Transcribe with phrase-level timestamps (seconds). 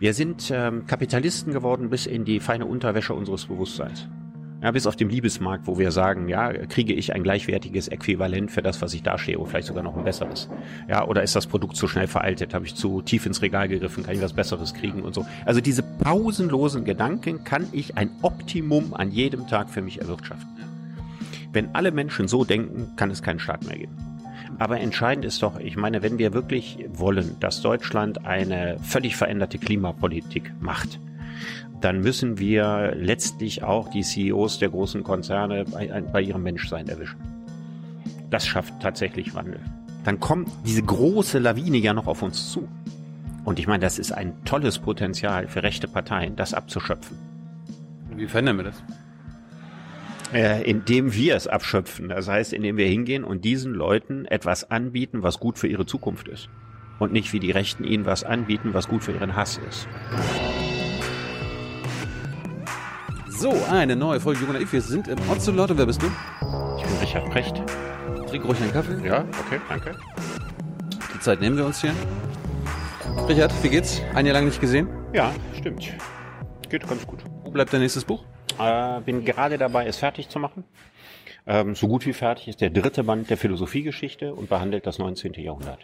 [0.00, 4.06] Wir sind ähm, Kapitalisten geworden bis in die feine Unterwäsche unseres Bewusstseins.
[4.62, 8.62] Ja, bis auf dem Liebesmarkt, wo wir sagen, ja, kriege ich ein gleichwertiges Äquivalent für
[8.62, 10.48] das, was ich dastehe, oder vielleicht sogar noch ein besseres.
[10.88, 12.54] Ja, oder ist das Produkt zu schnell veraltet?
[12.54, 14.04] Habe ich zu tief ins Regal gegriffen?
[14.04, 15.26] Kann ich was Besseres kriegen und so?
[15.44, 20.48] Also diese pausenlosen Gedanken kann ich ein Optimum an jedem Tag für mich erwirtschaften.
[21.52, 23.96] Wenn alle Menschen so denken, kann es keinen Staat mehr geben.
[24.58, 29.58] Aber entscheidend ist doch, ich meine, wenn wir wirklich wollen, dass Deutschland eine völlig veränderte
[29.58, 30.98] Klimapolitik macht,
[31.80, 37.20] dann müssen wir letztlich auch die CEOs der großen Konzerne bei, bei ihrem Menschsein erwischen.
[38.30, 39.60] Das schafft tatsächlich Wandel.
[40.04, 42.68] Dann kommt diese große Lawine ja noch auf uns zu.
[43.44, 47.16] Und ich meine, das ist ein tolles Potenzial für rechte Parteien, das abzuschöpfen.
[48.16, 48.82] Wie verändern wir das?
[50.32, 52.10] Äh, indem wir es abschöpfen.
[52.10, 56.28] Das heißt, indem wir hingehen und diesen Leuten etwas anbieten, was gut für ihre Zukunft
[56.28, 56.50] ist.
[56.98, 59.88] Und nicht wie die Rechten ihnen was anbieten, was gut für ihren Hass ist.
[63.28, 64.60] So, eine neue Folge Junger.
[64.70, 65.78] Wir sind im Ocelot.
[65.78, 66.06] Wer bist du?
[66.76, 67.62] Ich bin Richard Precht.
[68.28, 68.98] Trink ruhig einen Kaffee.
[69.06, 69.94] Ja, okay, danke.
[71.14, 71.94] Die Zeit nehmen wir uns hier.
[73.28, 74.02] Richard, wie geht's?
[74.14, 74.88] Ein Jahr lang nicht gesehen?
[75.14, 75.88] Ja, stimmt.
[76.68, 77.20] Geht ganz gut.
[77.44, 78.24] Wo bleibt dein nächstes Buch?
[78.58, 80.64] Äh, bin gerade dabei, es fertig zu machen.
[81.46, 85.32] Ähm, so gut wie fertig ist der dritte Band der Philosophiegeschichte und behandelt das 19.
[85.34, 85.80] Jahrhundert.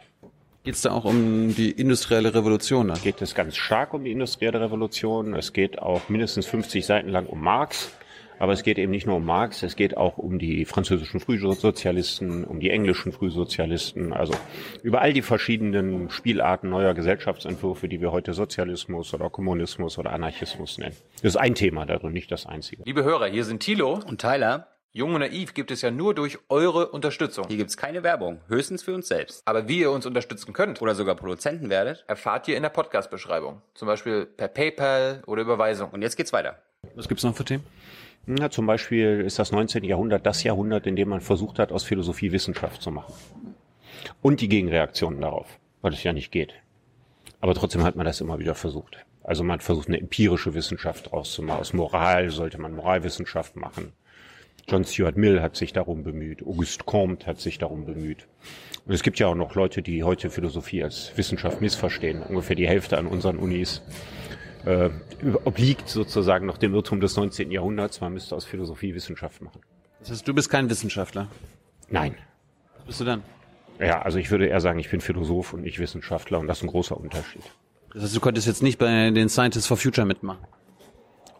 [0.64, 2.88] Geht es da auch um die industrielle Revolution?
[2.88, 3.00] Dann?
[3.02, 5.34] Geht es ganz stark um die industrielle Revolution.
[5.34, 7.92] Es geht auch mindestens 50 Seiten lang um Marx.
[8.38, 12.44] Aber es geht eben nicht nur um Marx, es geht auch um die französischen Frühsozialisten,
[12.44, 14.34] um die englischen Frühsozialisten, also
[14.82, 20.78] über all die verschiedenen Spielarten neuer Gesellschaftsentwürfe, die wir heute Sozialismus oder Kommunismus oder Anarchismus
[20.78, 20.96] nennen.
[21.22, 22.82] Das ist ein Thema darin, nicht das einzige.
[22.84, 24.68] Liebe Hörer, hier sind Thilo und Tyler.
[24.96, 27.46] Jung und Naiv gibt es ja nur durch eure Unterstützung.
[27.48, 29.42] Hier gibt's keine Werbung, höchstens für uns selbst.
[29.44, 33.60] Aber wie ihr uns unterstützen könnt oder sogar Produzenten werdet, erfahrt ihr in der Podcast-Beschreibung.
[33.74, 35.90] Zum Beispiel per PayPal oder Überweisung.
[35.90, 36.62] Und jetzt geht's weiter.
[36.94, 37.64] Was gibt's noch für Themen?
[38.26, 39.84] Na, zum Beispiel ist das 19.
[39.84, 43.12] Jahrhundert das Jahrhundert, in dem man versucht hat, aus Philosophie Wissenschaft zu machen.
[44.22, 46.54] Und die Gegenreaktionen darauf, weil es ja nicht geht.
[47.40, 49.04] Aber trotzdem hat man das immer wieder versucht.
[49.22, 51.60] Also man versucht eine empirische Wissenschaft draus zu machen.
[51.60, 53.92] Aus Moral sollte man Moralwissenschaft machen.
[54.66, 58.26] John Stuart Mill hat sich darum bemüht, Auguste Comte hat sich darum bemüht.
[58.86, 62.22] Und es gibt ja auch noch Leute, die heute Philosophie als Wissenschaft missverstehen.
[62.22, 63.82] Ungefähr die Hälfte an unseren Unis
[64.64, 64.90] äh,
[65.44, 67.50] obliegt sozusagen noch dem Irrtum des 19.
[67.50, 68.00] Jahrhunderts.
[68.00, 69.60] Man müsste aus Philosophie Wissenschaft machen.
[70.00, 71.28] Das heißt, du bist kein Wissenschaftler?
[71.88, 72.16] Nein.
[72.76, 73.22] Was bist du dann?
[73.78, 76.64] Ja, also ich würde eher sagen, ich bin Philosoph und nicht Wissenschaftler und das ist
[76.64, 77.42] ein großer Unterschied.
[77.92, 80.44] Das heißt, du könntest jetzt nicht bei den Scientists for Future mitmachen?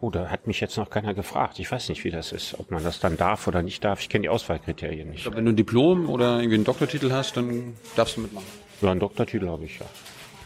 [0.01, 1.59] Oh, da hat mich jetzt noch keiner gefragt.
[1.59, 4.01] Ich weiß nicht, wie das ist, ob man das dann darf oder nicht darf.
[4.01, 5.23] Ich kenne die Auswahlkriterien nicht.
[5.23, 8.47] Glaub, wenn du ein Diplom oder irgendwie einen Doktortitel hast, dann darfst du mitmachen.
[8.83, 9.87] Ja, einen Doktortitel habe ich ja.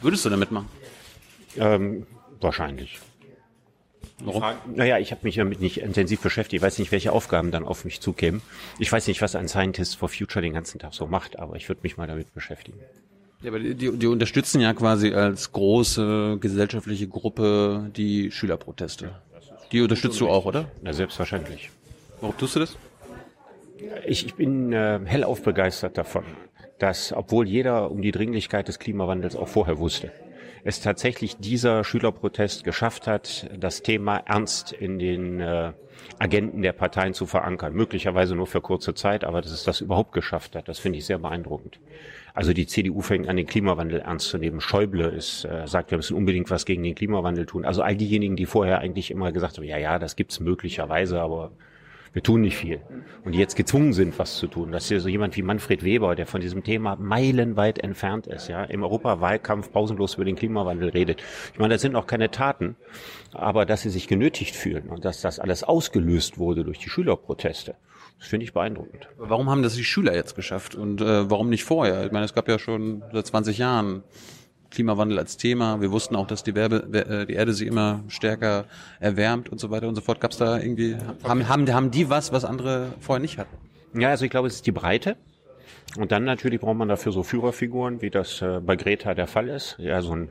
[0.00, 0.68] Würdest du da mitmachen?
[1.56, 2.06] Ähm,
[2.40, 2.98] wahrscheinlich.
[4.20, 4.42] Warum?
[4.74, 6.60] Naja, ich habe mich damit nicht intensiv beschäftigt.
[6.60, 8.42] Ich weiß nicht, welche Aufgaben dann auf mich zukämen.
[8.78, 11.68] Ich weiß nicht, was ein Scientist for Future den ganzen Tag so macht, aber ich
[11.68, 12.78] würde mich mal damit beschäftigen.
[13.42, 19.12] Ja, aber die, die unterstützen ja quasi als große gesellschaftliche Gruppe die Schülerproteste.
[19.70, 20.70] Die unterstützt du auch, oder?
[20.82, 21.70] Na, selbstverständlich.
[22.20, 22.76] Warum tust du das?
[24.06, 26.24] Ich, ich bin äh, hellauf begeistert davon,
[26.80, 30.10] dass, obwohl jeder um die Dringlichkeit des Klimawandels auch vorher wusste,
[30.64, 35.72] es tatsächlich dieser Schülerprotest geschafft hat, das Thema ernst in den äh,
[36.18, 37.74] Agenten der Parteien zu verankern.
[37.74, 41.06] Möglicherweise nur für kurze Zeit, aber dass es das überhaupt geschafft hat, das finde ich
[41.06, 41.78] sehr beeindruckend.
[42.34, 44.60] Also die CDU fängt an, den Klimawandel ernst zu nehmen.
[44.60, 47.64] Schäuble ist, äh, sagt, wir müssen unbedingt was gegen den Klimawandel tun.
[47.64, 51.52] Also all diejenigen, die vorher eigentlich immer gesagt haben, ja, ja, das gibt's möglicherweise, aber
[52.18, 52.80] wir tun nicht viel.
[53.24, 54.72] Und die jetzt gezwungen sind, was zu tun.
[54.72, 58.48] Das ist ja so jemand wie Manfred Weber, der von diesem Thema meilenweit entfernt ist,
[58.48, 61.22] ja, im Europawahlkampf pausenlos über den Klimawandel redet.
[61.52, 62.74] Ich meine, das sind auch keine Taten,
[63.32, 67.76] aber dass sie sich genötigt fühlen und dass das alles ausgelöst wurde durch die Schülerproteste.
[68.18, 69.08] Das finde ich beeindruckend.
[69.16, 72.04] Warum haben das die Schüler jetzt geschafft und äh, warum nicht vorher?
[72.04, 74.02] Ich meine, es gab ja schon seit 20 Jahren
[74.70, 75.80] Klimawandel als Thema.
[75.80, 78.66] Wir wussten auch, dass die, Werbe, äh, die Erde sich immer stärker
[79.00, 80.20] erwärmt und so weiter und so fort.
[80.20, 83.56] Gab es da irgendwie, haben, haben, haben die was, was andere vorher nicht hatten?
[83.98, 85.16] Ja, also ich glaube, es ist die Breite.
[85.96, 89.48] Und dann natürlich braucht man dafür so Führerfiguren, wie das äh, bei Greta der Fall
[89.48, 89.76] ist.
[89.78, 90.30] Ja, so ein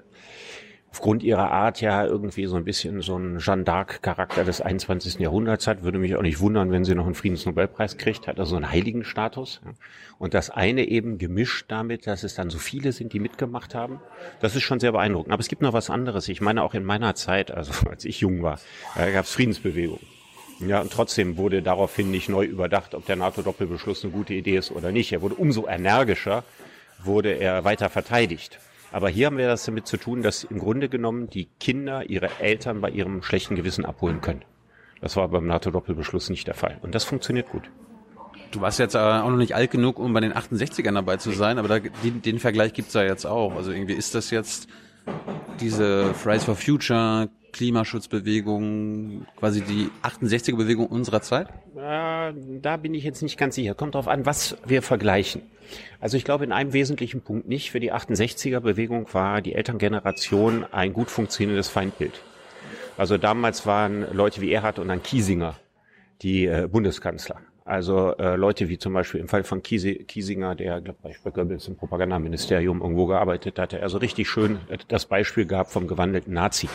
[0.98, 5.20] aufgrund ihrer Art ja irgendwie so ein bisschen so ein Jeanne d'Arc-Charakter des 21.
[5.20, 5.84] Jahrhunderts hat.
[5.84, 9.62] Würde mich auch nicht wundern, wenn sie noch einen Friedensnobelpreis kriegt, hat also einen Heiligenstatus.
[10.18, 14.00] Und das eine eben gemischt damit, dass es dann so viele sind, die mitgemacht haben.
[14.40, 15.32] Das ist schon sehr beeindruckend.
[15.32, 16.28] Aber es gibt noch was anderes.
[16.30, 18.60] Ich meine, auch in meiner Zeit, also als ich jung war,
[18.96, 20.00] gab es Friedensbewegung.
[20.62, 24.72] Ja, und trotzdem wurde daraufhin nicht neu überdacht, ob der NATO-Doppelbeschluss eine gute Idee ist
[24.72, 25.12] oder nicht.
[25.12, 26.44] Er wurde umso energischer,
[27.04, 28.58] wurde er weiter verteidigt.
[28.92, 32.30] Aber hier haben wir das damit zu tun, dass im Grunde genommen die Kinder ihre
[32.40, 34.44] Eltern bei ihrem schlechten Gewissen abholen können.
[35.02, 36.78] Das war beim NATO-Doppelbeschluss nicht der Fall.
[36.82, 37.70] Und das funktioniert gut.
[38.52, 41.32] Du warst jetzt äh, auch noch nicht alt genug, um bei den 68ern dabei zu
[41.32, 43.56] sein, aber da, den, den Vergleich gibt's ja jetzt auch.
[43.56, 44.70] Also irgendwie ist das jetzt
[45.60, 51.48] diese Fridays for Future, Klimaschutzbewegung, quasi die 68er-Bewegung unserer Zeit?
[51.76, 53.74] Da bin ich jetzt nicht ganz sicher.
[53.74, 55.42] Kommt darauf an, was wir vergleichen.
[56.00, 57.72] Also ich glaube in einem wesentlichen Punkt nicht.
[57.72, 62.22] Für die 68er-Bewegung war die Elterngeneration ein gut funktionierendes Feindbild.
[62.98, 65.56] Also damals waren Leute wie Erhard und dann Kiesinger
[66.22, 67.38] die äh, Bundeskanzler.
[67.64, 71.68] Also äh, Leute wie zum Beispiel im Fall von Kiese, Kiesinger, der glaub, bei Goebbels
[71.68, 76.70] im Propagandaministerium irgendwo gearbeitet hatte, also richtig schön das Beispiel gab vom gewandelten Nazi.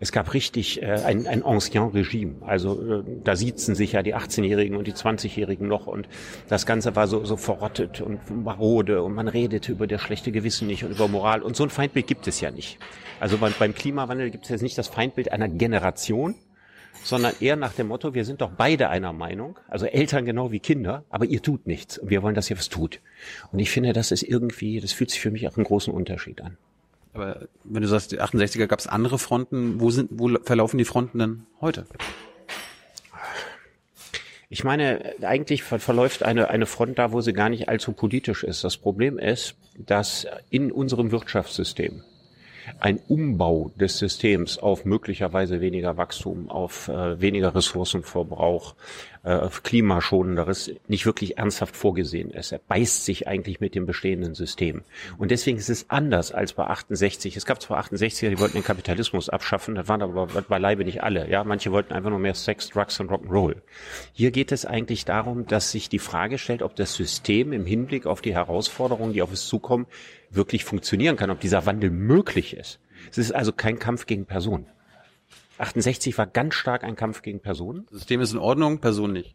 [0.00, 2.36] Es gab richtig äh, ein, ein ancien Regime.
[2.40, 6.08] Also äh, da siezen sich ja die 18-Jährigen und die 20-Jährigen noch und
[6.48, 10.66] das Ganze war so, so verrottet und marode und man redete über das schlechte Gewissen
[10.66, 12.78] nicht und über Moral und so ein Feindbild gibt es ja nicht.
[13.20, 16.34] Also beim, beim Klimawandel gibt es jetzt nicht das Feindbild einer Generation,
[17.02, 20.60] sondern eher nach dem Motto, wir sind doch beide einer Meinung, also Eltern genau wie
[20.60, 23.00] Kinder, aber ihr tut nichts und wir wollen, dass ihr was tut.
[23.52, 26.40] Und ich finde, das ist irgendwie, das fühlt sich für mich auch einen großen Unterschied
[26.40, 26.56] an.
[27.16, 30.84] Aber wenn du sagst, die 68er gab es andere Fronten, wo sind, wo verlaufen die
[30.84, 31.86] Fronten denn heute?
[34.48, 38.62] Ich meine, eigentlich verläuft eine, eine Front da, wo sie gar nicht allzu politisch ist.
[38.62, 42.02] Das Problem ist, dass in unserem Wirtschaftssystem
[42.80, 48.74] ein Umbau des Systems auf möglicherweise weniger Wachstum, auf äh, weniger Ressourcenverbrauch,
[49.26, 52.52] äh, klimaschonenderes nicht wirklich ernsthaft vorgesehen ist.
[52.52, 54.82] Er beißt sich eigentlich mit dem bestehenden System.
[55.18, 57.36] Und deswegen ist es anders als bei 68.
[57.36, 61.28] Es gab zwar 68er, die wollten den Kapitalismus abschaffen, das waren aber beileibe nicht alle.
[61.28, 63.56] Ja, manche wollten einfach nur mehr Sex, Drugs und Rock'n'Roll.
[64.12, 68.06] Hier geht es eigentlich darum, dass sich die Frage stellt, ob das System im Hinblick
[68.06, 69.86] auf die Herausforderungen, die auf es zukommen,
[70.30, 72.78] wirklich funktionieren kann, ob dieser Wandel möglich ist.
[73.10, 74.66] Es ist also kein Kampf gegen Personen.
[75.58, 77.86] 68 war ganz stark ein Kampf gegen Personen.
[77.90, 79.34] Das System ist in Ordnung, Person nicht.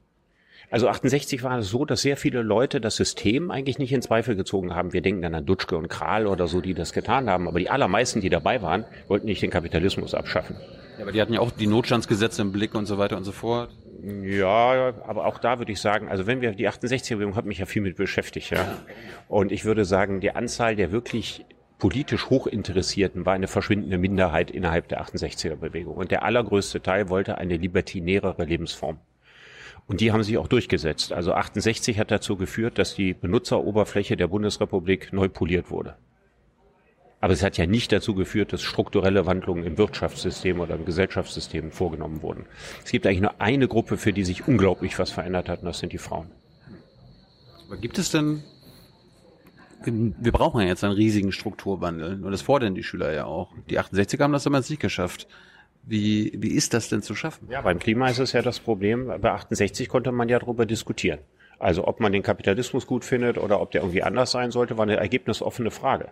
[0.69, 4.37] Also 68 war es so, dass sehr viele Leute das System eigentlich nicht in Zweifel
[4.37, 4.93] gezogen haben.
[4.93, 7.49] Wir denken dann an Dutschke und Kral oder so, die das getan haben.
[7.49, 10.55] Aber die allermeisten, die dabei waren, wollten nicht den Kapitalismus abschaffen.
[10.97, 13.33] Ja, aber die hatten ja auch die Notstandsgesetze im Blick und so weiter und so
[13.33, 13.69] fort.
[14.23, 17.65] Ja, aber auch da würde ich sagen, also wenn wir die 68er-Bewegung hat mich ja
[17.65, 18.77] viel mit beschäftigt, ja.
[19.27, 21.45] Und ich würde sagen, die Anzahl der wirklich
[21.81, 25.95] politisch Hochinteressierten war eine verschwindende Minderheit innerhalb der 68er-Bewegung.
[25.95, 28.99] Und der allergrößte Teil wollte eine libertinärere Lebensform.
[29.87, 31.11] Und die haben sich auch durchgesetzt.
[31.11, 35.95] Also 68 hat dazu geführt, dass die Benutzeroberfläche der Bundesrepublik neu poliert wurde.
[37.19, 41.71] Aber es hat ja nicht dazu geführt, dass strukturelle Wandlungen im Wirtschaftssystem oder im Gesellschaftssystem
[41.71, 42.45] vorgenommen wurden.
[42.85, 45.79] Es gibt eigentlich nur eine Gruppe, für die sich unglaublich was verändert hat, und das
[45.79, 46.29] sind die Frauen.
[47.65, 48.43] Aber gibt es denn,
[49.85, 53.53] wir brauchen ja jetzt einen riesigen Strukturwandel und das fordern die Schüler ja auch.
[53.69, 55.27] Die 68er haben das damals nicht geschafft.
[55.83, 57.47] Wie, wie ist das denn zu schaffen?
[57.49, 59.07] Ja, beim Klima ist es ja das Problem.
[59.19, 61.19] Bei 68 konnte man ja darüber diskutieren.
[61.57, 64.83] Also ob man den Kapitalismus gut findet oder ob der irgendwie anders sein sollte, war
[64.83, 66.09] eine ergebnisoffene Frage.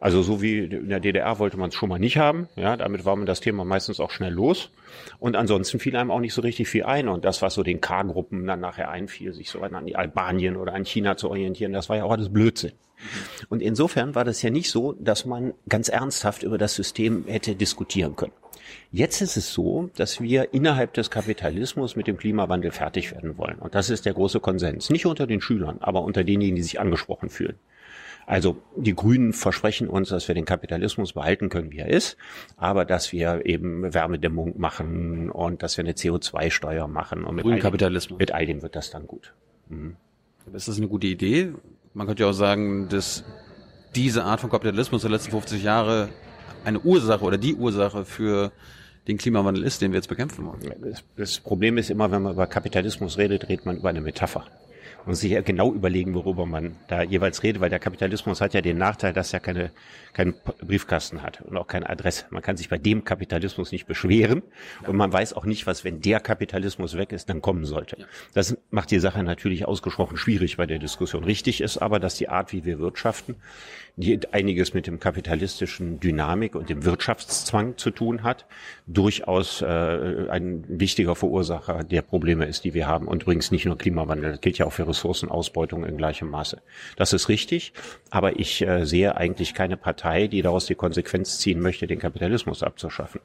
[0.00, 2.48] Also so wie in der DDR wollte man es schon mal nicht haben.
[2.56, 4.70] Ja, damit war man das Thema meistens auch schnell los.
[5.18, 7.08] Und ansonsten fiel einem auch nicht so richtig viel ein.
[7.08, 10.74] Und das, was so den K-Gruppen dann nachher einfiel, sich so an die Albanien oder
[10.74, 12.72] an China zu orientieren, das war ja auch alles Blödsinn.
[13.48, 17.54] Und insofern war das ja nicht so, dass man ganz ernsthaft über das System hätte
[17.54, 18.32] diskutieren können.
[18.90, 23.58] Jetzt ist es so, dass wir innerhalb des Kapitalismus mit dem Klimawandel fertig werden wollen.
[23.58, 24.90] Und das ist der große Konsens.
[24.90, 27.58] Nicht unter den Schülern, aber unter denjenigen, die sich angesprochen fühlen.
[28.26, 32.16] Also die Grünen versprechen uns, dass wir den Kapitalismus behalten können, wie er ist,
[32.56, 37.24] aber dass wir eben Wärmedämmung machen und dass wir eine CO2-Steuer machen.
[37.24, 38.18] Und mit Grünen Kapitalismus.
[38.18, 39.34] Mit all dem wird das dann gut.
[39.68, 39.96] Mhm.
[40.52, 41.52] Ist das eine gute Idee?
[41.94, 43.24] Man könnte ja auch sagen, dass
[43.94, 46.08] diese Art von Kapitalismus der letzten 50 Jahre
[46.64, 48.52] eine Ursache oder die Ursache für
[49.06, 50.60] den Klimawandel ist, den wir jetzt bekämpfen wollen.
[51.16, 54.46] Das Problem ist immer, wenn man über Kapitalismus redet, redet man über eine Metapher
[55.06, 58.60] und sich ja genau überlegen, worüber man da jeweils redet, weil der Kapitalismus hat ja
[58.60, 59.70] den Nachteil, dass er keine,
[60.12, 62.24] keinen Briefkasten hat und auch keine Adresse.
[62.30, 64.42] Man kann sich bei dem Kapitalismus nicht beschweren
[64.86, 68.06] und man weiß auch nicht, was, wenn der Kapitalismus weg ist, dann kommen sollte.
[68.32, 71.24] Das macht die Sache natürlich ausgesprochen schwierig bei der Diskussion.
[71.24, 73.36] Richtig ist aber, dass die Art, wie wir wirtschaften,
[74.32, 78.44] einiges mit dem kapitalistischen Dynamik und dem Wirtschaftszwang zu tun hat,
[78.86, 83.06] durchaus äh, ein wichtiger Verursacher der Probleme ist, die wir haben.
[83.06, 86.60] Und übrigens nicht nur Klimawandel, das gilt ja auch für Ressourcenausbeutung in gleichem Maße.
[86.96, 87.72] Das ist richtig,
[88.10, 92.64] aber ich äh, sehe eigentlich keine Partei, die daraus die Konsequenz ziehen möchte, den Kapitalismus
[92.64, 93.20] abzuschaffen.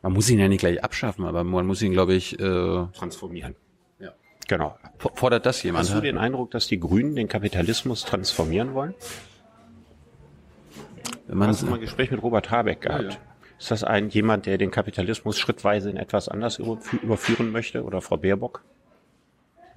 [0.00, 3.56] Man muss ihn ja nicht gleich abschaffen, aber man muss ihn, glaube ich, äh transformieren.
[3.98, 4.12] Ja.
[4.48, 4.78] Genau.
[5.14, 5.86] Fordert das jemand?
[5.86, 8.94] Hast du den Eindruck, dass die Grünen den Kapitalismus transformieren wollen?
[11.26, 13.18] Wenn man Hast du mal ein Gespräch mit Robert Habeck gehabt?
[13.58, 17.84] Ist das ein jemand, der den Kapitalismus schrittweise in etwas anders überfü- überführen möchte?
[17.84, 18.62] Oder Frau Baerbock?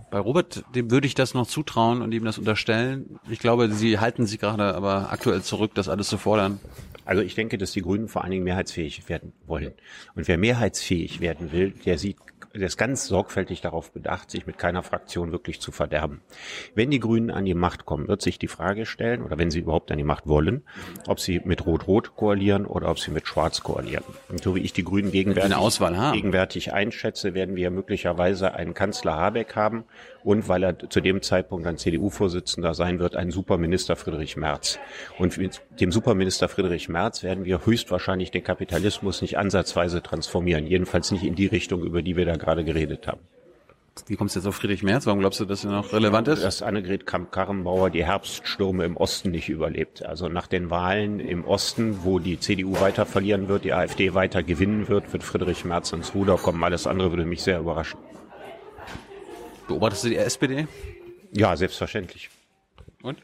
[0.09, 3.19] Bei Robert, dem würde ich das noch zutrauen und ihm das unterstellen.
[3.29, 6.59] Ich glaube, sie halten sich gerade aber aktuell zurück, das alles zu fordern.
[7.03, 9.73] Also ich denke, dass die Grünen vor allen Dingen mehrheitsfähig werden wollen.
[10.15, 12.17] Und wer mehrheitsfähig werden will, der sieht,
[12.57, 16.21] der ist ganz sorgfältig darauf bedacht, sich mit keiner Fraktion wirklich zu verderben.
[16.75, 19.59] Wenn die Grünen an die Macht kommen, wird sich die Frage stellen, oder wenn sie
[19.59, 20.63] überhaupt an die Macht wollen,
[21.07, 24.03] ob sie mit Rot-Rot koalieren oder ob sie mit Schwarz koalieren.
[24.29, 25.57] Und so wie ich die Grünen gegenwärtig,
[26.13, 29.85] gegenwärtig einschätze, werden wir möglicherweise einen Kanzler Habeck haben
[30.27, 34.77] und weil er zu dem Zeitpunkt ein CDU-Vorsitzender sein wird, einen Superminister Friedrich Merz.
[35.17, 40.67] Und mit dem Superminister Friedrich Merz werden wir höchstwahrscheinlich den Kapitalismus nicht ansatzweise transformieren.
[40.67, 43.21] Jedenfalls nicht in die Richtung, über die wir da gerade geredet haben.
[44.07, 45.05] Wie kommst du jetzt auf Friedrich Merz?
[45.05, 46.43] Warum glaubst du, dass er noch relevant ist?
[46.43, 50.05] Dass Annegret Kramp-Karrenbauer die Herbststürme im Osten nicht überlebt.
[50.05, 54.43] Also nach den Wahlen im Osten, wo die CDU weiter verlieren wird, die AfD weiter
[54.43, 56.61] gewinnen wird, wird Friedrich Merz ins Ruder kommen.
[56.65, 57.97] Alles andere würde mich sehr überraschen.
[59.67, 60.67] Beobachtest du die SPD?
[61.33, 62.29] Ja, selbstverständlich.
[63.03, 63.21] Und?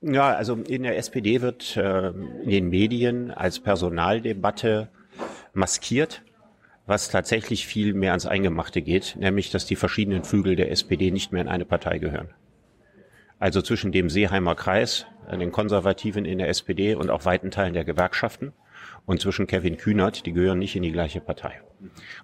[0.00, 4.88] Ja, also in der SPD wird äh, in den Medien als Personaldebatte
[5.54, 6.22] maskiert,
[6.86, 11.32] was tatsächlich viel mehr ans Eingemachte geht, nämlich dass die verschiedenen Flügel der SPD nicht
[11.32, 12.30] mehr in eine Partei gehören.
[13.38, 17.84] Also zwischen dem Seeheimer Kreis, den Konservativen in der SPD und auch weiten Teilen der
[17.84, 18.52] Gewerkschaften
[19.06, 21.60] und zwischen Kevin Kühnert, die gehören nicht in die gleiche Partei.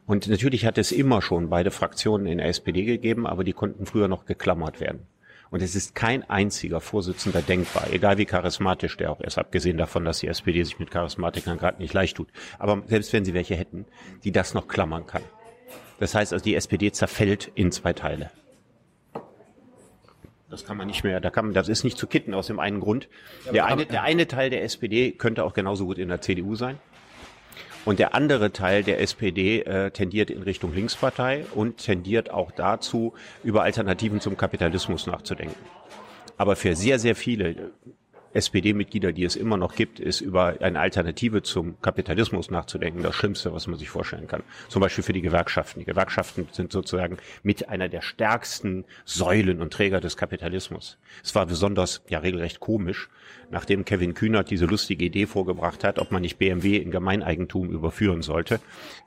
[0.07, 3.87] Und natürlich hat es immer schon beide Fraktionen in der SPD gegeben, aber die konnten
[3.87, 5.07] früher noch geklammert werden.
[5.51, 10.05] Und es ist kein einziger Vorsitzender denkbar, egal wie charismatisch der auch ist, abgesehen davon,
[10.05, 12.29] dass die SPD sich mit Charismatikern gerade nicht leicht tut.
[12.59, 13.87] Aber selbst wenn sie welche hätten,
[14.25, 15.23] die das noch klammern kann.
[16.01, 18.31] Das heißt also, die SPD zerfällt in zwei Teile.
[20.51, 22.59] Das kann man nicht mehr, da kann man, das ist nicht zu kitten aus dem
[22.59, 23.09] einen Grund.
[23.53, 26.79] Der eine, der eine Teil der SPD könnte auch genauso gut in der CDU sein.
[27.85, 33.15] Und der andere Teil der SPD äh, tendiert in Richtung Linkspartei und tendiert auch dazu,
[33.45, 35.55] über Alternativen zum Kapitalismus nachzudenken.
[36.37, 37.71] Aber für sehr, sehr viele
[38.39, 43.53] SPD-Mitglieder, die es immer noch gibt, ist über eine Alternative zum Kapitalismus nachzudenken das Schlimmste,
[43.53, 44.43] was man sich vorstellen kann.
[44.69, 45.81] Zum Beispiel für die Gewerkschaften.
[45.81, 50.99] Die Gewerkschaften sind sozusagen mit einer der stärksten Säulen und Träger des Kapitalismus.
[51.23, 53.09] Es war besonders, ja regelrecht komisch,
[53.51, 58.23] nachdem Kevin Kühnert diese lustige Idee vorgebracht hat, ob man nicht BMW in Gemeineigentum überführen
[58.23, 58.61] sollte,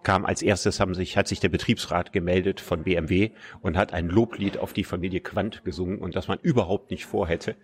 [0.04, 4.10] kam als erstes haben sich, hat sich der Betriebsrat gemeldet von BMW und hat ein
[4.10, 7.56] Loblied auf die Familie Quandt gesungen und das man überhaupt nicht vorhätte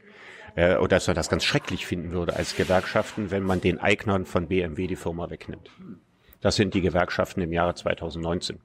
[0.55, 4.25] äh, oder dass er das ganz schrecklich finden würde als Gewerkschaften, wenn man den Eignern
[4.25, 5.69] von BMW die Firma wegnimmt.
[6.41, 8.59] Das sind die Gewerkschaften im Jahre 2019.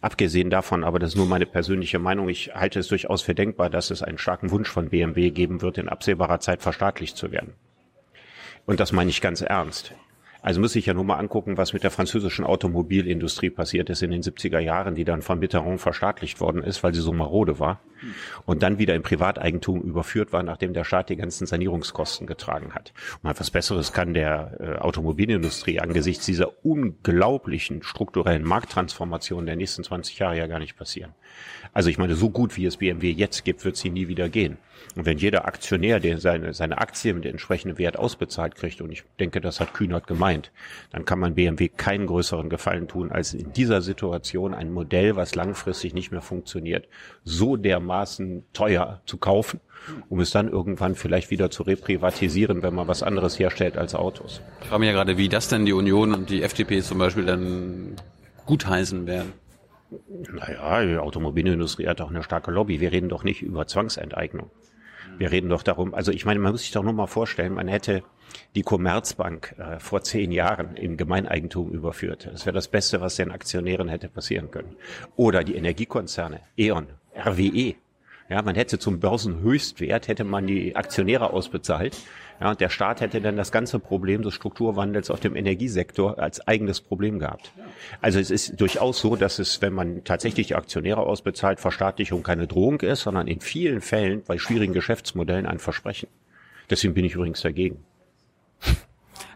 [0.00, 3.70] Abgesehen davon, aber das ist nur meine persönliche Meinung, ich halte es durchaus für denkbar,
[3.70, 7.54] dass es einen starken Wunsch von BMW geben wird, in absehbarer Zeit verstaatlicht zu werden.
[8.66, 9.94] Und das meine ich ganz ernst.
[10.42, 14.10] Also muss ich ja nur mal angucken, was mit der französischen Automobilindustrie passiert ist in
[14.10, 17.80] den 70er Jahren, die dann von Mitterrand verstaatlicht worden ist, weil sie so marode war
[18.46, 22.92] und dann wieder in Privateigentum überführt war, nachdem der Staat die ganzen Sanierungskosten getragen hat.
[23.22, 30.18] Und etwas Besseres kann der äh, Automobilindustrie angesichts dieser unglaublichen strukturellen Markttransformation der nächsten 20
[30.18, 31.14] Jahre ja gar nicht passieren.
[31.72, 34.58] Also ich meine, so gut wie es BMW jetzt gibt, wird sie nie wieder gehen.
[34.96, 39.04] Und wenn jeder Aktionär, der seine, seine Aktien mit entsprechenden Wert ausbezahlt kriegt, und ich
[39.18, 40.50] denke, das hat Kühnert gemeint,
[40.90, 45.34] dann kann man BMW keinen größeren Gefallen tun, als in dieser Situation ein Modell, was
[45.34, 46.88] langfristig nicht mehr funktioniert,
[47.24, 49.60] so dermaßen teuer zu kaufen,
[50.08, 54.40] um es dann irgendwann vielleicht wieder zu reprivatisieren, wenn man was anderes herstellt als Autos.
[54.62, 57.24] Ich frage mich ja gerade, wie das denn die Union und die FDP zum Beispiel
[57.24, 57.96] dann
[58.46, 59.32] gutheißen werden.
[60.08, 62.80] Naja, die Automobilindustrie hat auch eine starke Lobby.
[62.80, 64.50] Wir reden doch nicht über Zwangsenteignung.
[65.18, 67.68] Wir reden doch darum, also ich meine, man muss sich doch nur mal vorstellen, man
[67.68, 68.02] hätte
[68.54, 72.28] die Commerzbank äh, vor zehn Jahren in Gemeineigentum überführt.
[72.32, 74.76] Das wäre das Beste, was den Aktionären hätte passieren können.
[75.16, 77.74] Oder die Energiekonzerne, E.ON, RWE.
[78.30, 81.96] Ja, man hätte zum Börsenhöchstwert, hätte man die Aktionäre ausbezahlt.
[82.40, 86.46] Ja, und der Staat hätte dann das ganze Problem des Strukturwandels auf dem Energiesektor als
[86.46, 87.52] eigenes Problem gehabt.
[88.00, 92.46] Also es ist durchaus so, dass es, wenn man tatsächlich die Aktionäre ausbezahlt, Verstaatlichung keine
[92.46, 96.08] Drohung ist, sondern in vielen Fällen bei schwierigen Geschäftsmodellen ein Versprechen.
[96.70, 97.84] Deswegen bin ich übrigens dagegen.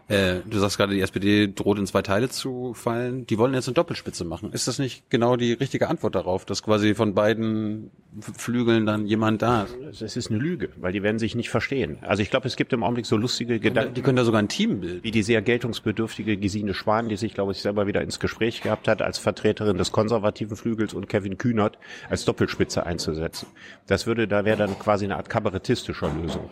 [0.07, 3.25] Äh, du sagst gerade, die SPD droht in zwei Teile zu fallen.
[3.25, 4.53] Die wollen jetzt eine Doppelspitze machen.
[4.53, 7.89] Ist das nicht genau die richtige Antwort darauf, dass quasi von beiden
[8.37, 10.01] Flügeln dann jemand da ist?
[10.01, 11.97] Das ist eine Lüge, weil die werden sich nicht verstehen.
[12.01, 13.95] Also ich glaube, es gibt im Augenblick so lustige Gedanken.
[13.95, 15.03] Die können da sogar ein Team bilden.
[15.03, 18.87] Wie die sehr geltungsbedürftige Gesine Schwan, die sich, glaube ich, selber wieder ins Gespräch gehabt
[18.87, 21.79] hat, als Vertreterin des konservativen Flügels und Kevin Kühnert
[22.11, 23.47] als Doppelspitze einzusetzen.
[23.87, 26.51] Das würde, da wäre dann quasi eine Art kabarettistischer Lösung.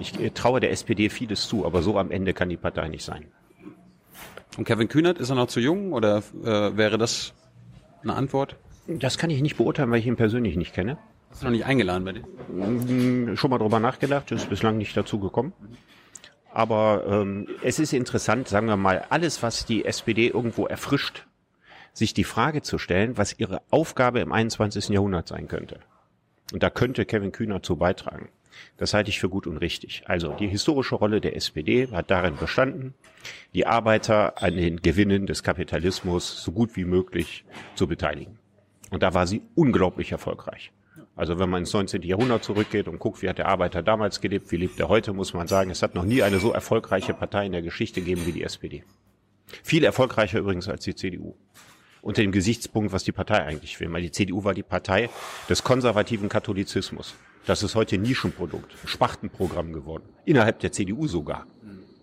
[0.00, 3.04] Ich äh, traue der SPD vieles zu, aber so am Ende kann die Partei nicht
[3.04, 3.26] sein.
[4.56, 7.32] Und Kevin Kühnert, ist er noch zu jung oder äh, wäre das
[8.02, 8.56] eine Antwort?
[8.86, 10.98] Das kann ich nicht beurteilen, weil ich ihn persönlich nicht kenne.
[11.30, 12.24] Hast du noch nicht eingeladen bei dir?
[12.48, 15.52] Hm, Schon mal drüber nachgedacht, ist bislang nicht dazu gekommen.
[16.52, 21.26] Aber ähm, es ist interessant, sagen wir mal, alles, was die SPD irgendwo erfrischt,
[21.92, 24.88] sich die Frage zu stellen, was ihre Aufgabe im 21.
[24.88, 25.80] Jahrhundert sein könnte.
[26.52, 28.30] Und da könnte Kevin Kühner zu beitragen.
[28.76, 30.02] Das halte ich für gut und richtig.
[30.06, 32.94] Also die historische Rolle der SPD hat darin bestanden,
[33.54, 38.38] die Arbeiter an den Gewinnen des Kapitalismus so gut wie möglich zu beteiligen.
[38.90, 40.72] Und da war sie unglaublich erfolgreich.
[41.18, 42.02] Also wenn man ins 19.
[42.02, 45.34] Jahrhundert zurückgeht und guckt, wie hat der Arbeiter damals gelebt, wie lebt er heute, muss
[45.34, 48.32] man sagen, es hat noch nie eine so erfolgreiche Partei in der Geschichte gegeben wie
[48.32, 48.84] die SPD.
[49.64, 51.34] Viel erfolgreicher übrigens als die CDU.
[52.02, 53.92] Unter dem Gesichtspunkt, was die Partei eigentlich will.
[53.92, 55.10] Weil die CDU war die Partei
[55.48, 57.16] des konservativen Katholizismus.
[57.48, 60.04] Das ist heute Nischenprodukt, ein Spachtenprogramm geworden.
[60.26, 61.46] Innerhalb der CDU sogar.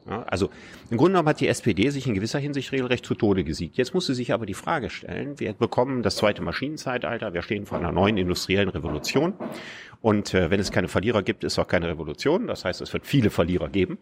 [0.07, 0.51] Ja, also
[0.91, 3.75] im Grunde genommen hat die SPD sich in gewisser Hinsicht regelrecht zu Tode gesiegt.
[3.75, 7.79] Jetzt musste sich aber die Frage stellen, wir bekommen das zweite Maschinenzeitalter, wir stehen vor
[7.79, 9.33] einer neuen industriellen Revolution.
[10.01, 12.45] Und äh, wenn es keine Verlierer gibt, ist auch keine Revolution.
[12.45, 13.97] Das heißt, es wird viele Verlierer geben.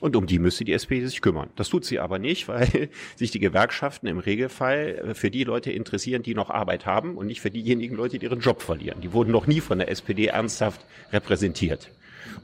[0.00, 1.50] Und um die müsste die SPD sich kümmern.
[1.56, 5.70] Das tut sie aber nicht, weil sich die Gewerkschaften im Regelfall äh, für die Leute
[5.70, 9.02] interessieren, die noch Arbeit haben und nicht für diejenigen Leute, die ihren Job verlieren.
[9.02, 10.80] Die wurden noch nie von der SPD ernsthaft
[11.12, 11.90] repräsentiert.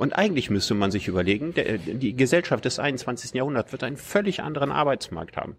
[0.00, 3.34] Und eigentlich müsste man sich überlegen, der, die Gesellschaft des 21.
[3.34, 5.56] Jahrhunderts wird einen völlig anderen Arbeitsmarkt haben.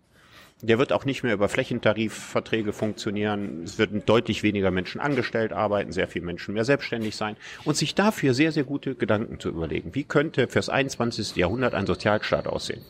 [0.63, 3.62] Der wird auch nicht mehr über Flächentarifverträge funktionieren.
[3.63, 7.93] Es werden deutlich weniger Menschen angestellt arbeiten, sehr viele Menschen mehr selbstständig sein und sich
[7.93, 9.93] dafür sehr, sehr gute Gedanken zu überlegen.
[9.93, 11.36] Wie könnte fürs 21.
[11.36, 12.81] Jahrhundert ein Sozialstaat aussehen?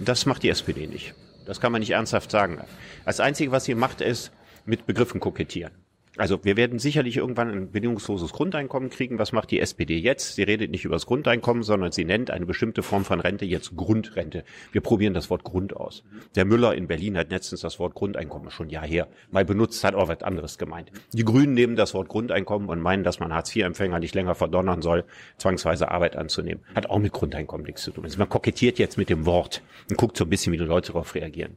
[0.00, 1.14] Das macht die SPD nicht.
[1.46, 2.60] Das kann man nicht ernsthaft sagen.
[3.04, 4.32] Das Einzige, was sie macht, ist
[4.66, 5.83] mit Begriffen kokettieren.
[6.16, 9.18] Also wir werden sicherlich irgendwann ein bedingungsloses Grundeinkommen kriegen.
[9.18, 10.36] Was macht die SPD jetzt?
[10.36, 13.74] Sie redet nicht über das Grundeinkommen, sondern sie nennt eine bestimmte Form von Rente jetzt
[13.74, 14.44] Grundrente.
[14.70, 16.04] Wir probieren das Wort Grund aus.
[16.36, 19.82] Der Müller in Berlin hat letztens das Wort Grundeinkommen schon ein Jahr her mal benutzt,
[19.82, 20.92] hat auch was anderes gemeint.
[21.12, 25.04] Die Grünen nehmen das Wort Grundeinkommen und meinen, dass man Hartz-IV-Empfänger nicht länger verdonnern soll,
[25.38, 26.62] zwangsweise Arbeit anzunehmen.
[26.76, 28.04] Hat auch mit Grundeinkommen nichts zu tun.
[28.04, 30.92] Also man kokettiert jetzt mit dem Wort und guckt so ein bisschen, wie die Leute
[30.92, 31.56] darauf reagieren.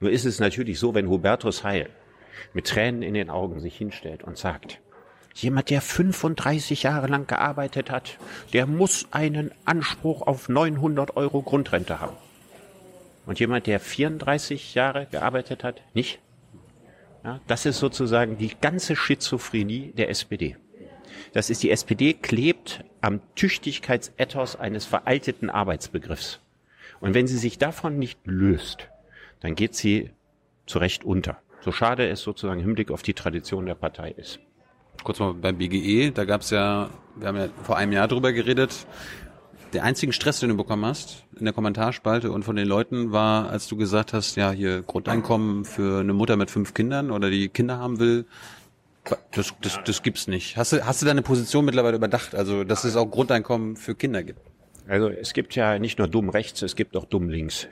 [0.00, 1.88] Nur ist es natürlich so, wenn Hubertus Heil
[2.52, 4.80] mit Tränen in den Augen sich hinstellt und sagt,
[5.34, 8.18] jemand, der 35 Jahre lang gearbeitet hat,
[8.52, 12.16] der muss einen Anspruch auf 900 Euro Grundrente haben.
[13.26, 16.20] Und jemand, der 34 Jahre gearbeitet hat, nicht?
[17.24, 20.56] Ja, das ist sozusagen die ganze Schizophrenie der SPD.
[21.32, 26.40] Das ist die SPD klebt am Tüchtigkeitsethos eines veralteten Arbeitsbegriffs.
[27.00, 28.88] Und wenn sie sich davon nicht löst,
[29.40, 30.10] dann geht sie
[30.66, 31.38] zu Recht unter.
[31.64, 34.38] So schade es sozusagen im Hinblick auf die Tradition der Partei ist.
[35.02, 38.34] Kurz mal beim BGE, da gab es ja, wir haben ja vor einem Jahr drüber
[38.34, 38.86] geredet,
[39.72, 43.48] der einzige Stress, den du bekommen hast in der Kommentarspalte und von den Leuten war,
[43.48, 47.48] als du gesagt hast, ja, hier Grundeinkommen für eine Mutter mit fünf Kindern oder die
[47.48, 48.26] Kinder haben will,
[49.32, 50.58] das, das, das gibt's nicht.
[50.58, 54.22] Hast du, hast du deine Position mittlerweile überdacht, also dass es auch Grundeinkommen für Kinder
[54.22, 54.40] gibt?
[54.86, 57.68] Also es gibt ja nicht nur dumm rechts, es gibt auch dumm links.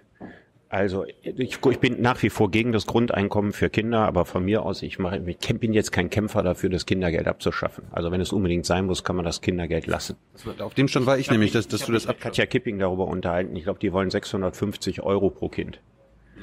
[0.73, 4.63] Also ich, ich bin nach wie vor gegen das Grundeinkommen für Kinder, aber von mir
[4.63, 7.85] aus, ich, mache, ich bin jetzt kein Kämpfer dafür, das Kindergeld abzuschaffen.
[7.91, 10.17] Also wenn es unbedingt sein muss, kann man das Kindergeld lassen.
[10.61, 13.55] Auf dem Stand war ich, nämlich, dass, dass du das ab Katja Kipping darüber unterhalten.
[13.55, 15.79] Ich glaube, die wollen 650 Euro pro Kind.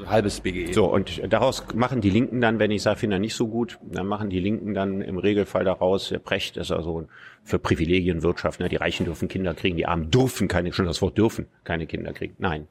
[0.06, 0.74] halbes BGE.
[0.74, 4.06] So, und daraus machen die Linken dann, wenn ich sage, finde nicht so gut, dann
[4.06, 7.08] machen die Linken dann im Regelfall daraus, der Precht ist also
[7.44, 8.70] für Privilegienwirtschaft, ne?
[8.70, 12.14] die Reichen dürfen Kinder kriegen, die Armen dürfen keine, schon das Wort dürfen, keine Kinder
[12.14, 12.36] kriegen.
[12.38, 12.68] Nein.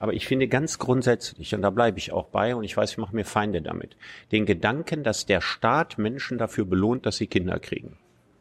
[0.00, 2.98] Aber ich finde ganz grundsätzlich, und da bleibe ich auch bei, und ich weiß, ich
[2.98, 3.96] mache mir Feinde damit,
[4.32, 7.98] den Gedanken, dass der Staat Menschen dafür belohnt, dass sie Kinder kriegen,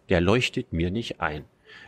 [0.07, 1.43] der leuchtet mir nicht ein.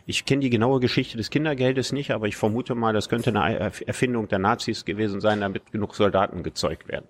[0.05, 3.59] Ich kenne die genaue Geschichte des Kindergeldes nicht, aber ich vermute mal, das könnte eine
[3.59, 7.07] Erfindung der Nazis gewesen sein, damit genug Soldaten gezeugt werden.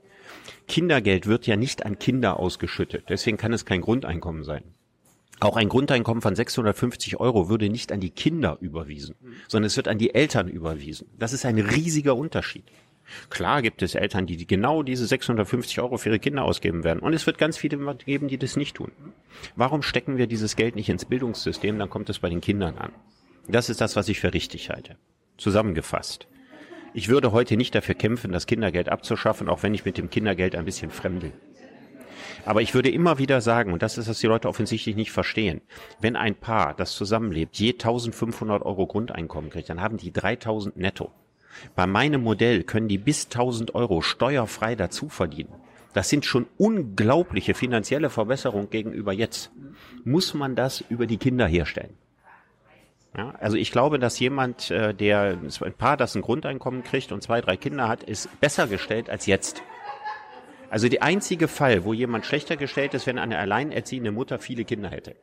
[0.68, 4.64] Kindergeld wird ja nicht an Kinder ausgeschüttet, deswegen kann es kein Grundeinkommen sein.
[5.42, 9.16] Auch ein Grundeinkommen von 650 Euro würde nicht an die Kinder überwiesen,
[9.48, 11.08] sondern es wird an die Eltern überwiesen.
[11.18, 12.64] Das ist ein riesiger Unterschied.
[13.32, 17.00] Klar gibt es Eltern, die genau diese 650 Euro für ihre Kinder ausgeben werden.
[17.00, 18.92] Und es wird ganz viele geben, die das nicht tun.
[19.56, 21.80] Warum stecken wir dieses Geld nicht ins Bildungssystem?
[21.80, 22.92] Dann kommt es bei den Kindern an.
[23.48, 24.96] Das ist das, was ich für richtig halte.
[25.38, 26.28] Zusammengefasst.
[26.94, 30.56] Ich würde heute nicht dafür kämpfen, das Kindergeld abzuschaffen, auch wenn ich mit dem Kindergeld
[30.56, 31.34] ein bisschen fremdel.
[32.46, 35.62] Aber ich würde immer wieder sagen, und das ist, was die Leute offensichtlich nicht verstehen,
[36.00, 41.12] wenn ein Paar, das zusammenlebt, je 1500 Euro Grundeinkommen kriegt, dann haben die 3000 netto.
[41.76, 45.54] Bei meinem Modell können die bis 1000 Euro steuerfrei dazu verdienen.
[45.94, 49.52] Das sind schon unglaubliche finanzielle Verbesserungen gegenüber jetzt.
[50.06, 51.98] Muss man das über die Kinder herstellen?
[53.18, 57.22] Ja, also ich glaube, dass jemand, äh, der ein Paar, das ein Grundeinkommen kriegt und
[57.22, 59.62] zwei, drei Kinder hat, ist besser gestellt als jetzt.
[60.72, 64.90] Also der einzige Fall, wo jemand schlechter gestellt ist, wenn eine alleinerziehende Mutter viele Kinder
[64.90, 65.18] hätte.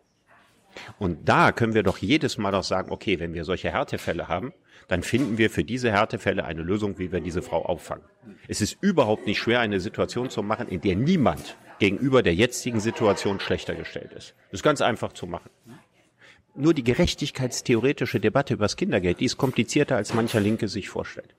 [0.99, 4.53] Und da können wir doch jedes Mal doch sagen, okay, wenn wir solche Härtefälle haben,
[4.89, 8.05] dann finden wir für diese Härtefälle eine Lösung, wie wir diese Frau auffangen.
[8.47, 12.81] Es ist überhaupt nicht schwer, eine Situation zu machen, in der niemand gegenüber der jetzigen
[12.81, 14.35] Situation schlechter gestellt ist.
[14.51, 15.49] Das ist ganz einfach zu machen.
[16.55, 21.35] Nur die gerechtigkeitstheoretische Debatte über das Kindergeld, die ist komplizierter, als mancher Linke sich vorstellt.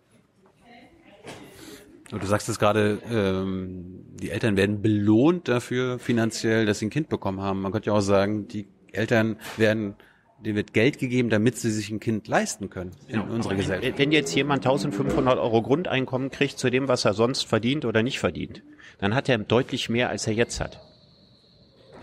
[2.09, 7.09] Du sagst es gerade, ähm, die Eltern werden belohnt dafür finanziell, dass sie ein Kind
[7.09, 7.61] bekommen haben.
[7.61, 9.95] Man könnte ja auch sagen, die Eltern werden
[10.43, 13.33] denen wird Geld gegeben, damit sie sich ein Kind leisten können in genau.
[13.33, 13.97] unserer Gesellschaft.
[13.97, 18.19] Wenn jetzt jemand 1500 Euro Grundeinkommen kriegt zu dem, was er sonst verdient oder nicht
[18.19, 18.63] verdient,
[18.99, 20.81] dann hat er deutlich mehr, als er jetzt hat.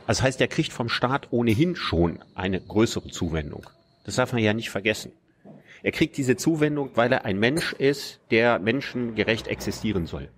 [0.06, 3.66] Das heißt, er kriegt vom Staat ohnehin schon eine größere Zuwendung.
[4.04, 5.12] Das darf man ja nicht vergessen.
[5.82, 10.28] Er kriegt diese Zuwendung, weil er ein Mensch ist, der menschengerecht existieren soll.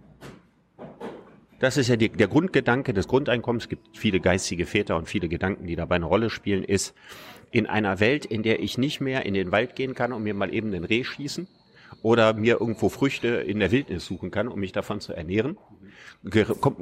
[1.61, 3.65] Das ist ja die, der Grundgedanke des Grundeinkommens.
[3.65, 6.95] Es gibt viele geistige Väter und viele Gedanken, die dabei eine Rolle spielen, ist,
[7.51, 10.35] in einer Welt, in der ich nicht mehr in den Wald gehen kann und mir
[10.35, 11.49] mal eben den Reh schießen
[12.03, 15.57] oder mir irgendwo Früchte in der Wildnis suchen kann, um mich davon zu ernähren,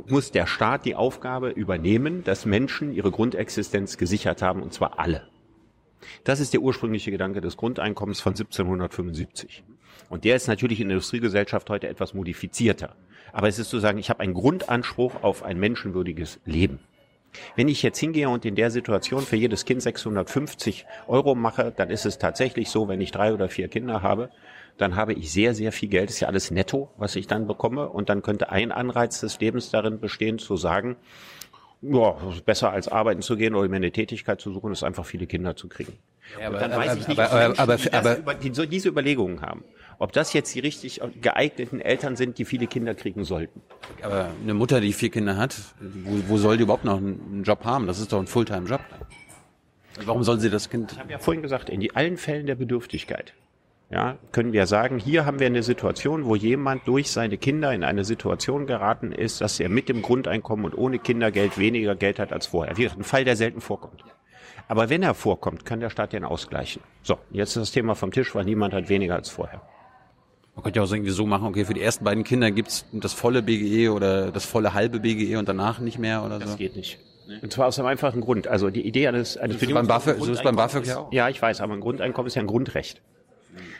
[0.08, 5.28] muss der Staat die Aufgabe übernehmen, dass Menschen ihre Grundexistenz gesichert haben, und zwar alle.
[6.24, 9.64] Das ist der ursprüngliche Gedanke des Grundeinkommens von 1775.
[10.08, 12.94] Und der ist natürlich in der Industriegesellschaft heute etwas modifizierter.
[13.32, 16.78] Aber es ist zu sagen, ich habe einen Grundanspruch auf ein menschenwürdiges Leben.
[17.54, 21.90] Wenn ich jetzt hingehe und in der Situation für jedes Kind 650 Euro mache, dann
[21.90, 24.30] ist es tatsächlich so, wenn ich drei oder vier Kinder habe,
[24.78, 26.10] dann habe ich sehr, sehr viel Geld.
[26.10, 27.88] Ist ja alles netto, was ich dann bekomme.
[27.88, 30.96] Und dann könnte ein Anreiz des Lebens darin bestehen, zu sagen,
[31.90, 35.26] ja, besser als arbeiten zu gehen oder mir eine Tätigkeit zu suchen, ist einfach viele
[35.26, 35.92] Kinder zu kriegen.
[36.40, 39.40] Ja, aber, dann weiß ich nicht, aber, Menschen, aber, aber, aber, die, die diese Überlegungen
[39.40, 39.64] haben.
[39.98, 43.62] Ob das jetzt die richtig geeigneten Eltern sind, die viele Kinder kriegen sollten.
[44.02, 47.64] Aber eine Mutter, die vier Kinder hat, wo, wo soll die überhaupt noch einen Job
[47.64, 47.86] haben?
[47.86, 48.80] Das ist doch ein Fulltime-Job.
[50.04, 50.92] Warum soll sie das Kind?
[50.92, 53.32] Ich habe ja vorhin gesagt, in die allen Fällen der Bedürftigkeit
[53.90, 57.84] ja, können wir sagen, hier haben wir eine Situation, wo jemand durch seine Kinder in
[57.84, 62.32] eine Situation geraten ist, dass er mit dem Grundeinkommen und ohne Kindergeld weniger Geld hat
[62.32, 62.76] als vorher.
[62.76, 64.02] Wie ein Fall, der selten vorkommt.
[64.68, 66.82] Aber wenn er vorkommt, kann der Staat den ausgleichen.
[67.02, 69.62] So, jetzt ist das Thema vom Tisch, weil niemand hat weniger als vorher.
[70.56, 73.12] Man könnte ja auch irgendwie so machen, okay, für die ersten beiden Kinder gibt's das
[73.12, 76.54] volle BGE oder das volle halbe BGE und danach nicht mehr oder das so.
[76.54, 76.98] Das geht nicht.
[77.42, 78.48] Und zwar aus einem einfachen Grund.
[78.48, 81.12] Also die Idee eines, eines so ist beim BAföG, so ist beim BAföG ja auch.
[81.12, 83.02] Ja, ich weiß, aber ein Grundeinkommen ist ja ein Grundrecht.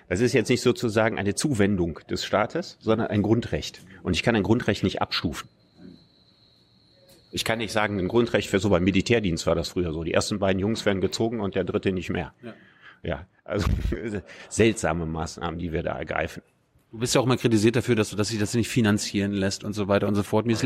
[0.09, 3.83] Das ist jetzt nicht sozusagen eine Zuwendung des Staates, sondern ein Grundrecht.
[4.03, 5.49] Und ich kann ein Grundrecht nicht abstufen.
[7.33, 10.05] Ich kann nicht sagen, ein Grundrecht für so beim Militärdienst war das früher so.
[10.05, 12.33] Die ersten beiden Jungs werden gezogen und der dritte nicht mehr.
[12.43, 12.55] Ja,
[13.03, 13.69] ja also
[14.49, 16.43] seltsame Maßnahmen, die wir da ergreifen.
[16.93, 19.65] Du bist ja auch mal kritisiert dafür, dass, du, dass sich das nicht finanzieren lässt
[19.65, 20.47] und so weiter und so fort.
[20.47, 20.63] Mir ist,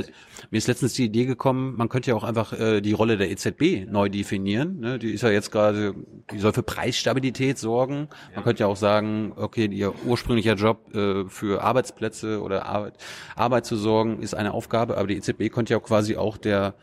[0.50, 3.30] mir ist letztens die Idee gekommen, man könnte ja auch einfach äh, die Rolle der
[3.30, 4.80] EZB neu definieren.
[4.80, 4.98] Ne?
[4.98, 5.94] Die ist ja jetzt gerade,
[6.30, 8.08] die soll für Preisstabilität sorgen.
[8.34, 12.98] Man könnte ja auch sagen, okay, ihr ursprünglicher Job äh, für Arbeitsplätze oder Arbeit,
[13.34, 16.74] Arbeit zu sorgen, ist eine Aufgabe, aber die EZB könnte ja quasi auch der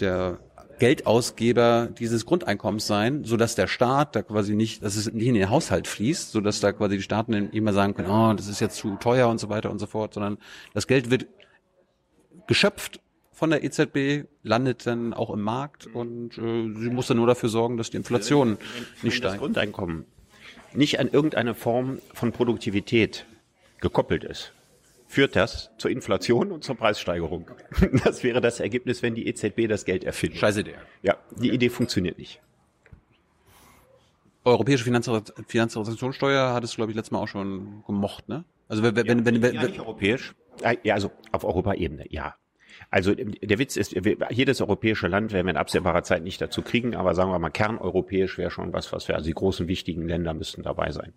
[0.00, 0.38] der
[0.80, 5.34] Geldausgeber dieses Grundeinkommens sein, so dass der Staat da quasi nicht, dass es nicht in
[5.34, 8.58] den Haushalt fließt, so dass da quasi die Staaten immer sagen können, oh, das ist
[8.60, 10.38] jetzt zu teuer und so weiter und so fort, sondern
[10.74, 11.26] das Geld wird
[12.48, 13.00] geschöpft
[13.32, 17.48] von der EZB, landet dann auch im Markt und äh, sie muss dann nur dafür
[17.48, 18.58] sorgen, dass die Inflation
[19.02, 19.34] nicht steigt.
[19.34, 20.04] Das Grundeinkommen
[20.74, 23.26] nicht an irgendeine Form von Produktivität
[23.80, 24.52] gekoppelt ist,
[25.10, 27.50] führt das zur Inflation und zur Preissteigerung.
[28.04, 30.38] Das wäre das Ergebnis, wenn die EZB das Geld erfindet.
[30.38, 30.76] Scheiße der.
[31.02, 32.40] Ja, die Idee funktioniert nicht.
[34.44, 38.44] Europäische Finanztransaktionssteuer hat es, glaube ich, letztes Mal auch schon gemocht, ne?
[38.68, 40.34] Also wenn, wenn, wenn, wenn, ja, nicht europäisch.
[40.84, 42.36] Ja, also auf Europaebene, ja.
[42.88, 43.94] Also der Witz ist,
[44.30, 47.50] jedes europäische Land werden wir in absehbarer Zeit nicht dazu kriegen, aber sagen wir mal,
[47.50, 51.12] kerneuropäisch wäre schon was, was wir, also die großen wichtigen Länder müssten dabei sein.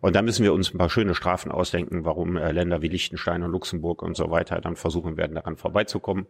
[0.00, 3.42] Und da müssen wir uns ein paar schöne Strafen ausdenken, warum äh, Länder wie Liechtenstein
[3.42, 6.26] und Luxemburg und so weiter dann versuchen werden, daran vorbeizukommen.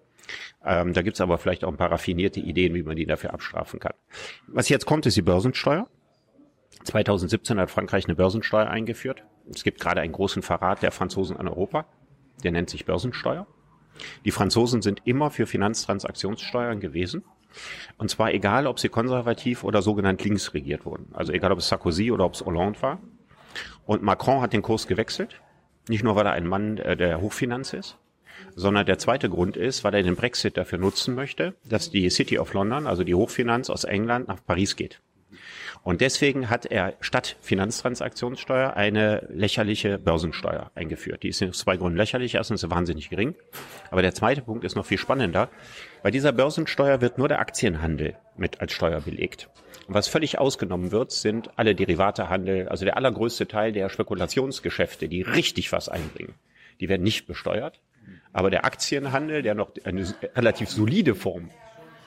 [0.65, 3.81] Ähm, da gibt's aber vielleicht auch ein paar raffinierte Ideen, wie man die dafür abstrafen
[3.81, 3.95] kann.
[4.47, 5.89] Was jetzt kommt, ist die Börsensteuer.
[6.85, 9.23] 2017 hat Frankreich eine Börsensteuer eingeführt.
[9.51, 11.87] Es gibt gerade einen großen Verrat der Franzosen an Europa.
[12.43, 13.47] Der nennt sich Börsensteuer.
[14.25, 17.25] Die Franzosen sind immer für Finanztransaktionssteuern gewesen.
[17.99, 21.09] Und zwar egal, ob sie konservativ oder sogenannt links regiert wurden.
[21.13, 23.01] Also egal, ob es Sarkozy oder ob es Hollande war.
[23.87, 25.41] Und Macron hat den Kurs gewechselt.
[25.89, 27.99] Nicht nur, weil er ein Mann äh, der Hochfinanz ist,
[28.55, 32.39] sondern der zweite Grund ist, weil er den Brexit dafür nutzen möchte, dass die City
[32.39, 35.01] of London, also die Hochfinanz aus England, nach Paris geht.
[35.83, 41.25] Und deswegen hat er statt Finanztransaktionssteuer eine lächerliche Börsensteuer eingeführt.
[41.25, 42.37] Die ist aus zwei Gründen lächerlich.
[42.37, 43.35] Erstens ist sie wahnsinnig gering.
[43.91, 45.49] Aber der zweite Punkt ist noch viel spannender.
[46.05, 49.49] Bei dieser Börsensteuer wird nur der Aktienhandel mit als Steuer belegt.
[49.87, 55.23] Und was völlig ausgenommen wird, sind alle Derivatehandel, also der allergrößte Teil der Spekulationsgeschäfte, die
[55.23, 56.35] richtig was einbringen.
[56.81, 57.81] Die werden nicht besteuert.
[58.33, 61.51] Aber der Aktienhandel, der noch eine relativ solide Form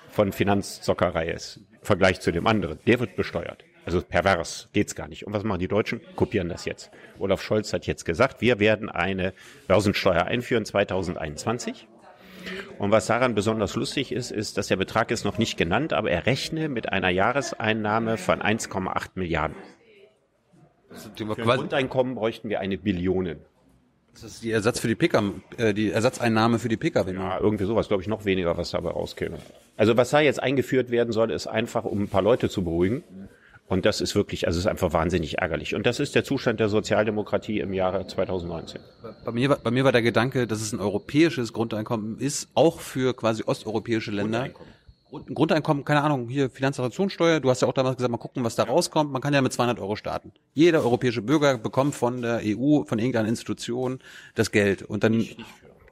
[0.10, 3.64] von Finanzzockerei ist, im Vergleich zu dem anderen, der wird besteuert.
[3.86, 5.28] Also pervers geht's gar nicht.
[5.28, 6.02] Und was machen die Deutschen?
[6.16, 6.90] Kopieren das jetzt.
[7.20, 9.34] Olaf Scholz hat jetzt gesagt, wir werden eine
[9.68, 11.88] Börsensteuer einführen 2021.
[12.78, 16.12] Und was daran besonders lustig ist, ist, dass der Betrag ist noch nicht genannt, aber
[16.12, 19.56] er rechne mit einer Jahreseinnahme von 1,8 Milliarden.
[21.16, 23.36] Für ein Grundeinkommen bräuchten wir eine Billion.
[24.14, 27.14] Das ist die Ersatz für die PKW, äh, die Ersatzeinnahme für die PKW.
[27.14, 29.38] Ja, irgendwie sowas, glaube ich, noch weniger, was dabei rauskäme.
[29.76, 33.04] Also was da jetzt eingeführt werden soll, ist einfach, um ein paar Leute zu beruhigen.
[33.68, 35.74] Und das ist wirklich, also es ist einfach wahnsinnig ärgerlich.
[35.74, 38.80] Und das ist der Zustand der Sozialdemokratie im Jahre 2019.
[39.24, 42.80] Bei mir, war, bei mir war der Gedanke, dass es ein europäisches Grundeinkommen ist, auch
[42.80, 44.50] für quasi osteuropäische Länder.
[44.50, 44.76] Grundeinkommen.
[45.34, 48.64] Grundeinkommen, keine Ahnung, hier Finanztransaktionssteuer, du hast ja auch damals gesagt, mal gucken, was da
[48.64, 49.12] rauskommt.
[49.12, 50.32] Man kann ja mit 200 Euro starten.
[50.54, 54.00] Jeder europäische Bürger bekommt von der EU, von irgendeiner Institution
[54.34, 54.82] das Geld.
[54.82, 55.26] Und dann,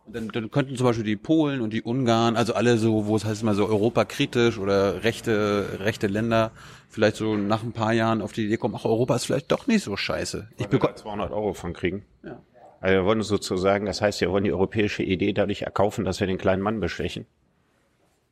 [0.05, 3.25] dann, dann könnten zum Beispiel die Polen und die Ungarn, also alle so, wo es
[3.25, 6.51] heißt mal so europakritisch oder rechte, rechte Länder,
[6.89, 9.67] vielleicht so nach ein paar Jahren auf die Idee kommen, ach, Europa ist vielleicht doch
[9.67, 10.49] nicht so scheiße.
[10.57, 12.05] Ich bekomme 200 Euro von kriegen.
[12.23, 12.41] Ja.
[12.81, 16.27] Also wir wollen sozusagen, das heißt, wir wollen die europäische Idee dadurch erkaufen, dass wir
[16.27, 17.25] den kleinen Mann bestechen.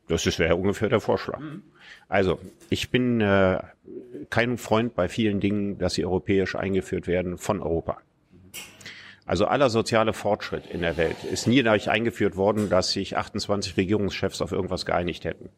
[0.08, 1.38] Das wäre ungefähr der Vorschlag.
[1.38, 1.62] Mhm.
[2.08, 3.62] Also, ich bin äh,
[4.28, 7.98] kein Freund bei vielen Dingen, dass sie europäisch eingeführt werden von Europa.
[9.24, 13.76] Also aller soziale Fortschritt in der Welt ist nie dadurch eingeführt worden, dass sich 28
[13.76, 15.48] Regierungschefs auf irgendwas geeinigt hätten.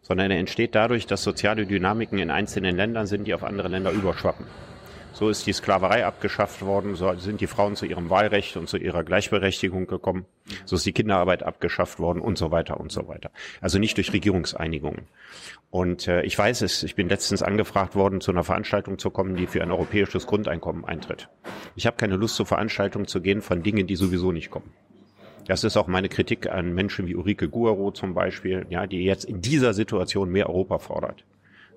[0.00, 3.90] Sondern er entsteht dadurch, dass soziale Dynamiken in einzelnen Ländern sind, die auf andere Länder
[3.90, 4.46] überschwappen.
[5.18, 8.76] So ist die Sklaverei abgeschafft worden, so sind die Frauen zu ihrem Wahlrecht und zu
[8.76, 10.26] ihrer Gleichberechtigung gekommen,
[10.66, 13.30] so ist die Kinderarbeit abgeschafft worden und so weiter und so weiter.
[13.62, 15.08] Also nicht durch Regierungseinigungen.
[15.70, 19.36] Und äh, ich weiß es, ich bin letztens angefragt worden, zu einer Veranstaltung zu kommen,
[19.36, 21.30] die für ein europäisches Grundeinkommen eintritt.
[21.76, 24.70] Ich habe keine Lust, zur Veranstaltung zu gehen von Dingen, die sowieso nicht kommen.
[25.46, 29.24] Das ist auch meine Kritik an Menschen wie Ulrike Guaro zum Beispiel, ja, die jetzt
[29.24, 31.24] in dieser Situation mehr Europa fordert.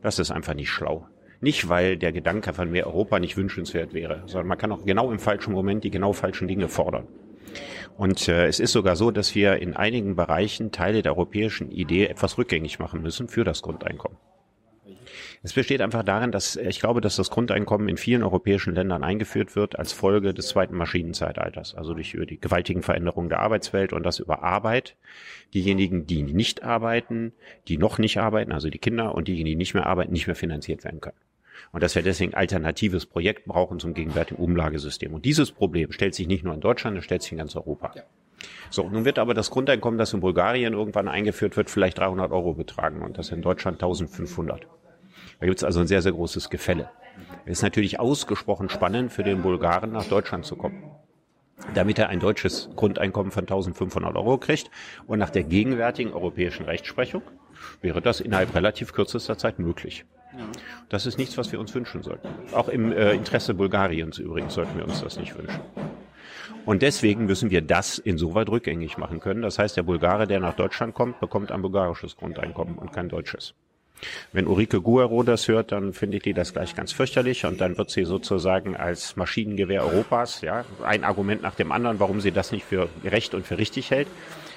[0.01, 1.07] Das ist einfach nicht schlau.
[1.41, 5.11] Nicht, weil der Gedanke von mehr Europa nicht wünschenswert wäre, sondern man kann auch genau
[5.11, 7.07] im falschen Moment die genau falschen Dinge fordern.
[7.97, 12.07] Und äh, es ist sogar so, dass wir in einigen Bereichen Teile der europäischen Idee
[12.07, 14.17] etwas rückgängig machen müssen für das Grundeinkommen.
[15.41, 19.55] Es besteht einfach darin, dass ich glaube, dass das Grundeinkommen in vielen europäischen Ländern eingeführt
[19.55, 24.19] wird als Folge des zweiten Maschinenzeitalters, also durch die gewaltigen Veränderungen der Arbeitswelt und das
[24.19, 24.97] über Arbeit.
[25.53, 27.31] Diejenigen, die nicht arbeiten,
[27.69, 30.35] die noch nicht arbeiten, also die Kinder und diejenigen, die nicht mehr arbeiten, nicht mehr
[30.35, 31.17] finanziert werden können
[31.71, 35.13] und dass wir deswegen alternatives Projekt brauchen zum gegenwärtigen Umlagesystem.
[35.13, 37.91] Und dieses Problem stellt sich nicht nur in Deutschland, es stellt sich in ganz Europa.
[37.95, 38.03] Ja.
[38.69, 42.53] So, nun wird aber das Grundeinkommen, das in Bulgarien irgendwann eingeführt wird, vielleicht 300 Euro
[42.53, 44.67] betragen und das in Deutschland 1500.
[45.39, 46.89] Da gibt es also ein sehr, sehr großes Gefälle.
[47.45, 50.83] Es ist natürlich ausgesprochen spannend für den Bulgaren nach Deutschland zu kommen
[51.73, 54.69] damit er ein deutsches Grundeinkommen von 1500 Euro kriegt.
[55.07, 57.21] Und nach der gegenwärtigen europäischen Rechtsprechung
[57.81, 60.05] wäre das innerhalb relativ kürzester Zeit möglich.
[60.89, 62.27] Das ist nichts, was wir uns wünschen sollten.
[62.53, 65.61] Auch im äh, Interesse Bulgariens übrigens sollten wir uns das nicht wünschen.
[66.65, 69.41] Und deswegen müssen wir das insoweit rückgängig machen können.
[69.41, 73.53] Das heißt, der Bulgare, der nach Deutschland kommt, bekommt ein bulgarisches Grundeinkommen und kein deutsches.
[74.31, 77.89] Wenn Ulrike Guero das hört, dann findet die das gleich ganz fürchterlich und dann wird
[77.89, 82.65] sie sozusagen als Maschinengewehr Europas, ja, ein Argument nach dem anderen, warum sie das nicht
[82.65, 84.07] für recht und für richtig hält.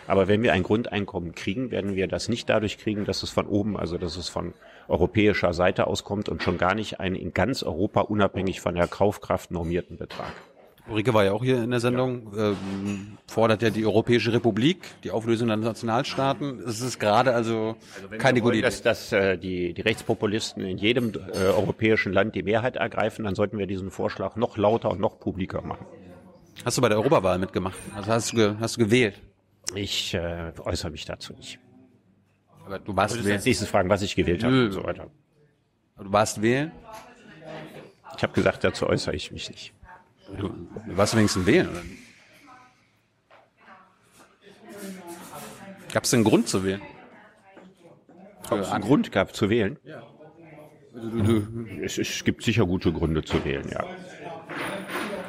[0.07, 3.47] Aber wenn wir ein Grundeinkommen kriegen, werden wir das nicht dadurch kriegen, dass es von
[3.47, 4.53] oben, also dass es von
[4.89, 9.51] europäischer Seite auskommt und schon gar nicht einen in ganz Europa unabhängig von der Kaufkraft
[9.51, 10.33] normierten Betrag.
[10.89, 15.13] Ulrike war ja auch hier in der Sendung, ähm, fordert ja die Europäische Republik, die
[15.13, 16.59] Auflösung der Nationalstaaten.
[16.67, 18.63] Es ist gerade also, also keine gute Idee.
[18.63, 23.37] Dass, dass äh, die, die Rechtspopulisten in jedem äh, europäischen Land die Mehrheit ergreifen, dann
[23.37, 25.87] sollten wir diesen Vorschlag noch lauter und noch publiker machen.
[26.65, 27.79] Hast du bei der Europawahl mitgemacht?
[27.95, 29.21] Also hast du, hast du gewählt?
[29.75, 31.61] Ich äh, äußere mich dazu nicht.
[32.65, 33.33] Aber du warst wählen.
[33.33, 35.11] als nächstes fragen, was ich gewählt habe und so weiter.
[35.97, 36.73] Aber du warst wählen?
[38.17, 39.75] Ich habe gesagt, dazu äußere ich mich nicht.
[40.39, 41.83] Du, du warst wenigstens wählen, oder?
[45.93, 46.81] Gab es einen Grund zu wählen?
[48.51, 49.79] Ob es einen Grund gab zu wählen?
[51.83, 53.85] Es, es gibt sicher gute Gründe zu wählen, ja.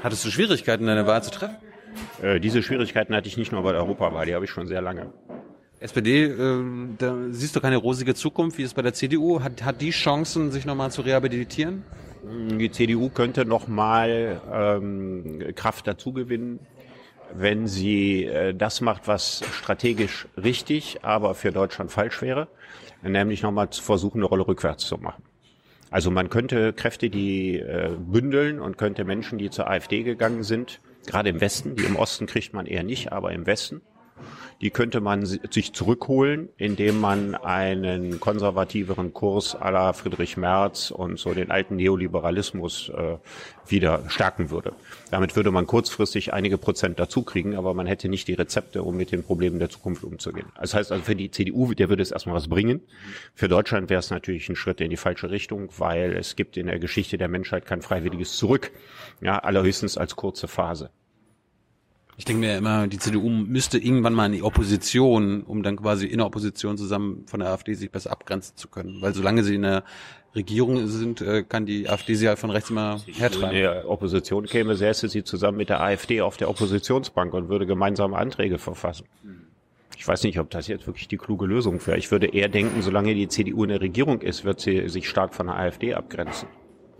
[0.03, 1.55] hattest du Schwierigkeiten, deine Wahl zu treffen?
[2.21, 4.81] Äh, diese Schwierigkeiten hatte ich nicht nur bei der Europawahl, die habe ich schon sehr
[4.81, 5.13] lange.
[5.83, 6.63] SPD, äh,
[6.97, 9.41] da siehst du keine rosige Zukunft, wie es bei der CDU?
[9.41, 11.83] Hat, hat die Chancen, sich nochmal zu rehabilitieren?
[12.57, 16.61] Die CDU könnte noch mal ähm, Kraft dazugewinnen,
[17.33, 22.47] wenn sie äh, das macht, was strategisch richtig, aber für Deutschland falsch wäre,
[23.01, 25.23] nämlich nochmal zu versuchen, eine Rolle rückwärts zu machen.
[25.91, 30.79] Also man könnte Kräfte, die äh, bündeln und könnte Menschen, die zur AfD gegangen sind,
[31.05, 33.81] gerade im Westen, die im Osten kriegt man eher nicht, aber im Westen,
[34.63, 41.19] die könnte man si- sich zurückholen, indem man einen konservativeren Kurs la Friedrich Merz und
[41.19, 43.17] so den alten Neoliberalismus äh,
[43.67, 44.73] wieder stärken würde.
[45.11, 49.11] Damit würde man kurzfristig einige Prozent dazukriegen, aber man hätte nicht die Rezepte, um mit
[49.11, 50.47] den Problemen der Zukunft umzugehen.
[50.59, 52.81] Das heißt also für die CDU, der würde es erstmal was bringen.
[53.35, 56.67] Für Deutschland wäre es natürlich ein Schritt in die falsche Richtung, weil es gibt in
[56.67, 58.71] der Geschichte der Menschheit kein freiwilliges Zurück.
[59.19, 60.89] Ja, allerhöchstens als kurze Phase.
[62.17, 66.05] Ich denke mir immer, die CDU müsste irgendwann mal in die Opposition, um dann quasi
[66.05, 69.01] in der Opposition zusammen von der AfD sich besser abgrenzen zu können.
[69.01, 69.83] Weil solange sie in der
[70.35, 73.55] Regierung sind, äh, kann die AfD sie halt von rechts immer in hertreiben.
[73.55, 78.17] der Opposition käme, säße sie zusammen mit der AfD auf der Oppositionsbank und würde gemeinsame
[78.17, 79.05] Anträge verfassen.
[79.97, 81.97] Ich weiß nicht, ob das jetzt wirklich die kluge Lösung wäre.
[81.97, 85.33] Ich würde eher denken, solange die CDU in der Regierung ist, wird sie sich stark
[85.33, 86.47] von der AfD abgrenzen.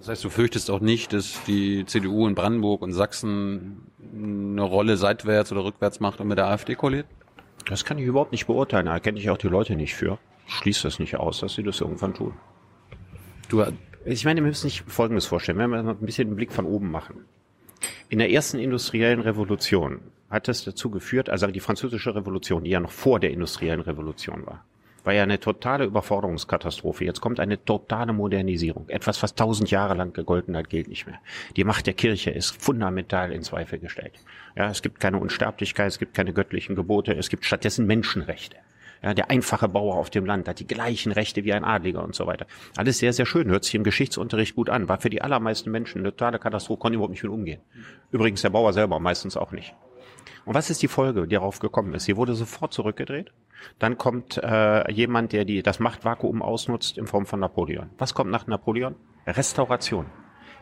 [0.04, 4.98] Das heißt, du fürchtest auch nicht, dass die CDU in Brandenburg und Sachsen eine Rolle
[4.98, 7.06] seitwärts oder rückwärts macht und mit der AfD koaliert?
[7.70, 8.88] Das kann ich überhaupt nicht beurteilen.
[8.88, 10.20] Da kenne ich auch die Leute nicht für.
[10.46, 12.34] Ich schließe das nicht aus, dass sie das irgendwann tun.
[13.48, 13.64] Du,
[14.04, 16.66] Ich meine, wir müssen sich Folgendes vorstellen, wenn wir mal ein bisschen den Blick von
[16.66, 17.24] oben machen.
[18.10, 22.82] In der ersten industriellen Revolution hat es dazu geführt, also die französische Revolution, die ja
[22.82, 24.66] noch vor der industriellen Revolution war,
[25.04, 27.06] war ja eine totale Überforderungskatastrophe.
[27.06, 28.90] Jetzt kommt eine totale Modernisierung.
[28.90, 31.20] Etwas, was tausend Jahre lang gegolten hat, gilt nicht mehr.
[31.56, 34.14] Die Macht der Kirche ist fundamental in Zweifel gestellt.
[34.56, 38.58] Ja, es gibt keine Unsterblichkeit, es gibt keine göttlichen Gebote, es gibt stattdessen Menschenrechte.
[39.02, 42.16] Ja, der einfache Bauer auf dem Land hat die gleichen Rechte wie ein Adliger und
[42.16, 42.48] so weiter.
[42.78, 46.00] Alles sehr, sehr schön, hört sich im Geschichtsunterricht gut an, war für die allermeisten Menschen
[46.00, 47.60] eine totale Katastrophe, konnten überhaupt nicht mit umgehen.
[48.12, 49.76] Übrigens der Bauer selber meistens auch nicht.
[50.46, 52.06] Und was ist die Folge, die darauf gekommen ist?
[52.06, 53.32] Sie wurde sofort zurückgedreht.
[53.80, 57.90] Dann kommt äh, jemand, der die, das Machtvakuum ausnutzt in Form von Napoleon.
[57.98, 58.96] Was kommt nach Napoleon?
[59.28, 60.06] Restauration.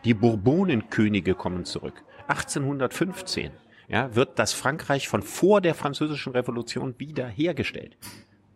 [0.04, 2.02] Die Bourbonenkönige kommen zurück.
[2.28, 3.50] 1815
[3.88, 7.96] ja, wird das Frankreich von vor der französischen Revolution wiederhergestellt.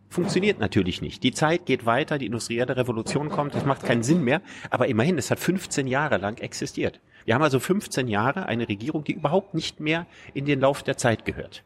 [0.09, 1.23] Funktioniert natürlich nicht.
[1.23, 4.41] Die Zeit geht weiter, die industrielle Revolution kommt, das macht keinen Sinn mehr.
[4.71, 7.01] Aber immerhin, es hat 15 Jahre lang existiert.
[7.25, 10.97] Wir haben also 15 Jahre eine Regierung, die überhaupt nicht mehr in den Lauf der
[10.97, 11.65] Zeit gehört.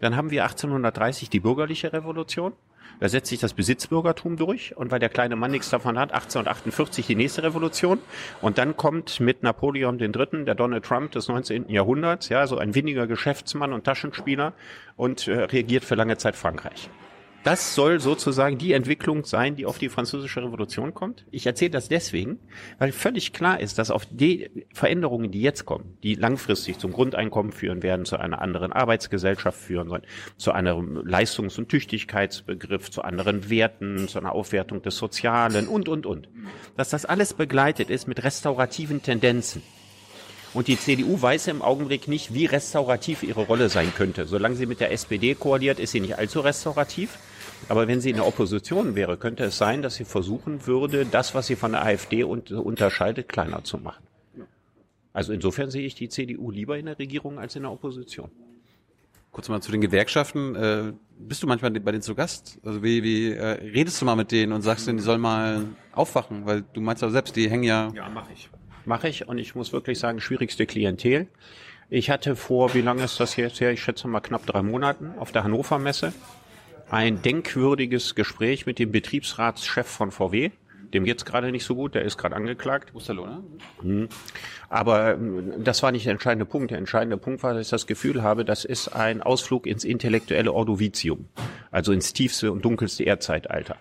[0.00, 2.52] Dann haben wir 1830 die bürgerliche Revolution.
[3.00, 7.06] Da setzt sich das Besitzbürgertum durch und weil der kleine Mann nichts davon hat, 1848
[7.06, 7.98] die nächste Revolution
[8.40, 11.68] und dann kommt mit Napoleon III., der Donald Trump des 19.
[11.68, 14.54] Jahrhunderts, ja, so ein winniger Geschäftsmann und Taschenspieler
[14.96, 16.88] und äh, regiert für lange Zeit Frankreich.
[17.46, 21.24] Das soll sozusagen die Entwicklung sein, die auf die französische Revolution kommt.
[21.30, 22.40] Ich erzähle das deswegen,
[22.80, 27.52] weil völlig klar ist, dass auf die Veränderungen, die jetzt kommen, die langfristig zum Grundeinkommen
[27.52, 30.02] führen werden, zu einer anderen Arbeitsgesellschaft führen sollen,
[30.36, 36.04] zu einem Leistungs- und Tüchtigkeitsbegriff, zu anderen Werten, zu einer Aufwertung des Sozialen und, und,
[36.04, 36.28] und.
[36.76, 39.62] Dass das alles begleitet ist mit restaurativen Tendenzen.
[40.52, 44.24] Und die CDU weiß im Augenblick nicht, wie restaurativ ihre Rolle sein könnte.
[44.24, 47.18] Solange sie mit der SPD koaliert, ist sie nicht allzu restaurativ.
[47.68, 51.34] Aber wenn sie in der Opposition wäre, könnte es sein, dass sie versuchen würde, das,
[51.34, 54.04] was sie von der AfD un unterscheidet, kleiner zu machen.
[55.12, 58.30] Also insofern sehe ich die CDU lieber in der Regierung als in der Opposition.
[59.32, 60.54] Kurz mal zu den Gewerkschaften.
[60.54, 62.58] Äh, bist du manchmal bei denen zu Gast?
[62.64, 65.64] Also wie, wie äh, redest du mal mit denen und sagst denen, die sollen mal
[65.92, 66.46] aufwachen?
[66.46, 67.90] Weil du meinst ja selbst, die hängen ja...
[67.94, 68.50] Ja, mache ich.
[68.84, 71.28] Mache ich und ich muss wirklich sagen, schwierigste Klientel.
[71.88, 73.72] Ich hatte vor, wie lange ist das jetzt her?
[73.72, 76.12] Ich schätze mal knapp drei Monaten auf der Hannover Messe
[76.90, 80.50] ein denkwürdiges Gespräch mit dem Betriebsratschef von VW.
[80.94, 82.94] Dem geht's gerade nicht so gut, der ist gerade angeklagt.
[82.94, 83.42] Osterloh, ne?
[83.82, 84.08] Mhm.
[84.68, 86.70] Aber ähm, das war nicht der entscheidende Punkt.
[86.70, 90.52] Der entscheidende Punkt war, dass ich das Gefühl habe, das ist ein Ausflug ins intellektuelle
[90.52, 91.28] Ordovizium,
[91.70, 93.76] also ins tiefste und dunkelste Erdzeitalter.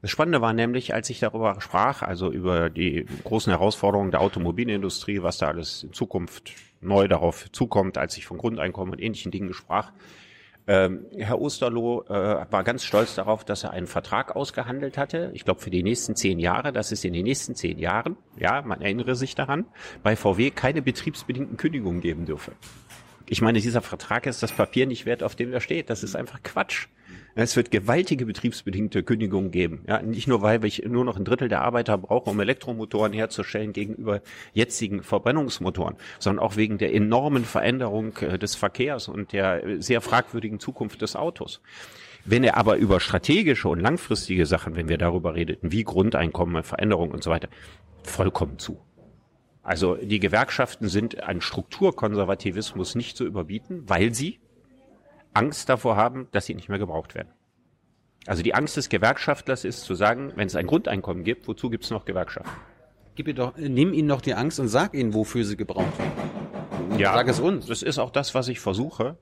[0.00, 5.22] Das Spannende war nämlich, als ich darüber sprach, also über die großen Herausforderungen der Automobilindustrie,
[5.22, 9.54] was da alles in Zukunft neu darauf zukommt, als ich von Grundeinkommen und ähnlichen Dingen
[9.54, 9.92] sprach,
[10.68, 15.30] Ähm, Herr Osterloh äh, war ganz stolz darauf, dass er einen Vertrag ausgehandelt hatte.
[15.34, 18.62] Ich glaube für die nächsten zehn Jahre, dass es in den nächsten zehn Jahren, ja,
[18.62, 19.66] man erinnere sich daran,
[20.02, 22.52] bei VW keine betriebsbedingten Kündigungen geben dürfe.
[23.28, 25.90] Ich meine, dieser Vertrag ist das Papier nicht wert, auf dem er steht.
[25.90, 26.86] Das ist einfach Quatsch.
[27.34, 29.84] Es wird gewaltige betriebsbedingte Kündigungen geben.
[29.88, 33.72] Ja, nicht nur, weil ich nur noch ein Drittel der Arbeiter brauche, um Elektromotoren herzustellen
[33.72, 34.20] gegenüber
[34.52, 40.60] jetzigen Verbrennungsmotoren, sondern auch wegen der enormen Veränderung äh, des Verkehrs und der sehr fragwürdigen
[40.60, 41.62] Zukunft des Autos.
[42.24, 47.10] Wenn er aber über strategische und langfristige Sachen, wenn wir darüber redeten, wie Grundeinkommen, Veränderung
[47.10, 47.48] und so weiter,
[48.04, 48.80] vollkommen zu.
[49.62, 54.40] Also die Gewerkschaften sind an Strukturkonservativismus nicht zu überbieten, weil sie
[55.34, 57.28] Angst davor haben, dass sie nicht mehr gebraucht werden.
[58.26, 61.84] Also die Angst des Gewerkschaftlers ist zu sagen, wenn es ein Grundeinkommen gibt, wozu gibt
[61.84, 62.52] es noch Gewerkschaften?
[63.14, 66.98] Gib ihr doch, nimm ihnen doch die Angst und sag ihnen, wofür sie gebraucht werden.
[66.98, 67.66] Ja, Sag es uns.
[67.66, 69.16] Das ist auch das, was ich versuche.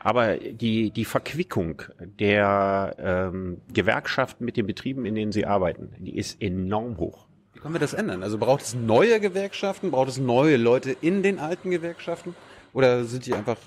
[0.00, 6.16] Aber die, die Verquickung der ähm, Gewerkschaften mit den Betrieben, in denen sie arbeiten, die
[6.16, 7.26] ist enorm hoch.
[7.52, 8.24] Wie können wir das ändern?
[8.24, 9.92] Also braucht es neue Gewerkschaften?
[9.92, 12.34] Braucht es neue Leute in den alten Gewerkschaften?
[12.72, 13.58] Oder sind die einfach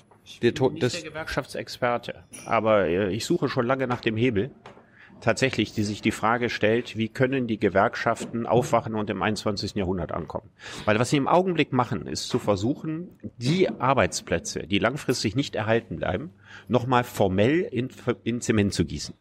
[0.42, 4.50] der Tod Nicht der des, Gewerkschaftsexperte, aber äh, ich suche schon lange nach dem Hebel,
[5.20, 9.74] tatsächlich, die sich die Frage stellt, wie können die Gewerkschaften aufwachen und im 21.
[9.74, 10.50] Jahrhundert ankommen?
[10.84, 13.08] Weil was sie im Augenblick machen, ist zu versuchen,
[13.38, 16.30] die Arbeitsplätze, die langfristig nicht erhalten bleiben,
[16.68, 17.88] nochmal formell in,
[18.24, 19.14] in Zement zu gießen.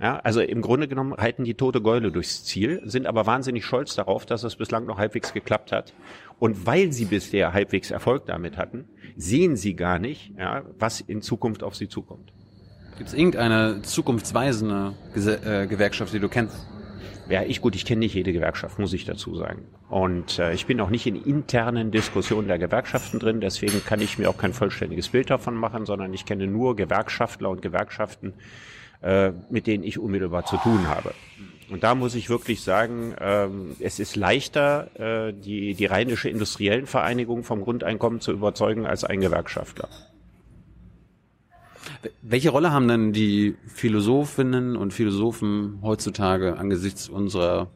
[0.00, 3.94] Ja, also im Grunde genommen halten die tote Gäule durchs Ziel, sind aber wahnsinnig stolz
[3.94, 5.94] darauf, dass es bislang noch halbwegs geklappt hat.
[6.38, 11.22] Und weil sie bisher halbwegs Erfolg damit hatten, sehen sie gar nicht, ja, was in
[11.22, 12.32] Zukunft auf sie zukommt.
[12.96, 16.66] Gibt es irgendeine zukunftsweisende Gese äh, Gewerkschaft, die du kennst?
[17.28, 19.66] Ja, ich gut, ich kenne nicht jede Gewerkschaft, muss ich dazu sagen.
[19.88, 24.18] Und äh, ich bin auch nicht in internen Diskussionen der Gewerkschaften drin, deswegen kann ich
[24.18, 28.34] mir auch kein vollständiges Bild davon machen, sondern ich kenne nur Gewerkschaftler und Gewerkschaften,
[29.04, 31.12] äh, mit denen ich unmittelbar zu tun habe.
[31.70, 34.88] Und da muss ich wirklich sagen, ähm, es ist leichter,
[35.28, 39.88] äh, die, die rheinische industriellen Vereinigung vom Grundeinkommen zu überzeugen als ein Gewerkschaftler.
[42.22, 47.68] Welche Rolle haben denn die Philosophinnen und Philosophen heutzutage angesichts unserer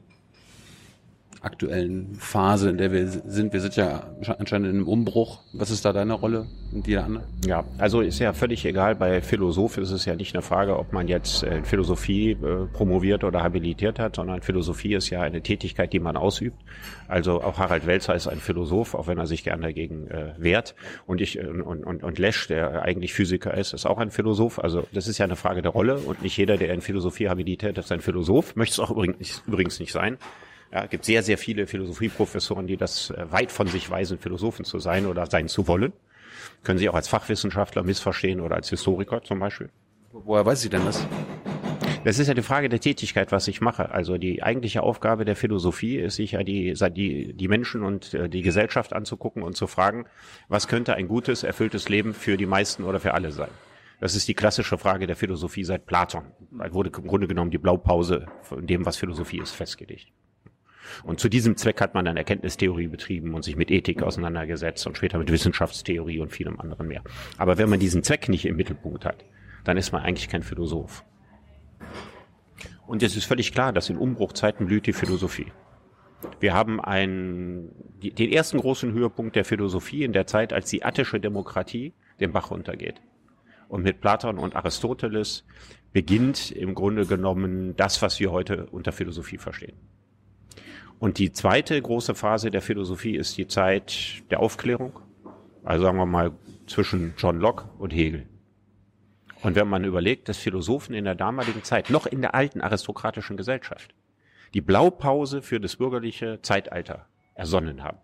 [1.43, 3.53] aktuellen Phase, in der wir sind?
[3.53, 4.05] Wir sind ja
[4.39, 5.41] anscheinend in einem Umbruch.
[5.53, 7.25] Was ist da deine Rolle und die der andere?
[7.47, 8.95] Ja, also ist ja völlig egal.
[8.95, 13.25] Bei Philosoph ist es ja nicht eine Frage, ob man jetzt äh, Philosophie äh, promoviert
[13.25, 16.61] oder habilitiert hat, sondern Philosophie ist ja eine Tätigkeit, die man ausübt.
[17.09, 20.75] Also auch Harald Welzer ist ein Philosoph, auch wenn er sich gerne dagegen äh, wehrt.
[21.07, 24.59] Und ich und, und, und Lesch, der eigentlich Physiker ist, ist auch ein Philosoph.
[24.59, 27.79] Also das ist ja eine Frage der Rolle und nicht jeder, der in Philosophie habilitiert
[27.79, 28.57] ist, ein Philosoph.
[28.57, 30.19] Möchte es auch übrigens nicht sein.
[30.73, 34.79] Ja, gibt sehr, sehr viele Philosophieprofessoren, die das äh, weit von sich weisen, Philosophen zu
[34.79, 35.93] sein oder sein zu wollen.
[36.63, 39.71] Können sie auch als Fachwissenschaftler missverstehen oder als Historiker zum Beispiel.
[40.13, 41.07] Woher weiß sie denn das?
[42.05, 43.91] Das ist ja die Frage der Tätigkeit, was ich mache.
[43.91, 48.29] Also die eigentliche Aufgabe der Philosophie ist, sich ja die, die, die Menschen und äh,
[48.29, 50.07] die Gesellschaft anzugucken und zu fragen,
[50.49, 53.51] was könnte ein gutes, erfülltes Leben für die meisten oder für alle sein.
[54.01, 56.23] Das ist die klassische Frage der Philosophie seit Platon.
[56.53, 60.13] Da wurde im Grunde genommen die Blaupause von dem, was Philosophie ist, festgelegt.
[61.05, 64.97] Und zu diesem Zweck hat man dann Erkenntnistheorie betrieben und sich mit Ethik auseinandergesetzt und
[64.97, 67.03] später mit Wissenschaftstheorie und vielem anderen mehr.
[67.37, 69.25] Aber wenn man diesen Zweck nicht im Mittelpunkt hat,
[69.65, 71.05] dann ist man eigentlich kein Philosoph.
[72.87, 75.53] Und es ist völlig klar, dass in Umbruchzeiten blüht die Philosophie.
[76.41, 77.71] Wir haben einen,
[78.01, 82.51] den ersten großen Höhepunkt der Philosophie in der Zeit, als die attische Demokratie den Bach
[82.51, 83.01] runtergeht.
[83.69, 85.45] Und mit Platon und Aristoteles
[85.93, 89.77] beginnt im Grunde genommen das, was wir heute unter Philosophie verstehen.
[90.99, 94.99] Und die zweite große Phase der Philosophie ist die Zeit der Aufklärung.
[95.63, 96.33] Also sagen wir mal
[96.67, 98.27] zwischen John Locke und Hegel.
[99.43, 103.37] Und wenn man überlegt, dass Philosophen in der damaligen Zeit, noch in der alten aristokratischen
[103.37, 103.95] Gesellschaft,
[104.55, 107.99] die Blaupause für das bürgerliche Zeitalter ersonnen haben.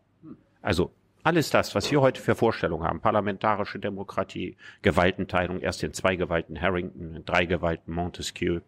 [0.63, 0.93] Also
[1.25, 6.61] alles das, was wir heute für Vorstellungen haben, parlamentarische Demokratie, Gewaltenteilung, erst in zwei Gewalten
[6.61, 8.61] Harrington, in drei Gewalten Montesquieu,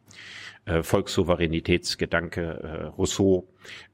[0.65, 3.47] äh, Volkssouveränitätsgedanke äh, Rousseau,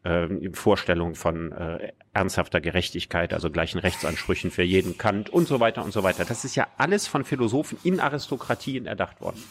[0.04, 5.84] äh, Vorstellung von äh, ernsthafter Gerechtigkeit, also gleichen Rechtsansprüchen für jeden Kant und so weiter
[5.84, 6.24] und so weiter.
[6.24, 9.42] Das ist ja alles von Philosophen in Aristokratien erdacht worden.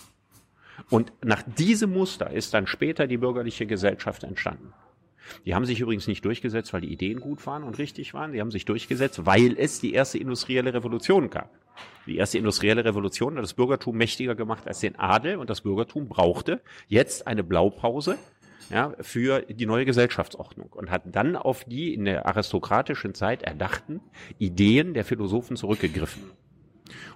[0.89, 4.74] Und nach diesem Muster ist dann später die bürgerliche Gesellschaft entstanden.
[5.46, 8.34] Die haben sich übrigens nicht durchgesetzt, weil die Ideen gut waren und richtig waren.
[8.34, 11.50] Die haben sich durchgesetzt, weil es die erste industrielle Revolution gab.
[12.06, 16.08] Die erste industrielle Revolution hat das Bürgertum mächtiger gemacht als den Adel und das Bürgertum
[16.08, 18.18] brauchte jetzt eine Blaupause
[18.70, 24.02] ja, für die neue Gesellschaftsordnung und hat dann auf die in der aristokratischen Zeit erdachten
[24.40, 26.24] Ideen der Philosophen zurückgegriffen.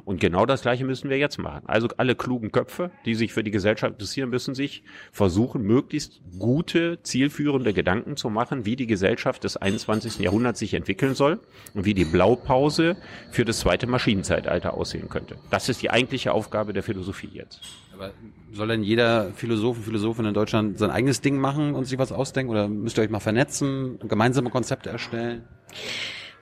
[0.04, 1.64] Und genau das Gleiche müssen wir jetzt machen.
[1.66, 7.00] Also alle klugen Köpfe, die sich für die Gesellschaft interessieren, müssen sich versuchen, möglichst gute,
[7.02, 10.20] zielführende Gedanken zu machen, wie die Gesellschaft des 21.
[10.20, 11.40] Jahrhunderts sich entwickeln soll
[11.74, 12.98] und wie die Blaupause
[13.32, 15.38] für das zweite Maschinenzeitalter aussehen könnte.
[15.50, 17.62] Das ist die eigentliche Aufgabe der Philosophie jetzt.
[17.94, 18.12] Aber
[18.52, 22.12] soll denn jeder Philosoph und Philosophin in Deutschland sein eigenes Ding machen und sich was
[22.12, 22.52] ausdenken?
[22.52, 25.44] Oder müsst ihr euch mal vernetzen, gemeinsame Konzepte erstellen?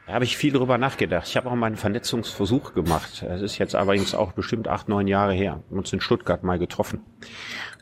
[0.05, 1.27] Da habe ich viel drüber nachgedacht.
[1.27, 3.23] Ich habe auch mal einen Vernetzungsversuch gemacht.
[3.23, 5.61] Es ist jetzt allerdings auch bestimmt acht, neun Jahre her.
[5.69, 7.01] Wir haben uns in Stuttgart mal getroffen.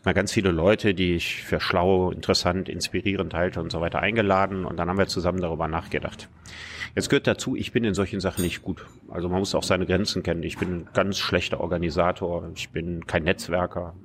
[0.03, 4.65] Mal ganz viele Leute, die ich für schlau, interessant, inspirierend halte und so weiter eingeladen.
[4.65, 6.29] Und dann haben wir zusammen darüber nachgedacht.
[6.95, 8.85] Jetzt gehört dazu, ich bin in solchen Sachen nicht gut.
[9.09, 10.43] Also man muss auch seine Grenzen kennen.
[10.43, 12.51] Ich bin ein ganz schlechter Organisator.
[12.55, 13.95] Ich bin kein Netzwerker,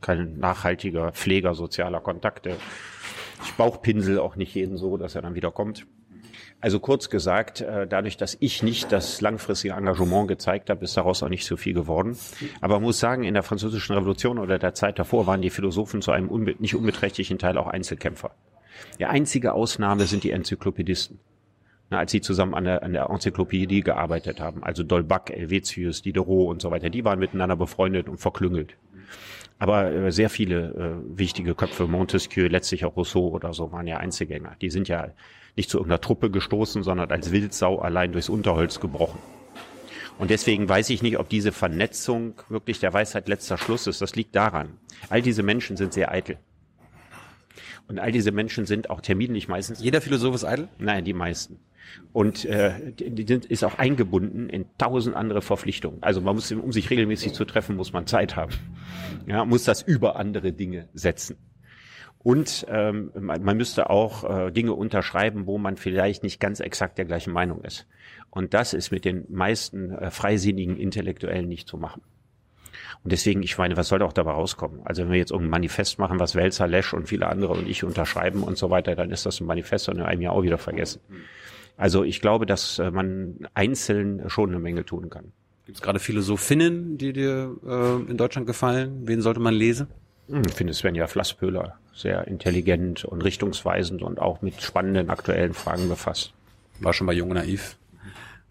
[0.00, 2.56] kein nachhaltiger Pfleger sozialer Kontakte.
[3.44, 5.86] Ich bauchpinsel auch nicht jeden so, dass er dann wieder kommt.
[6.62, 11.22] Also kurz gesagt, äh, dadurch, dass ich nicht das langfristige Engagement gezeigt habe, ist daraus
[11.22, 12.18] auch nicht so viel geworden.
[12.60, 16.02] Aber man muss sagen, in der Französischen Revolution oder der Zeit davor waren die Philosophen
[16.02, 18.32] zu einem unbe nicht unbeträchtlichen Teil auch Einzelkämpfer.
[18.98, 21.18] Die einzige Ausnahme sind die Enzyklopädisten.
[21.88, 26.48] Na, als sie zusammen an der, an der Enzyklopädie gearbeitet haben, also Dolbach, Helvetius, Diderot
[26.48, 28.76] und so weiter, die waren miteinander befreundet und verklüngelt.
[29.58, 33.96] Aber äh, sehr viele äh, wichtige Köpfe, Montesquieu, letztlich auch Rousseau oder so, waren ja
[33.96, 34.56] Einzelgänger.
[34.60, 35.08] Die sind ja
[35.60, 39.18] nicht zu irgendeiner Truppe gestoßen, sondern als Wildsau allein durchs Unterholz gebrochen.
[40.18, 44.00] Und deswegen weiß ich nicht, ob diese Vernetzung wirklich der Weisheit letzter Schluss ist.
[44.00, 44.78] Das liegt daran.
[45.10, 46.38] All diese Menschen sind sehr eitel.
[47.88, 49.82] Und all diese Menschen sind auch terminlich meistens.
[49.82, 50.68] Jeder Philosoph ist eitel?
[50.78, 51.58] Nein, die meisten.
[52.12, 56.02] Und äh, die, die sind, ist auch eingebunden in tausend andere Verpflichtungen.
[56.02, 58.52] Also man muss, um sich regelmäßig zu treffen, muss man Zeit haben.
[59.26, 61.36] Ja, muss das über andere Dinge setzen.
[62.22, 66.98] Und ähm, man, man müsste auch äh, Dinge unterschreiben, wo man vielleicht nicht ganz exakt
[66.98, 67.86] der gleichen Meinung ist.
[68.28, 72.02] Und das ist mit den meisten äh, freisinnigen Intellektuellen nicht zu machen.
[73.02, 74.80] Und deswegen, ich meine, was soll auch dabei rauskommen?
[74.84, 77.82] Also wenn wir jetzt irgendein Manifest machen, was Welzer, Lesch und viele andere und ich
[77.84, 80.58] unterschreiben und so weiter, dann ist das ein Manifest und in einem Jahr auch wieder
[80.58, 81.00] vergessen.
[81.78, 85.32] Also ich glaube, dass äh, man einzeln schon eine Menge tun kann.
[85.64, 89.02] Gibt es gerade Philosophinnen, die dir äh, in Deutschland gefallen?
[89.06, 89.86] Wen sollte man lesen?
[90.30, 95.88] Hm, Ich finde Svenja Flasspöhler sehr intelligent und richtungsweisend und auch mit spannenden aktuellen Fragen
[95.88, 96.32] befasst.
[96.80, 97.76] War schon bei Jung und Naiv.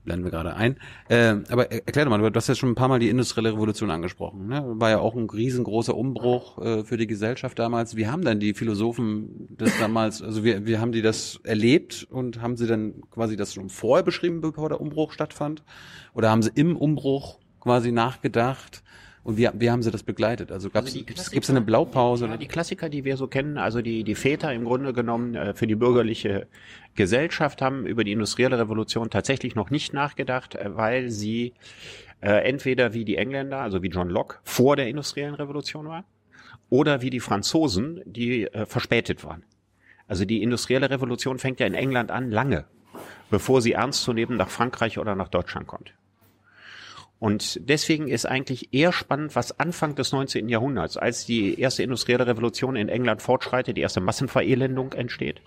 [0.05, 0.77] Blenden wir gerade ein.
[1.09, 3.51] Äh, aber er- erklär doch mal, du hast ja schon ein paar Mal die industrielle
[3.53, 4.47] Revolution angesprochen.
[4.47, 4.63] Ne?
[4.65, 7.95] War ja auch ein riesengroßer Umbruch äh, für die Gesellschaft damals.
[7.95, 12.41] Wie haben denn die Philosophen das damals, also wie, wie haben die das erlebt und
[12.41, 15.63] haben sie dann quasi das schon vorher beschrieben, bevor der Umbruch stattfand?
[16.13, 18.83] Oder haben sie im Umbruch quasi nachgedacht?
[19.29, 20.51] Und wie, wie haben sie das begleitet?
[20.51, 22.25] Also gab es gibt's eine Blaupause?
[22.25, 25.53] Ja, die Klassiker, die wir so kennen, also die, die Väter im Grunde genommen äh,
[25.53, 26.47] für die bürgerliche
[26.95, 31.53] Gesellschaft haben über die industrielle Revolution tatsächlich noch nicht nachgedacht, äh, weil sie
[32.21, 36.05] äh, entweder wie die Engländer, also wie John Locke, vor der industriellen Revolution waren,
[36.71, 39.43] oder wie die Franzosen, die äh, verspätet waren.
[40.07, 42.65] Also die industrielle Revolution fängt ja in England an, lange,
[43.29, 45.93] bevor sie ernst zu nehmen nach Frankreich oder nach Deutschland kommt.
[47.19, 50.47] Und deswegen ist eigentlich eher spannend, was Anfang des 19.
[50.47, 55.41] Jahrhunderts, als die erste industrielle Revolution in England fortschreitet, die erste Massenverelendung entsteht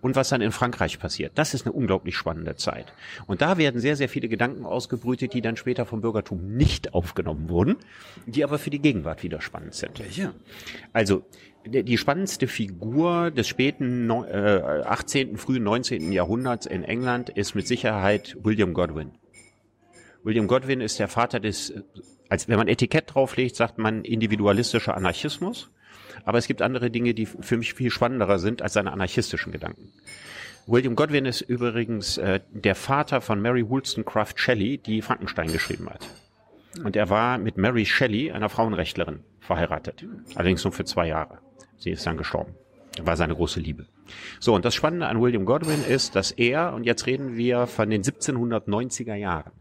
[0.00, 1.32] und was dann in Frankreich passiert.
[1.36, 2.92] Das ist eine unglaublich spannende Zeit.
[3.26, 7.48] Und da werden sehr, sehr viele Gedanken ausgebrütet, die dann später vom Bürgertum nicht aufgenommen
[7.48, 7.76] wurden,
[8.26, 10.00] die aber für die Gegenwart wieder spannend sind.
[10.00, 10.34] Welche?
[10.92, 11.22] Also
[11.64, 16.12] die spannendste Figur des späten äh, 18., frühen 19.
[16.12, 19.12] Jahrhunderts in England ist mit Sicherheit William Godwin.
[20.24, 21.74] William Godwin ist der Vater des,
[22.30, 25.70] als wenn man Etikett drauflegt, sagt man individualistischer Anarchismus.
[26.24, 29.92] Aber es gibt andere Dinge, die für mich viel spannender sind als seine anarchistischen Gedanken.
[30.66, 36.08] William Godwin ist übrigens äh, der Vater von Mary Wollstonecraft Shelley, die Frankenstein geschrieben hat.
[36.82, 40.06] Und er war mit Mary Shelley, einer Frauenrechtlerin, verheiratet.
[40.34, 41.38] Allerdings nur für zwei Jahre.
[41.76, 42.54] Sie ist dann gestorben.
[43.02, 43.86] War seine große Liebe.
[44.40, 47.90] So, und das Spannende an William Godwin ist, dass er, und jetzt reden wir von
[47.90, 49.52] den 1790er Jahren,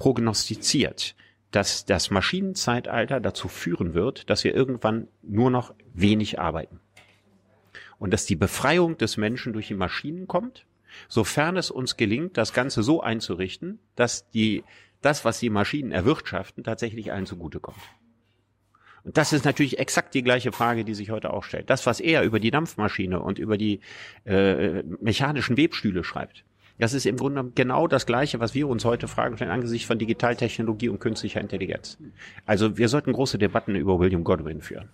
[0.00, 1.14] prognostiziert,
[1.50, 6.80] dass das Maschinenzeitalter dazu führen wird, dass wir irgendwann nur noch wenig arbeiten.
[7.98, 10.64] Und dass die Befreiung des Menschen durch die Maschinen kommt,
[11.06, 14.64] sofern es uns gelingt, das Ganze so einzurichten, dass die,
[15.02, 17.78] das, was die Maschinen erwirtschaften, tatsächlich allen zugutekommt.
[19.04, 21.68] Und das ist natürlich exakt die gleiche Frage, die sich heute auch stellt.
[21.68, 23.80] Das, was er über die Dampfmaschine und über die
[24.24, 26.44] äh, mechanischen Webstühle schreibt,
[26.80, 29.98] das ist im Grunde genau das Gleiche, was wir uns heute fragen stellen angesichts von
[29.98, 31.98] Digitaltechnologie und künstlicher Intelligenz.
[32.46, 34.88] Also wir sollten große Debatten über William Godwin führen.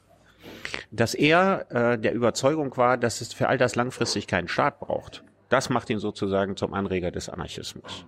[0.90, 5.22] Dass er äh, der Überzeugung war, dass es für all das langfristig keinen Staat braucht.
[5.48, 8.04] Das macht ihn sozusagen zum Anreger des Anarchismus.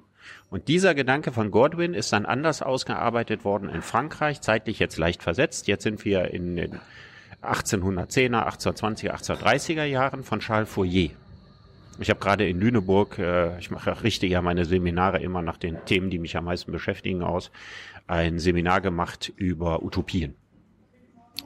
[0.51, 5.23] Und dieser Gedanke von Godwin ist dann anders ausgearbeitet worden in Frankreich, zeitlich jetzt leicht
[5.23, 5.69] versetzt.
[5.69, 6.81] Jetzt sind wir in den
[7.43, 11.11] 1810er, 1820er, 1830er Jahren von Charles Fourier.
[12.01, 15.85] Ich habe gerade in Lüneburg, äh, ich mache richte ja meine Seminare immer nach den
[15.85, 17.51] Themen, die mich am meisten beschäftigen, aus,
[18.07, 20.37] ein Seminar gemacht über Utopien.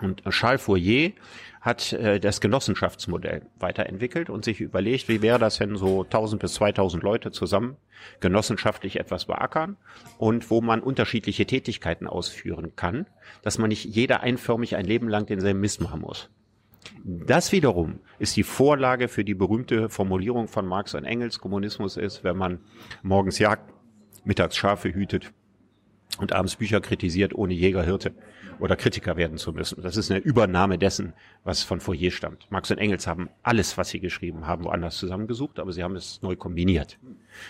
[0.00, 1.12] Und Charles Fourier
[1.61, 6.55] hat äh, das Genossenschaftsmodell weiterentwickelt und sich überlegt, wie wäre das, wenn so 1000 bis
[6.55, 7.76] 2000 Leute zusammen
[8.20, 9.76] genossenschaftlich etwas beackern
[10.18, 13.07] und wo man unterschiedliche Tätigkeiten ausführen kann,
[13.42, 16.28] dass man nicht jeder einförmig ein Leben lang denselben Mist machen muss.
[17.04, 22.24] Das wiederum ist die Vorlage für die berühmte Formulierung von Marx und Engels, Kommunismus ist,
[22.24, 22.60] wenn man
[23.02, 23.72] morgens jagt,
[24.24, 25.32] mittags Schafe hütet
[26.18, 28.12] und abends Bücher kritisiert ohne Jägerhirte
[28.58, 29.82] oder Kritiker werden zu müssen.
[29.82, 32.46] Das ist eine Übernahme dessen, was von Fourier stammt.
[32.50, 36.20] Marx und Engels haben alles, was sie geschrieben haben, woanders zusammengesucht, aber sie haben es
[36.22, 36.98] neu kombiniert.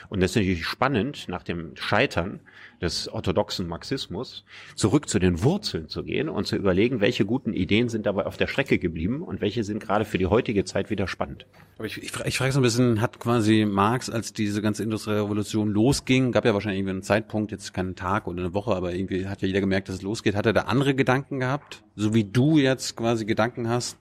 [0.08, 2.40] Und das ist natürlich spannend, nach dem Scheitern
[2.80, 7.88] des orthodoxen Marxismus zurück zu den Wurzeln zu gehen und zu überlegen, welche guten Ideen
[7.88, 11.06] sind dabei auf der Strecke geblieben und welche sind gerade für die heutige Zeit wieder
[11.06, 11.46] spannend.
[11.78, 15.22] Aber ich, ich, ich frage so ein bisschen, hat quasi Marx, als diese ganze industrielle
[15.22, 18.94] Revolution losging, gab ja wahrscheinlich irgendwie einen Zeitpunkt, jetzt keinen Tag oder eine Woche, aber
[18.94, 20.34] irgendwie hat ja jeder gemerkt, dass es losgeht.
[20.34, 21.84] Hat er da andere Gedanken gehabt?
[21.94, 23.96] So wie du jetzt quasi Gedanken hast,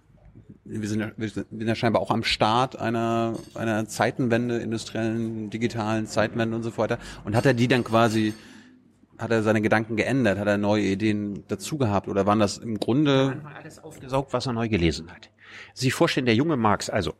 [0.72, 6.07] wir sind, ja, wir sind ja scheinbar auch am Start einer, einer Zeitenwende, industriellen, digitalen
[6.07, 6.97] Zeitenwende und so weiter.
[7.26, 8.34] Und hat er die dann quasi,
[9.17, 10.39] hat er seine Gedanken geändert?
[10.39, 12.07] Hat er neue Ideen dazu gehabt?
[12.07, 13.41] Oder waren das im Grunde...
[13.61, 15.30] Alles aufgesaugt, was er neu gelesen hat.
[15.74, 17.13] Sich vorstellen, der junge Marx, also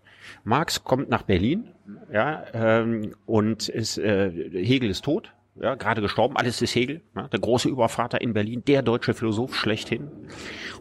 [0.44, 1.68] Marx kommt nach Berlin,
[2.12, 7.28] ja, ähm, und ist, äh, Hegel ist tot, ja, gerade gestorben, alles ist Hegel, ja,
[7.28, 10.10] der große Übervater in Berlin, der deutsche Philosoph schlechthin.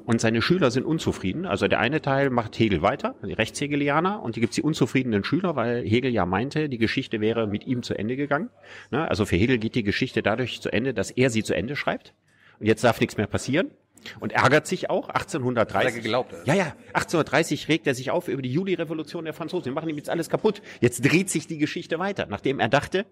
[0.04, 1.46] Und seine Schüler sind unzufrieden.
[1.46, 5.56] Also der eine Teil macht Hegel weiter, die Rechtshegelianer, und die gibt's die unzufriedenen Schüler,
[5.56, 8.50] weil Hegel ja meinte, die Geschichte wäre mit ihm zu Ende gegangen.
[8.90, 11.76] Ja, also für Hegel geht die Geschichte dadurch zu Ende, dass er sie zu Ende
[11.76, 12.14] schreibt.
[12.58, 13.70] Und jetzt darf nichts mehr passieren.
[14.18, 15.76] Und ärgert sich auch 1830.
[15.76, 16.34] Hat er geglaubt.
[16.46, 16.74] Ja, ja.
[16.94, 19.64] 1830 regt er sich auf über die Juli-Revolution der Franzosen.
[19.64, 20.62] Die machen ihm jetzt alles kaputt.
[20.80, 23.04] Jetzt dreht sich die Geschichte weiter, nachdem er dachte,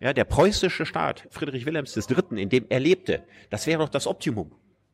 [0.00, 4.08] ja, der preußische Staat, Friedrich Wilhelms III., in dem er lebte, das wäre doch das
[4.08, 4.50] Optimum.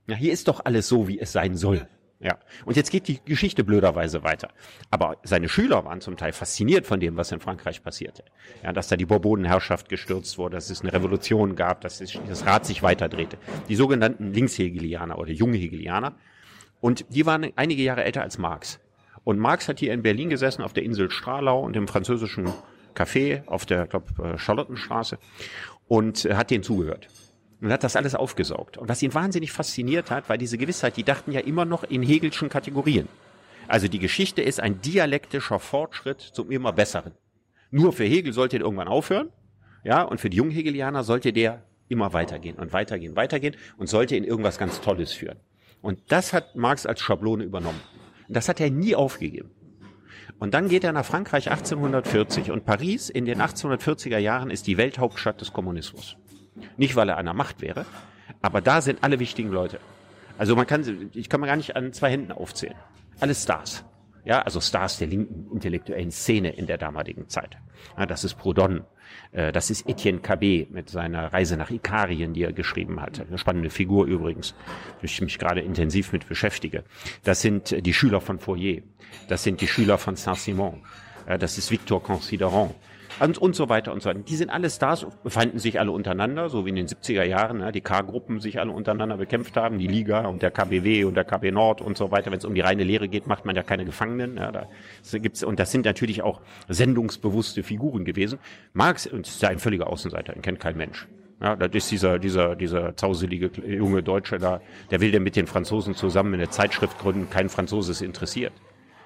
[0.09, 1.87] Ja, hier ist doch alles so, wie es sein soll.
[2.21, 2.37] Ja.
[2.65, 4.49] Und jetzt geht die Geschichte blöderweise weiter.
[4.91, 8.25] Aber seine Schüler waren zum Teil fasziniert von dem, was in Frankreich passierte.
[8.65, 12.67] Ja, dass da die Bourbonenherrschaft gestürzt wurde, dass es eine Revolution gab, dass das Rad
[12.67, 13.39] sich weiterdrehte.
[13.69, 16.17] Die sogenannten Linkshegelianer oder Junghegelianer.
[16.81, 18.81] Und die waren einige Jahre älter als Marx.
[19.25, 22.49] Und Marx hat hier in Berlin gesessen auf der Insel Stralau und im französischen
[22.95, 25.19] Café auf der, glaube Charlottenstraße
[25.87, 27.09] und äh, hat denen zugehört.
[27.61, 28.79] Und hat das alles aufgesaugt.
[28.79, 32.03] Und was ihn wahnsinnig fasziniert hat, war diese Gewissheit, die dachten ja immer noch in
[32.03, 33.09] Hegelschen Kategorien.
[33.67, 37.13] Also die Geschichte ist ein dialektischer Fortschritt zum immer Besseren.
[37.71, 39.31] Nur für Hegel sollte er irgendwann aufhören,
[39.85, 44.25] ja, und für die Junghegelianer sollte der immer weitergehen und weitergehen, weitergehen und sollte in
[44.25, 45.39] irgendwas ganz Tolles führen.
[45.81, 47.81] Und das hat Marx als Schablone übernommen.
[48.27, 49.51] Und das hat er nie aufgegeben.
[50.39, 54.77] Und dann geht er nach Frankreich 1840 und Paris in den 1840er Jahren ist die
[54.77, 56.17] Welthauptstadt des Kommunismus.
[56.77, 57.87] Nicht, weil er an der Macht wäre,
[58.43, 59.81] aber da sind alle wichtigen Leute.
[60.39, 62.77] Also man kann, ich kann man gar nicht an zwei Händen aufzählen.
[63.21, 63.85] Alle Stars.
[64.25, 67.57] Ja, also Stars der linken intellektuellen Szene in der damaligen Zeit.
[67.97, 68.85] Ja, das ist Proudhon.
[69.33, 73.21] Äh, das ist Etienne Cabet mit seiner Reise nach Ikarien, die er geschrieben hat.
[73.27, 74.55] Eine spannende Figur übrigens,
[75.01, 76.85] die ich mich gerade intensiv mit beschäftige.
[77.25, 78.83] Das sind die Schüler von Fourier.
[79.29, 80.83] Das sind die Schüler von Saint-Simon.
[81.39, 82.75] Das ist Victor Considerant
[83.21, 84.21] und, und so weiter und so weiter.
[84.21, 87.73] Die sind alle Stars, befanden sich alle untereinander, so wie in den 70er Jahren, ja,
[87.73, 91.51] die K-Gruppen sich alle untereinander bekämpft haben, die Liga und der KBW und der KB
[91.51, 92.31] Nord und so weiter.
[92.31, 94.37] Wenn es um die reine Lehre geht, macht man ja keine Gefangenen.
[94.37, 94.69] Ja, da
[95.19, 98.39] gibt's, und das sind natürlich auch sendungsbewusste Figuren gewesen.
[98.73, 101.07] Marx ist ja ein völliger Außenseiter, ihn kennt kein Mensch.
[101.41, 104.61] Ja, das ist dieser, dieser, dieser zauselige junge Deutsche da,
[104.91, 108.53] der will denn mit den Franzosen zusammen eine Zeitschrift gründen, kein Franzose ist interessiert.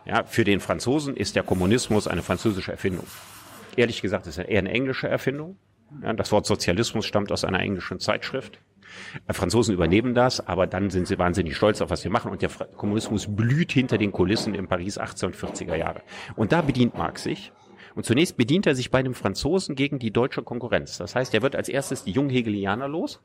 [0.06, 3.06] Ja, für den Franzosen ist der Kommunismus eine französische Erfindung.
[3.76, 5.56] Ehrlich gesagt ist er eher eine englische Erfindung.
[6.02, 8.58] Ja, das Wort Sozialismus stammt aus einer englischen Zeitschrift.
[9.28, 12.30] Die Franzosen übernehmen das, aber dann sind sie wahnsinnig stolz auf, was wir machen.
[12.30, 16.02] Und der Kommunismus blüht hinter den Kulissen in Paris 1840er Jahre.
[16.36, 17.52] Und da bedient Marx sich.
[17.94, 20.98] Und zunächst bedient er sich bei einem Franzosen gegen die deutsche Konkurrenz.
[20.98, 23.20] Das heißt, er wird als erstes die Junghegelianer los.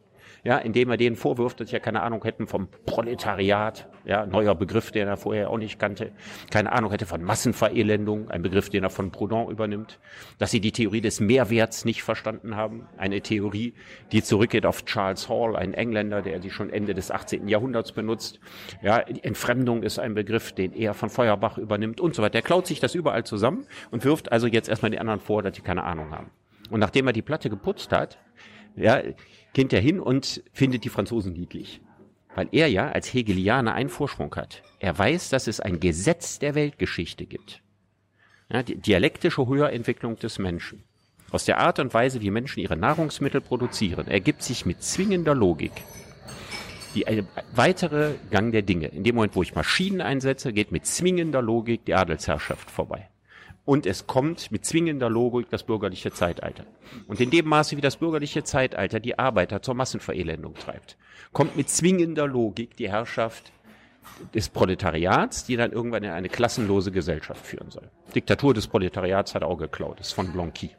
[0.47, 4.55] Ja, indem er denen vorwirft, dass sie ja keine Ahnung hätten vom Proletariat, ja, neuer
[4.55, 6.13] Begriff, den er vorher auch nicht kannte,
[6.49, 9.99] keine Ahnung hätte von Massenverelendung, ein Begriff, den er von Proudhon übernimmt,
[10.37, 13.73] dass sie die Theorie des Mehrwerts nicht verstanden haben, eine Theorie,
[14.13, 17.49] die zurückgeht auf Charles Hall, ein Engländer, der sie schon Ende des 18.
[17.49, 18.39] Jahrhunderts benutzt.
[18.81, 22.31] Ja, Entfremdung ist ein Begriff, den er von Feuerbach übernimmt und so weiter.
[22.31, 25.51] Der klaut sich das überall zusammen und wirft also jetzt erstmal die anderen vor, dass
[25.51, 26.31] die keine Ahnung haben.
[26.69, 28.17] Und nachdem er die Platte geputzt hat,
[28.77, 29.01] ja,
[29.53, 31.81] geht er hin und findet die Franzosen niedlich.
[32.35, 34.61] Weil er ja als Hegelianer einen Vorsprung hat.
[34.79, 37.61] Er weiß, dass es ein Gesetz der Weltgeschichte gibt.
[38.51, 40.83] Ja, die dialektische Höherentwicklung des Menschen.
[41.31, 45.73] Aus der Art und Weise, wie Menschen ihre Nahrungsmittel produzieren, ergibt sich mit zwingender Logik
[46.95, 48.87] die eine weitere Gang der Dinge.
[48.87, 53.09] In dem Moment, wo ich Maschinen einsetze, geht mit zwingender Logik die Adelsherrschaft vorbei
[53.68, 56.63] und es kommt mit zwingender Logik das bürgerliche Zeitalter.
[57.05, 60.95] Und in dem Maße, wie das bürgerliche Zeitalter die Arbeiter zur Massenverelendung treibt,
[61.34, 63.51] kommt mit zwingender Logik die Herrschaft
[64.34, 67.91] des Proletariats, die dann irgendwann in eine klassenlose Gesellschaft führen soll.
[68.15, 70.70] Diktatur des Proletariats hat auch geklaut, ist von Blanqui.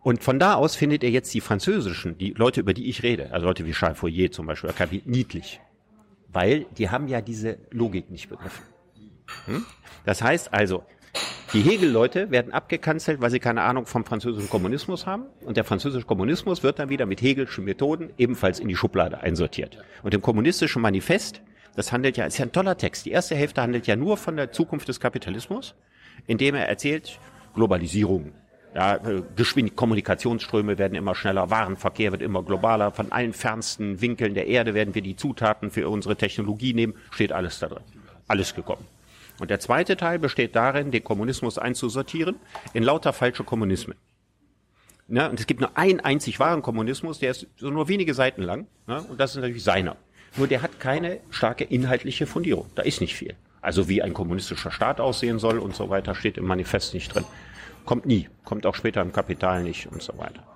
[0.00, 3.32] Und von da aus findet er jetzt die französischen, die Leute, über die ich rede,
[3.32, 4.72] also Leute wie Charles Fourier zum Beispiel,
[5.04, 5.60] niedlich.
[6.26, 8.71] Weil die haben ja diese Logik nicht begriffen.
[9.46, 9.64] Hm?
[10.04, 10.84] Das heißt also,
[11.52, 15.24] die Hegel-Leute werden abgekanzelt, weil sie keine Ahnung vom französischen Kommunismus haben.
[15.44, 19.76] Und der französische Kommunismus wird dann wieder mit Hegelschen Methoden ebenfalls in die Schublade einsortiert.
[20.02, 21.42] Und im kommunistischen Manifest,
[21.76, 23.04] das handelt ja, ist ja ein toller Text.
[23.04, 25.74] Die erste Hälfte handelt ja nur von der Zukunft des Kapitalismus,
[26.26, 27.18] indem er erzählt,
[27.54, 28.32] Globalisierung.
[28.74, 28.98] Ja,
[29.36, 34.72] Geschwind Kommunikationsströme werden immer schneller, Warenverkehr wird immer globaler, von allen fernsten Winkeln der Erde
[34.72, 37.82] werden wir die Zutaten für unsere Technologie nehmen, steht alles da drin.
[38.28, 38.86] Alles gekommen.
[39.42, 42.36] Und der zweite Teil besteht darin, den Kommunismus einzusortieren
[42.74, 43.96] in lauter falsche Kommunismen.
[45.08, 45.28] Ne?
[45.28, 48.68] Und es gibt nur einen einzig wahren Kommunismus, der ist so nur wenige Seiten lang.
[48.86, 49.02] Ne?
[49.02, 49.96] Und das ist natürlich seiner.
[50.36, 52.70] Nur der hat keine starke inhaltliche Fundierung.
[52.76, 53.34] Da ist nicht viel.
[53.60, 57.24] Also wie ein kommunistischer Staat aussehen soll und so weiter, steht im Manifest nicht drin.
[57.84, 58.28] Kommt nie.
[58.44, 60.51] Kommt auch später im Kapital nicht und so weiter.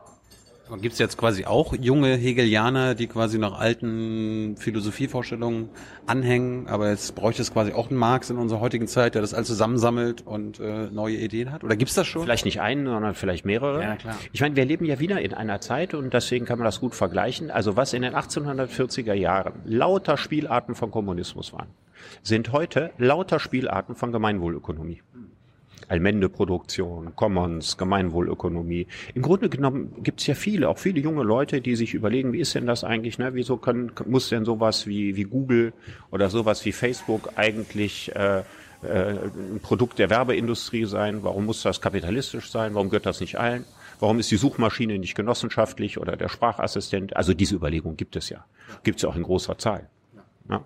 [0.80, 5.68] Gibt es jetzt quasi auch junge Hegelianer, die quasi noch alten Philosophievorstellungen
[6.06, 9.32] anhängen, aber jetzt bräuchte es quasi auch einen Marx in unserer heutigen Zeit, der das
[9.32, 11.62] alles zusammensammelt und äh, neue Ideen hat?
[11.62, 12.22] Oder gibt's das schon?
[12.22, 13.80] Vielleicht nicht einen, sondern vielleicht mehrere.
[13.80, 14.16] Ja, klar.
[14.32, 16.94] Ich meine, wir leben ja wieder in einer Zeit und deswegen kann man das gut
[16.94, 17.50] vergleichen.
[17.50, 21.68] Also was in den 1840er Jahren lauter Spielarten von Kommunismus waren,
[22.22, 25.02] sind heute lauter Spielarten von Gemeinwohlökonomie.
[25.88, 28.86] Allmende-Produktion, Commons, Gemeinwohlökonomie.
[29.14, 32.40] Im Grunde genommen gibt es ja viele, auch viele junge Leute, die sich überlegen, wie
[32.40, 33.34] ist denn das eigentlich, ne?
[33.34, 35.72] wieso können, muss denn sowas wie, wie Google
[36.10, 38.44] oder sowas wie Facebook eigentlich äh, äh,
[38.82, 41.22] ein Produkt der Werbeindustrie sein?
[41.22, 42.74] Warum muss das kapitalistisch sein?
[42.74, 43.64] Warum gehört das nicht allen?
[44.00, 47.16] Warum ist die Suchmaschine nicht genossenschaftlich oder der Sprachassistent?
[47.16, 48.44] Also diese Überlegung gibt es ja.
[48.82, 49.88] Gibt es ja auch in großer Zahl.
[50.50, 50.64] Ja.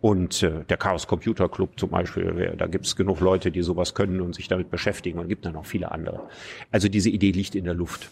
[0.00, 3.94] Und äh, der Chaos Computer Club zum Beispiel, da gibt es genug Leute, die sowas
[3.94, 6.28] können und sich damit beschäftigen und gibt dann noch viele andere.
[6.70, 8.10] Also diese Idee liegt in der Luft.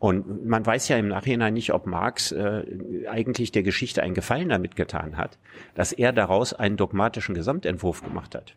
[0.00, 2.64] Und man weiß ja im Nachhinein nicht, ob Marx äh,
[3.08, 5.38] eigentlich der Geschichte einen Gefallen damit getan hat,
[5.74, 8.54] dass er daraus einen dogmatischen Gesamtentwurf gemacht hat.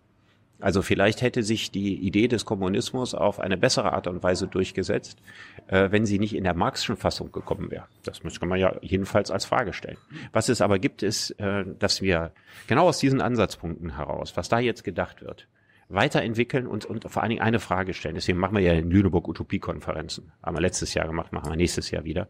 [0.64, 5.22] Also vielleicht hätte sich die Idee des Kommunismus auf eine bessere Art und Weise durchgesetzt,
[5.68, 7.84] äh, wenn sie nicht in der Marxischen Fassung gekommen wäre.
[8.04, 9.98] Das müsste man ja jedenfalls als Frage stellen.
[10.32, 12.32] Was es aber gibt, ist, äh, dass wir
[12.68, 15.50] genau aus diesen Ansatzpunkten heraus, was da jetzt gedacht wird,
[15.90, 18.16] weiterentwickeln und, und vor allen Dingen eine Frage stellen.
[18.16, 20.32] Deswegen machen wir ja in Lüneburg Utopiekonferenzen.
[20.42, 22.30] Haben wir letztes Jahr gemacht, machen wir nächstes Jahr wieder.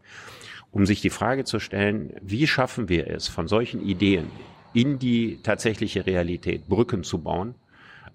[0.72, 4.26] Um sich die Frage zu stellen, wie schaffen wir es, von solchen Ideen
[4.72, 7.54] in die tatsächliche Realität Brücken zu bauen,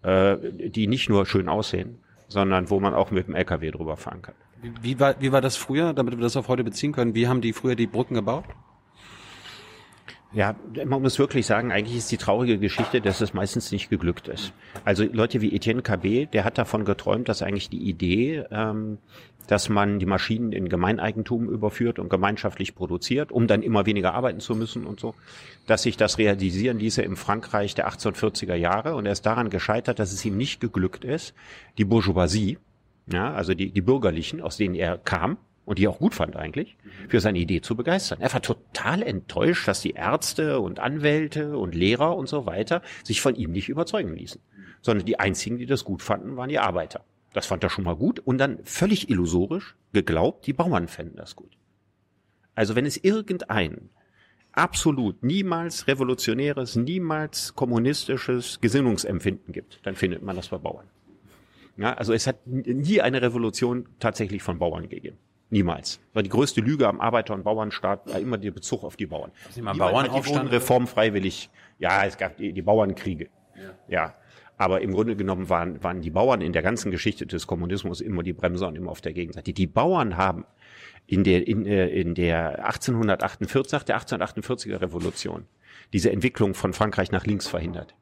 [0.04, 0.38] äh,
[0.70, 4.36] die nicht nur schön aussehen, sondern wo man auch mit dem LKW drüber fahren kann.
[4.82, 7.16] Wie, war, wie war das früher, damit wir das auf heute beziehen können?
[7.16, 8.45] Wie haben die früher die Brücken gebaut?
[10.32, 10.55] Ja,
[10.86, 14.53] man muss wirklich sagen, eigentlich ist die traurige Geschichte, dass es meistens nicht geglückt ist.
[14.86, 18.99] Also Leute wie Etienne Cabet, der hat davon geträumt, dass eigentlich die Idee, ähm,
[19.47, 24.39] dass man die Maschinen in Gemeineigentum überführt und gemeinschaftlich produziert, um dann immer weniger arbeiten
[24.39, 25.15] zu müssen und so,
[25.65, 29.97] dass sich das realisieren ließe im Frankreich der 1840er Jahre und er ist daran gescheitert,
[29.97, 31.34] dass es ihm nicht geglückt ist,
[31.80, 32.59] die Bourgeoisie,
[33.11, 35.38] ja, also die, die Bürgerlichen, aus denen er kam,
[35.70, 36.78] und die auch gut fand eigentlich,
[37.09, 38.22] für seine Idee zu begeistern.
[38.22, 43.22] Er war total enttäuscht, dass die Ärzte und Anwälte und Lehrer und so weiter sich
[43.22, 44.41] von ihm nicht überzeugen ließen,
[44.82, 47.05] sondern die einzigen, die das gut fanden, waren die Arbeiter.
[47.34, 51.36] Das fand er schon mal gut und dann völlig illusorisch geglaubt, die Bauern fänden das
[51.36, 51.55] gut.
[52.55, 53.91] Also wenn es irgendein
[54.53, 60.88] absolut niemals revolutionäres, niemals kommunistisches Gesinnungsempfinden gibt, dann findet man das bei Bauern.
[61.78, 65.20] Ja, also es hat nie eine Revolution tatsächlich von Bauern gegeben.
[65.52, 66.00] Niemals.
[66.14, 69.32] War die größte Lüge am Arbeiter- und Bauernstaat war immer der Bezug auf die Bauern.
[69.50, 70.43] Sie mal die Bauernaufstand?
[70.43, 71.50] Bodenreform freiwillig.
[71.80, 73.30] Ja, es gab die, die Bauernkriege.
[73.88, 74.16] Ja.
[74.58, 78.24] Aber im Grunde genommen waren, waren die Bauern in der ganzen Geschichte des Kommunismus immer
[78.24, 79.54] die Bremser und immer auf der Gegenseite.
[79.54, 80.45] Die Bauern haben
[81.08, 85.45] in der, in, äh, in der 1848, nach der 1848er Revolution,
[85.93, 87.95] diese Entwicklung von Frankreich nach links verhindert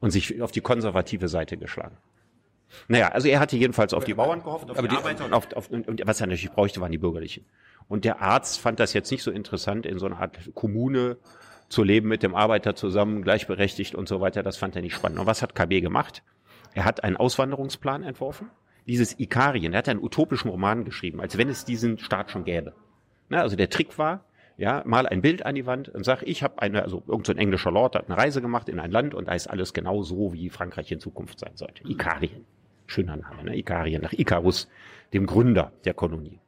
[0.00, 1.98] und sich auf die konservative Seite geschlagen.
[2.88, 5.32] Naja, also er hatte jedenfalls auf die Bauern gehofft, auf Aber die, die- Arbeiter und
[5.32, 7.44] auf, auf und, und was er natürlich bräuchte, waren die Bürgerlichen.
[7.88, 11.16] Und der Arzt fand das jetzt nicht so interessant, in so einer Art Kommune
[11.68, 14.42] zu leben mit dem Arbeiter zusammen, gleichberechtigt und so weiter.
[14.42, 15.18] Das fand er nicht spannend.
[15.20, 16.22] Und was hat KB gemacht?
[16.74, 18.50] Er hat einen Auswanderungsplan entworfen.
[18.86, 22.72] Dieses Ikarien, er hat einen utopischen Roman geschrieben, als wenn es diesen Staat schon gäbe.
[23.28, 24.24] Na, also der Trick war,
[24.58, 27.40] ja, mal ein Bild an die Wand und sag, ich habe eine, also irgendein so
[27.40, 30.32] englischer Lord hat eine Reise gemacht in ein Land und da ist alles genau so,
[30.32, 31.82] wie Frankreich in Zukunft sein sollte.
[31.88, 32.44] Ikarien.
[32.86, 33.56] Schöner Name, ne?
[33.56, 34.68] Ikarien, nach Icarus,
[35.12, 36.40] dem Gründer der Kolonie.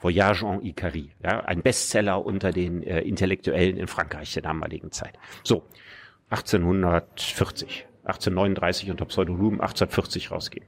[0.00, 5.18] Voyage en Icarie, ja, ein Bestseller unter den äh, Intellektuellen in Frankreich der damaligen Zeit.
[5.44, 5.64] So,
[6.30, 10.66] 1840, 1839 unter Pseudonym 1840 rausgehen.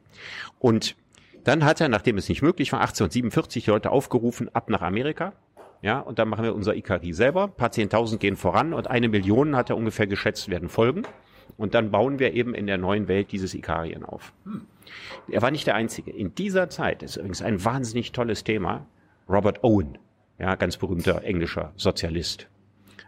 [0.59, 0.96] Und
[1.44, 5.32] dann hat er, nachdem es nicht möglich war, 1847 die Leute aufgerufen, ab nach Amerika.
[5.80, 7.44] Ja, und dann machen wir unser Ikari selber.
[7.44, 11.03] Ein paar Zehntausend gehen voran und eine Million hat er ungefähr geschätzt, werden folgen.
[11.57, 14.32] Und dann bauen wir eben in der neuen Welt dieses Ikarien auf.
[15.30, 16.11] Er war nicht der Einzige.
[16.11, 18.87] In dieser Zeit ist übrigens ein wahnsinnig tolles Thema.
[19.28, 19.99] Robert Owen,
[20.39, 22.49] ja, ganz berühmter englischer Sozialist,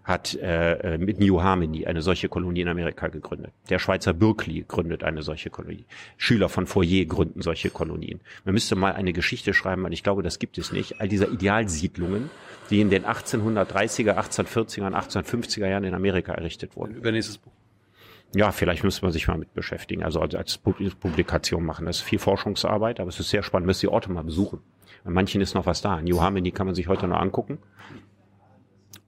[0.05, 3.53] hat äh, äh, mit New Harmony eine solche Kolonie in Amerika gegründet.
[3.70, 5.87] Der Schweizer Berkeley gründet eine solche Kolonie.
[6.18, 8.20] Schüler von Fourier gründen solche Kolonien.
[8.45, 11.01] Man müsste mal eine Geschichte schreiben, weil ich glaube, das gibt es nicht.
[11.01, 12.31] All dieser Idealsiedlungen,
[12.70, 16.95] die in den 1830er, 1840er und 1850er Jahren in Amerika errichtet wurden.
[16.97, 17.53] Übernächstes Buch.
[18.35, 21.87] Ja, vielleicht müsste man sich mal mit beschäftigen, also als, als Pub- Publikation machen.
[21.87, 23.66] Das ist viel Forschungsarbeit, aber es ist sehr spannend.
[23.66, 24.61] Müsst die Orte mal besuchen.
[25.05, 26.01] Bei manchen ist noch was da.
[26.01, 27.59] New Harmony kann man sich heute noch angucken.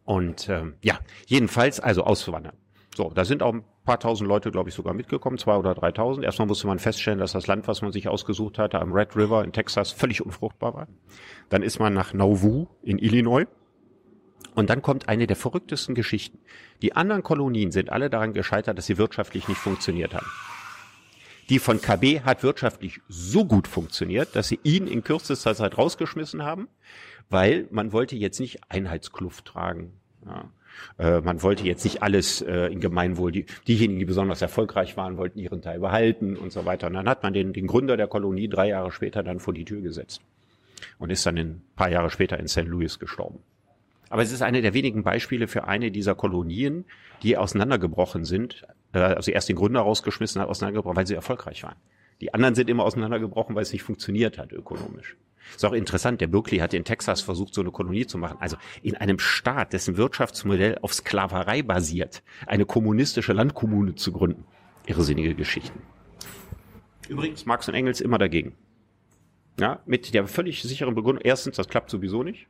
[0.05, 2.55] Und ähm, ja, jedenfalls, also auszuwandern.
[2.95, 6.25] So, da sind auch ein paar tausend Leute, glaube ich, sogar mitgekommen, zwei oder dreitausend.
[6.25, 9.45] Erstmal musste man feststellen, dass das Land, was man sich ausgesucht hatte, am Red River
[9.45, 10.87] in Texas, völlig unfruchtbar war.
[11.51, 13.47] Dann ist man nach Nauvoo in Illinois.
[14.55, 16.39] Und dann kommt eine der verrücktesten Geschichten.
[16.83, 20.27] Die anderen Kolonien sind alle daran gescheitert, dass sie wirtschaftlich nicht funktioniert haben.
[21.49, 26.43] Die von KB hat wirtschaftlich so gut funktioniert, dass sie ihn in kürzester Zeit rausgeschmissen
[26.43, 26.69] haben,
[27.31, 29.93] weil man wollte jetzt nicht Einheitskluft tragen.
[30.25, 30.51] Ja.
[30.99, 33.33] Äh, man wollte jetzt nicht alles äh, in Gemeinwohl.
[33.33, 36.89] Die, diejenigen, die besonders erfolgreich waren, wollten ihren Teil behalten und so weiter.
[36.89, 39.65] Und dann hat man den, den Gründer der Kolonie drei Jahre später dann vor die
[39.65, 40.21] Tür gesetzt
[40.99, 42.65] und ist dann ein paar Jahre später in St.
[42.65, 43.41] Louis gestorben.
[44.09, 46.85] Aber es ist eine der wenigen Beispiele für eine dieser Kolonien,
[47.23, 48.67] die auseinandergebrochen sind.
[48.93, 51.77] Äh, also erst den Gründer rausgeschmissen hat, auseinandergebrochen, weil sie erfolgreich waren.
[52.21, 55.17] Die anderen sind immer auseinandergebrochen, weil es nicht funktioniert hat ökonomisch.
[55.55, 58.39] Ist auch interessant, der Berkeley hat in Texas versucht, so eine Kolonie zu machen.
[58.41, 64.45] Also in einem Staat, dessen Wirtschaftsmodell auf Sklaverei basiert, eine kommunistische Landkommune zu gründen.
[64.87, 65.83] Irrsinnige Geschichten.
[67.09, 68.57] Übrigens, Marx und Engels immer dagegen.
[69.61, 71.23] Ja, mit der völlig sicheren Begründung.
[71.25, 72.47] Erstens, das klappt sowieso nicht.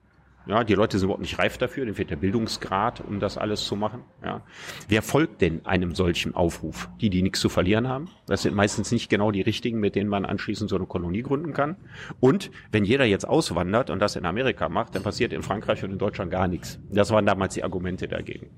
[0.47, 3.65] Ja, die Leute sind überhaupt nicht reif dafür, denen fehlt der Bildungsgrad, um das alles
[3.65, 4.03] zu machen.
[4.25, 4.43] Ja.
[4.87, 6.89] Wer folgt denn einem solchen Aufruf?
[7.01, 8.09] Die, die nichts zu verlieren haben.
[8.27, 11.53] Das sind meistens nicht genau die richtigen, mit denen man anschließend so eine Kolonie gründen
[11.53, 11.77] kann.
[12.21, 15.91] Und wenn jeder jetzt auswandert und das in Amerika macht, dann passiert in Frankreich und
[15.91, 16.79] in Deutschland gar nichts.
[16.91, 18.51] Das waren damals die Argumente dagegen.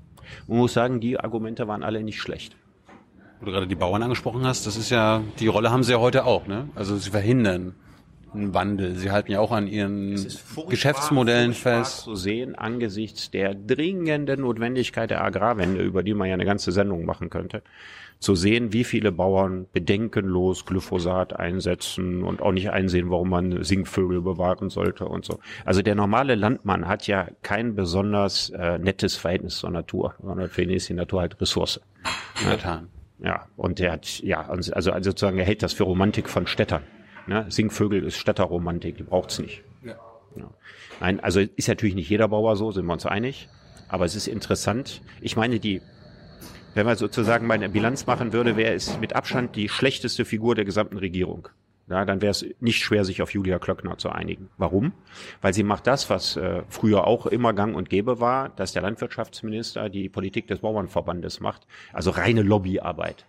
[0.46, 2.54] Man muss sagen, die Argumente waren alle nicht schlecht.
[3.40, 6.00] Wo du gerade die Bauern angesprochen hast, das ist ja, die Rolle haben sie ja
[6.00, 6.68] heute auch, ne?
[6.74, 7.74] Also sie verhindern
[8.34, 8.94] einen Wandel.
[8.96, 10.16] Sie halten ja auch an ihren
[10.68, 12.02] Geschäftsmodellen fest.
[12.02, 17.04] zu sehen angesichts der dringenden Notwendigkeit der Agrarwende, über die man ja eine ganze Sendung
[17.04, 17.62] machen könnte,
[18.18, 24.20] zu sehen, wie viele Bauern bedenkenlos Glyphosat einsetzen und auch nicht einsehen, warum man Singvögel
[24.22, 25.38] bewahren sollte und so.
[25.64, 30.62] Also der normale Landmann hat ja kein besonders äh, nettes Verhältnis zur Natur, sondern für
[30.62, 31.80] ihn ist die Natur halt Ressource.
[32.48, 32.88] Getan.
[33.20, 36.82] Ja, und der hat, ja, also, also sozusagen, er hält das für Romantik von Städtern.
[37.28, 37.46] Ne?
[37.50, 39.62] Singvögel ist Städterromantik, die braucht's nicht.
[39.84, 39.96] Ja.
[41.00, 43.48] Nein, also ist natürlich nicht jeder Bauer so, sind wir uns einig.
[43.88, 45.02] Aber es ist interessant.
[45.20, 45.82] Ich meine, die,
[46.74, 50.54] wenn man sozusagen mal eine Bilanz machen würde, wäre es mit Abstand die schlechteste Figur
[50.54, 51.48] der gesamten Regierung.
[51.88, 54.50] Ja, dann wäre es nicht schwer, sich auf Julia Klöckner zu einigen.
[54.58, 54.92] Warum?
[55.40, 58.82] Weil sie macht das, was äh, früher auch immer gang und gäbe war, dass der
[58.82, 63.24] Landwirtschaftsminister die Politik des Bauernverbandes macht, also reine Lobbyarbeit.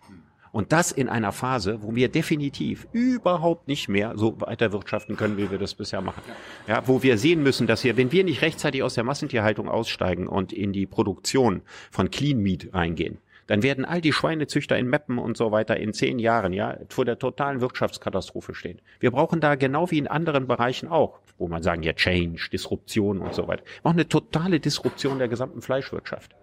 [0.52, 5.38] Und das in einer Phase, wo wir definitiv überhaupt nicht mehr so weiter wirtschaften können,
[5.38, 6.22] wie wir das bisher machen.
[6.68, 10.28] Ja, wo wir sehen müssen, dass wir, wenn wir nicht rechtzeitig aus der Massentierhaltung aussteigen
[10.28, 13.20] und in die Produktion von Clean Meat reingehen,
[13.50, 17.04] dann werden all die Schweinezüchter in Meppen und so weiter in zehn Jahren ja vor
[17.04, 18.80] der totalen Wirtschaftskatastrophe stehen.
[19.00, 23.18] Wir brauchen da genau wie in anderen Bereichen auch, wo man sagen ja Change, Disruption
[23.18, 26.36] und so weiter, auch eine totale Disruption der gesamten Fleischwirtschaft.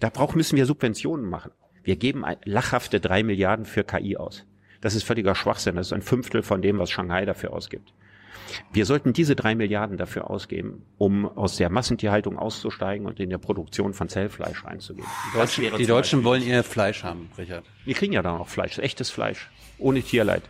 [0.00, 1.50] Da brauchen müssen wir Subventionen machen.
[1.82, 4.44] Wir geben lachhafte drei Milliarden für KI aus.
[4.80, 5.76] Das ist völliger Schwachsinn.
[5.76, 7.92] Das ist ein Fünftel von dem, was Shanghai dafür ausgibt.
[8.72, 13.38] Wir sollten diese drei Milliarden dafür ausgeben, um aus der Massentierhaltung auszusteigen und in der
[13.38, 15.06] Produktion von Zellfleisch reinzugehen.
[15.32, 17.64] Die Deutschen, die Deutschen wollen ihr Fleisch haben, Richard.
[17.84, 20.42] Wir kriegen ja dann auch Fleisch, echtes Fleisch, ohne Tierleid.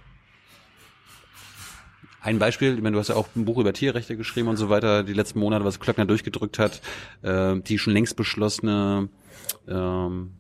[2.21, 4.69] Ein Beispiel, ich meine, du hast ja auch ein Buch über Tierrechte geschrieben und so
[4.69, 6.83] weiter, die letzten Monate, was Klöckner durchgedrückt hat,
[7.23, 9.09] äh, die schon längst beschlossene
[9.69, 10.33] ähm,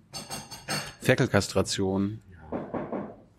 [1.08, 2.20] Ferkelkastration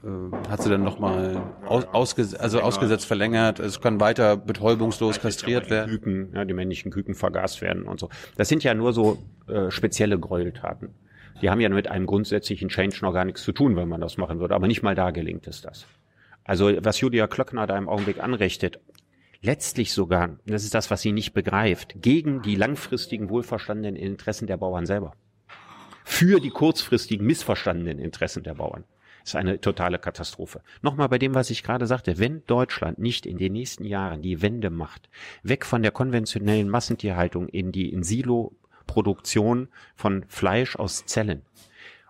[0.04, 3.60] äh, hat sie dann nochmal aus, ausges also ausgesetzt verlängert.
[3.60, 5.92] Es kann weiter betäubungslos kastriert werden.
[5.92, 8.10] Küken, ja, die männlichen Küken vergast werden und so.
[8.38, 10.96] Das sind ja nur so äh, spezielle Gräueltaten.
[11.44, 14.18] Die haben ja mit einem grundsätzlichen Change noch gar nichts zu tun, wenn man das
[14.18, 14.56] machen würde.
[14.56, 15.86] Aber nicht mal da gelingt es das.
[16.44, 18.80] Also was Julia Klöckner da im Augenblick anrichtet,
[19.44, 24.58] letztlich sogar, das ist das, was sie nicht begreift, gegen die langfristigen wohlverstandenen Interessen der
[24.58, 25.14] Bauern selber.
[26.12, 28.84] Für die kurzfristigen missverstandenen Interessen der Bauern
[29.24, 30.62] ist eine totale Katastrophe.
[30.82, 34.42] Nochmal bei dem, was ich gerade sagte, wenn Deutschland nicht in den nächsten Jahren die
[34.42, 35.08] Wende macht,
[35.44, 41.44] weg von der konventionellen Massentierhaltung in die in Silo-Produktion von Fleisch aus Zellen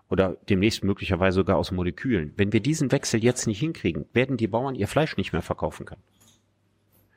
[0.08, 4.48] oder demnächst möglicherweise sogar aus Molekülen, wenn wir diesen Wechsel jetzt nicht hinkriegen, werden die
[4.48, 6.02] Bauern ihr Fleisch nicht mehr verkaufen können.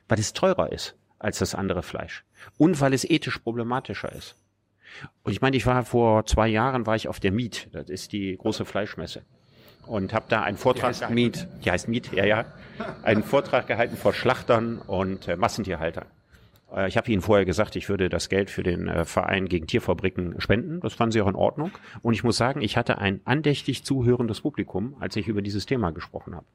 [0.06, 2.24] Weil es teurer ist als das andere Fleisch
[2.56, 4.36] und weil es ethisch problematischer ist.
[5.22, 8.12] Und ich meine, ich war vor zwei Jahren war ich auf der Miet, das ist
[8.12, 9.22] die große Fleischmesse
[9.86, 11.46] und habe da einen Vortrag heißt Miet.
[11.64, 12.44] Die heißt Miet, ja, ja.
[13.02, 16.06] Einen Vortrag gehalten vor Schlachtern und äh, Massentierhaltern.
[16.74, 19.66] Äh, ich habe Ihnen vorher gesagt, ich würde das Geld für den äh, Verein gegen
[19.66, 20.80] Tierfabriken spenden.
[20.80, 21.70] Das fanden Sie auch in Ordnung.
[22.02, 25.90] Und ich muss sagen, ich hatte ein andächtig zuhörendes Publikum, als ich über dieses Thema
[25.90, 26.46] gesprochen habe.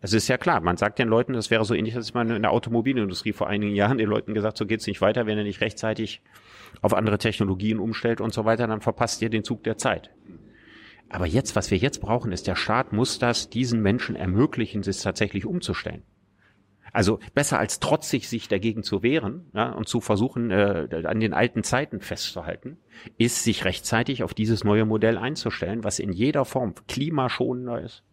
[0.00, 2.42] Es ist ja klar, man sagt den Leuten, das wäre so ähnlich, als man in
[2.42, 5.60] der Automobilindustrie vor einigen Jahren den Leuten gesagt, so geht's nicht weiter, wenn ihr nicht
[5.60, 6.22] rechtzeitig
[6.80, 10.10] auf andere Technologien umstellt und so weiter, dann verpasst ihr den Zug der Zeit.
[11.10, 15.00] Aber jetzt, was wir jetzt brauchen, ist, der Staat muss das diesen Menschen ermöglichen, sich
[15.00, 16.02] tatsächlich umzustellen.
[16.92, 21.34] Also besser als trotzig sich dagegen zu wehren ja, und zu versuchen, äh, an den
[21.34, 22.78] alten Zeiten festzuhalten,
[23.18, 28.04] ist sich rechtzeitig auf dieses neue Modell einzustellen, was in jeder Form klimaschonender ist,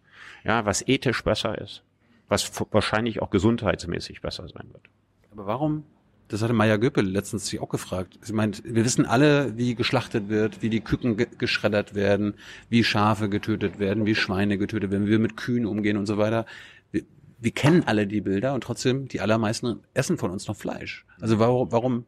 [0.46, 1.84] ja, was ethisch besser ist,
[2.28, 4.84] was wahrscheinlich auch gesundheitsmäßig besser sein wird.
[5.32, 5.84] Aber warum
[6.28, 8.18] das hatte Maya Göppel letztens sich auch gefragt.
[8.22, 12.34] Sie meint, wir wissen alle, wie geschlachtet wird, wie die Küken ge geschreddert werden,
[12.68, 16.18] wie Schafe getötet werden, wie Schweine getötet werden, wie wir mit Kühen umgehen und so
[16.18, 16.48] weiter.
[16.92, 17.04] Wir,
[17.40, 21.06] wir kennen alle die Bilder und trotzdem die allermeisten essen von uns noch Fleisch.
[21.22, 22.06] Also warum, warum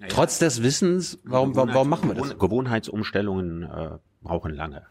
[0.00, 2.38] ja, trotz des Wissens, warum, warum, warum machen wir das?
[2.38, 3.90] Gewohnheitsumstellungen äh,
[4.20, 4.82] brauchen lange.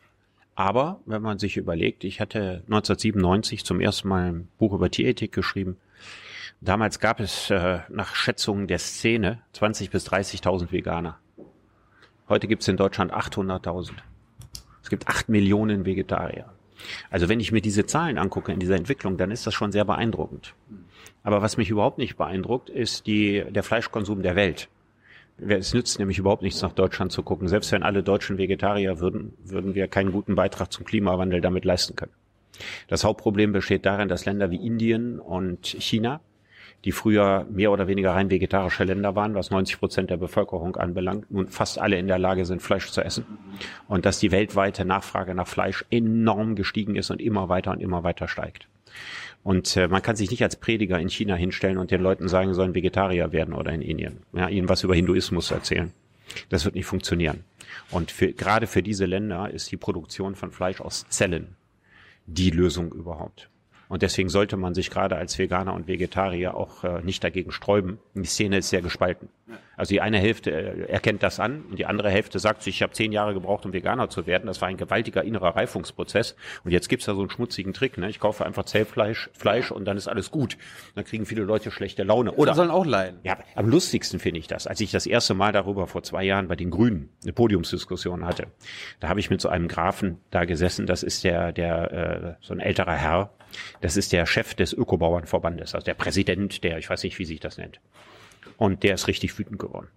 [0.56, 5.32] Aber wenn man sich überlegt, ich hatte 1997 zum ersten Mal ein Buch über Tierethik
[5.32, 5.78] geschrieben
[6.64, 11.20] Damals gab es äh, nach Schätzungen der Szene 20 bis 30.000 Veganer.
[12.30, 13.92] Heute gibt es in Deutschland 800.000.
[14.82, 16.54] Es gibt 8 Millionen Vegetarier.
[17.10, 19.84] Also wenn ich mir diese Zahlen angucke in dieser Entwicklung, dann ist das schon sehr
[19.84, 20.54] beeindruckend.
[21.22, 24.70] Aber was mich überhaupt nicht beeindruckt, ist die, der Fleischkonsum der Welt.
[25.38, 27.48] Es nützt nämlich überhaupt nichts, nach Deutschland zu gucken.
[27.48, 31.96] Selbst wenn alle Deutschen Vegetarier würden, würden wir keinen guten Beitrag zum Klimawandel damit leisten
[31.96, 32.14] können.
[32.88, 36.22] Das Hauptproblem besteht darin, dass Länder wie Indien und China
[36.86, 41.32] die früher mehr oder weniger rein vegetarische Länder waren, was 90 Prozent der Bevölkerung anbelangt,
[41.32, 43.26] nun fast alle in der Lage sind, Fleisch zu essen.
[43.88, 48.04] Und dass die weltweite Nachfrage nach Fleisch enorm gestiegen ist und immer weiter und immer
[48.04, 48.68] weiter steigt.
[49.44, 52.54] Und äh, man kann sich nicht als Prediger in China hinstellen und den Leuten sagen,
[52.54, 54.20] sollen Vegetarier werden oder in Indien.
[54.32, 55.92] Ja, ihnen was über Hinduismus erzählen.
[56.50, 57.44] Das wird nicht funktionieren.
[57.92, 61.56] Und für, gerade für diese Länder ist die Produktion von Fleisch aus Zellen
[62.26, 63.50] die Lösung überhaupt.
[63.94, 68.00] Und deswegen sollte man sich gerade als Veganer und Vegetarier auch äh, nicht dagegen sträuben.
[68.16, 69.30] Die Szene ist sehr gespalten.
[69.78, 72.82] Also die eine Hälfte äh, erkennt das an und die andere Hälfte sagt sich, ich
[72.82, 74.48] habe zehn Jahre gebraucht, um Veganer zu werden.
[74.48, 76.36] Das war ein gewaltiger innerer Reifungsprozess.
[76.64, 78.00] Und jetzt gibt's da so einen schmutzigen Trick.
[78.00, 78.10] Ne?
[78.10, 80.58] Ich kaufe einfach Zellfleisch Fleisch und dann ist alles gut.
[80.96, 82.32] Dann kriegen viele Leute schlechte Laune.
[82.32, 83.20] Oder Die sollen auch leiden.
[83.22, 86.48] Ja, am lustigsten finde ich das, als ich das erste Mal darüber vor zwei Jahren
[86.48, 88.48] bei den Grünen eine Podiumsdiskussion hatte.
[89.02, 90.88] Da habe ich mit so einem Grafen da gesessen.
[90.88, 93.30] Das ist der, der äh, so ein älterer Herr,
[93.82, 97.40] das ist der Chef des Ökobauernverbandes, also der Präsident, der, ich weiß nicht, wie sich
[97.40, 97.80] das nennt.
[98.58, 99.88] Und der ist richtig wütend geworden.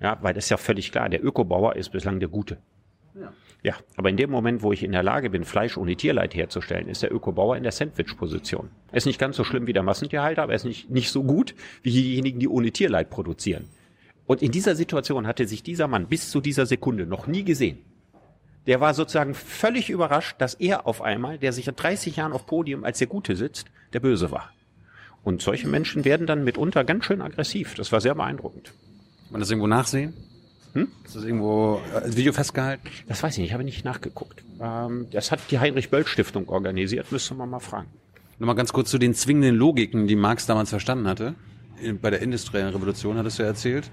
[0.00, 2.58] Ja, weil das ist ja völlig klar, der Ökobauer ist bislang der Gute.
[3.14, 3.32] Ja.
[3.62, 6.88] ja, aber in dem Moment, wo ich in der Lage bin, Fleisch ohne Tierleid herzustellen,
[6.88, 8.70] ist der Ökobauer in der Sandwich-Position.
[8.90, 11.22] Er ist nicht ganz so schlimm wie der Massentierhalter, aber er ist nicht, nicht so
[11.22, 13.68] gut wie diejenigen, die ohne Tierleid produzieren.
[14.26, 17.78] Und in dieser Situation hatte sich dieser Mann bis zu dieser Sekunde noch nie gesehen.
[18.66, 22.46] Der war sozusagen völlig überrascht, dass er auf einmal, der sich seit 30 Jahren auf
[22.46, 24.52] Podium als der Gute sitzt, der Böse war.
[25.24, 27.74] Und solche Menschen werden dann mitunter ganz schön aggressiv.
[27.74, 28.66] Das war sehr beeindruckend.
[28.66, 30.14] Kann man das irgendwo nachsehen?
[30.74, 30.88] Hm?
[31.04, 32.88] Ist das irgendwo als Video festgehalten?
[33.06, 34.42] Das weiß ich nicht, ich habe nicht nachgeguckt.
[34.60, 37.88] Ähm, das hat die Heinrich-Böll-Stiftung organisiert, müsste man mal fragen.
[38.38, 41.34] Nochmal ganz kurz zu den zwingenden Logiken, die Marx damals verstanden hatte.
[42.00, 43.90] Bei der industriellen Revolution hattest du ja erzählt.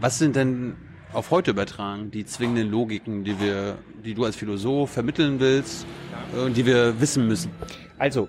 [0.00, 0.76] Was sind denn
[1.12, 5.86] auf heute übertragen die zwingenden Logiken, die wir, die du als Philosoph vermitteln willst
[6.44, 7.50] und die wir wissen müssen?
[7.98, 8.28] Also,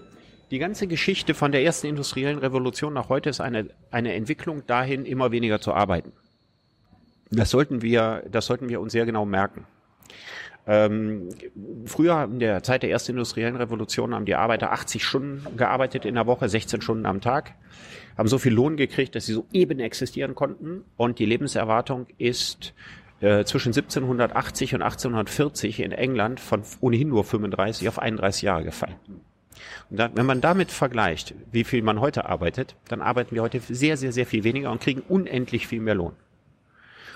[0.52, 5.06] die ganze Geschichte von der ersten industriellen Revolution nach heute ist eine, eine Entwicklung dahin,
[5.06, 6.14] immer weniger zu arbeiten.
[7.30, 9.66] Das sollten wir, das sollten wir uns sehr genau merken.
[10.68, 11.30] Ähm,
[11.86, 16.16] früher in der Zeit der ersten industriellen Revolution haben die Arbeiter 80 Stunden gearbeitet in
[16.16, 17.54] der Woche, 16 Stunden am Tag,
[18.18, 22.74] haben so viel Lohn gekriegt, dass sie so eben existieren konnten und die Lebenserwartung ist
[23.22, 28.96] äh, zwischen 1780 und 1840 in England von ohnehin nur 35 auf 31 Jahre gefallen.
[29.90, 33.62] Und dann, wenn man damit vergleicht, wie viel man heute arbeitet, dann arbeiten wir heute
[33.62, 36.14] sehr, sehr, sehr viel weniger und kriegen unendlich viel mehr Lohn.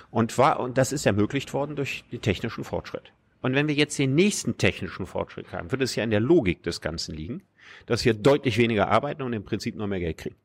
[0.09, 3.11] Und, war, und das ist ermöglicht worden durch den technischen Fortschritt.
[3.41, 6.63] Und wenn wir jetzt den nächsten technischen Fortschritt haben, wird es ja in der Logik
[6.63, 7.41] des Ganzen liegen,
[7.85, 10.35] dass wir deutlich weniger arbeiten und im Prinzip nur mehr Geld kriegen.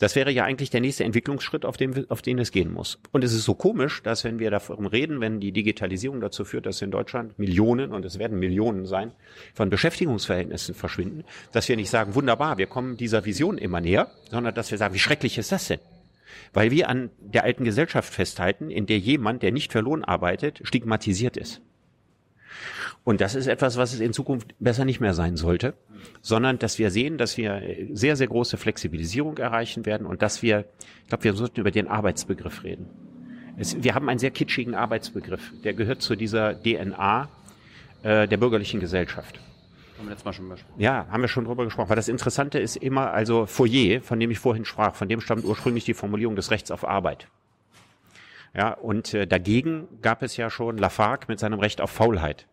[0.00, 2.98] Das wäre ja eigentlich der nächste Entwicklungsschritt, auf den, auf den es gehen muss.
[3.12, 6.64] Und es ist so komisch, dass wenn wir davon reden, wenn die Digitalisierung dazu führt,
[6.64, 9.12] dass in Deutschland Millionen, und es werden Millionen sein,
[9.52, 14.54] von Beschäftigungsverhältnissen verschwinden, dass wir nicht sagen, wunderbar, wir kommen dieser Vision immer näher, sondern
[14.54, 15.80] dass wir sagen, wie schrecklich ist das denn?
[16.52, 20.60] Weil wir an der alten Gesellschaft festhalten, in der jemand, der nicht für Lohn arbeitet,
[20.64, 21.60] stigmatisiert ist.
[23.02, 25.74] Und das ist etwas, was es in Zukunft besser nicht mehr sein sollte,
[26.20, 27.62] sondern dass wir sehen, dass wir
[27.92, 30.66] sehr, sehr große Flexibilisierung erreichen werden und dass wir,
[31.02, 32.86] ich glaube, wir sollten über den Arbeitsbegriff reden.
[33.56, 37.28] Es, wir haben einen sehr kitschigen Arbeitsbegriff, der gehört zu dieser DNA
[38.02, 39.40] äh, der bürgerlichen Gesellschaft.
[40.00, 40.80] Haben wir letztes Mal schon besprochen.
[40.80, 41.90] Ja, haben wir schon drüber gesprochen.
[41.90, 45.44] Weil das Interessante ist immer, also Foyer, von dem ich vorhin sprach, von dem stammt
[45.44, 47.28] ursprünglich die Formulierung des Rechts auf Arbeit.
[48.56, 52.46] Ja, und äh, dagegen gab es ja schon Lafargue mit seinem Recht auf Faulheit.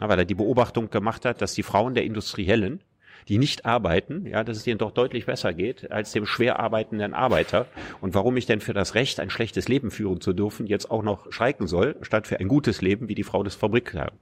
[0.00, 2.80] Ja, weil er die Beobachtung gemacht hat, dass die Frauen der Industriellen,
[3.28, 7.12] die nicht arbeiten, ja, dass es denen doch deutlich besser geht als dem schwer arbeitenden
[7.12, 7.66] Arbeiter.
[8.00, 11.02] Und warum ich denn für das Recht, ein schlechtes Leben führen zu dürfen, jetzt auch
[11.02, 14.12] noch streiken soll, statt für ein gutes Leben wie die Frau des Fabrikherrn.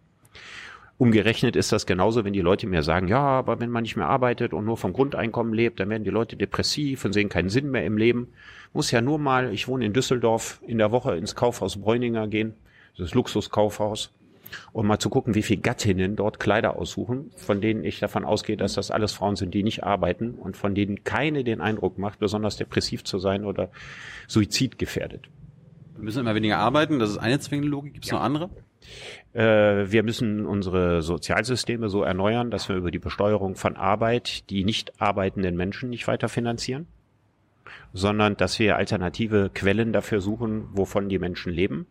[0.99, 4.07] Umgerechnet ist das genauso, wenn die Leute mir sagen, ja, aber wenn man nicht mehr
[4.07, 7.71] arbeitet und nur vom Grundeinkommen lebt, dann werden die Leute depressiv und sehen keinen Sinn
[7.71, 8.29] mehr im Leben.
[8.73, 12.55] Muss ja nur mal, ich wohne in Düsseldorf, in der Woche ins Kaufhaus Bräuninger gehen,
[12.97, 14.13] das Luxuskaufhaus,
[14.73, 18.57] und mal zu gucken, wie viele Gattinnen dort Kleider aussuchen, von denen ich davon ausgehe,
[18.57, 22.19] dass das alles Frauen sind, die nicht arbeiten und von denen keine den Eindruck macht,
[22.19, 23.71] besonders depressiv zu sein oder
[24.29, 25.29] suizidgefährdet.
[25.97, 27.95] Wir müssen immer weniger arbeiten, das ist eine zwingende Logik.
[27.95, 28.19] Gibt es ja.
[28.19, 28.51] noch andere?
[29.33, 34.65] Äh, wir müssen unsere Sozialsysteme so erneuern, dass wir über die Besteuerung von Arbeit die
[34.65, 36.87] nicht arbeitenden Menschen nicht weiter finanzieren,
[37.93, 41.87] sondern dass wir alternative Quellen dafür suchen, wovon die Menschen leben.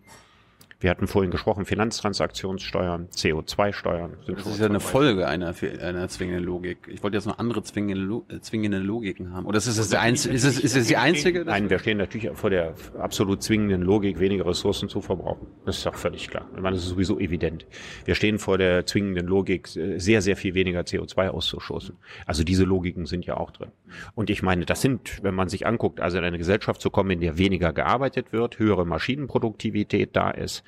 [0.82, 4.18] Wir hatten vorhin gesprochen, Finanztransaktionssteuern, CO2-Steuern.
[4.26, 6.88] Das ist ja eine Folge einer, einer zwingenden Logik.
[6.88, 9.46] Ich wollte jetzt noch andere zwingende, äh, zwingende Logiken haben.
[9.46, 11.46] Oder ist es, einzige, ist es, ist es die einzige?
[11.46, 15.46] Nein, wir stehen natürlich vor der absolut zwingenden Logik, weniger Ressourcen zu verbrauchen.
[15.66, 16.48] Das ist doch völlig klar.
[16.56, 17.68] Ich meine, das ist sowieso evident.
[18.06, 21.96] Wir stehen vor der zwingenden Logik, sehr, sehr viel weniger CO2 auszustoßen.
[22.26, 23.70] Also diese Logiken sind ja auch drin.
[24.16, 27.12] Und ich meine, das sind, wenn man sich anguckt, also in eine Gesellschaft zu kommen,
[27.12, 30.64] in der weniger gearbeitet wird, höhere Maschinenproduktivität da ist,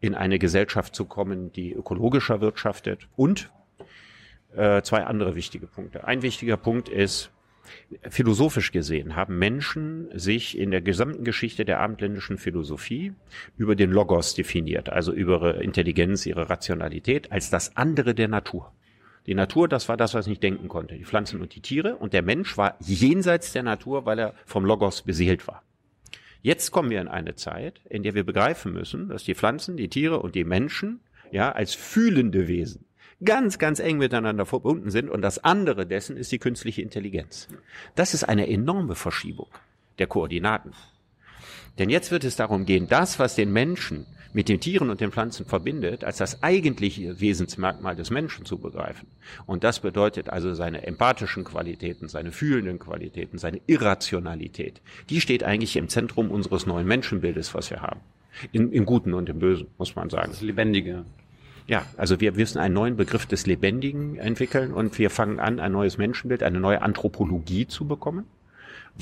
[0.00, 3.50] in eine Gesellschaft zu kommen, die ökologischer wirtschaftet und
[4.54, 6.04] äh, zwei andere wichtige Punkte.
[6.04, 7.30] Ein wichtiger Punkt ist,
[8.08, 13.12] philosophisch gesehen haben Menschen sich in der gesamten Geschichte der abendländischen Philosophie
[13.56, 18.72] über den Logos definiert, also über ihre Intelligenz, ihre Rationalität, als das andere der Natur.
[19.26, 22.12] Die Natur, das war das, was nicht denken konnte, die Pflanzen und die Tiere, und
[22.12, 25.62] der Mensch war jenseits der Natur, weil er vom Logos beseelt war.
[26.42, 29.88] Jetzt kommen wir in eine Zeit, in der wir begreifen müssen, dass die Pflanzen, die
[29.88, 32.86] Tiere und die Menschen ja als fühlende Wesen
[33.24, 37.48] ganz, ganz eng miteinander verbunden sind und das andere dessen ist die künstliche Intelligenz.
[37.94, 39.48] Das ist eine enorme Verschiebung
[39.98, 40.72] der Koordinaten.
[41.78, 45.10] Denn jetzt wird es darum gehen, das, was den Menschen mit den Tieren und den
[45.10, 49.08] Pflanzen verbindet, als das eigentliche Wesensmerkmal des Menschen zu begreifen.
[49.46, 54.80] Und das bedeutet also seine empathischen Qualitäten, seine fühlenden Qualitäten, seine Irrationalität.
[55.08, 58.00] Die steht eigentlich im Zentrum unseres neuen Menschenbildes, was wir haben.
[58.52, 60.30] In, Im Guten und im Bösen, muss man sagen.
[60.30, 61.04] Das Lebendige.
[61.66, 65.72] Ja, also wir müssen einen neuen Begriff des Lebendigen entwickeln und wir fangen an, ein
[65.72, 68.26] neues Menschenbild, eine neue Anthropologie zu bekommen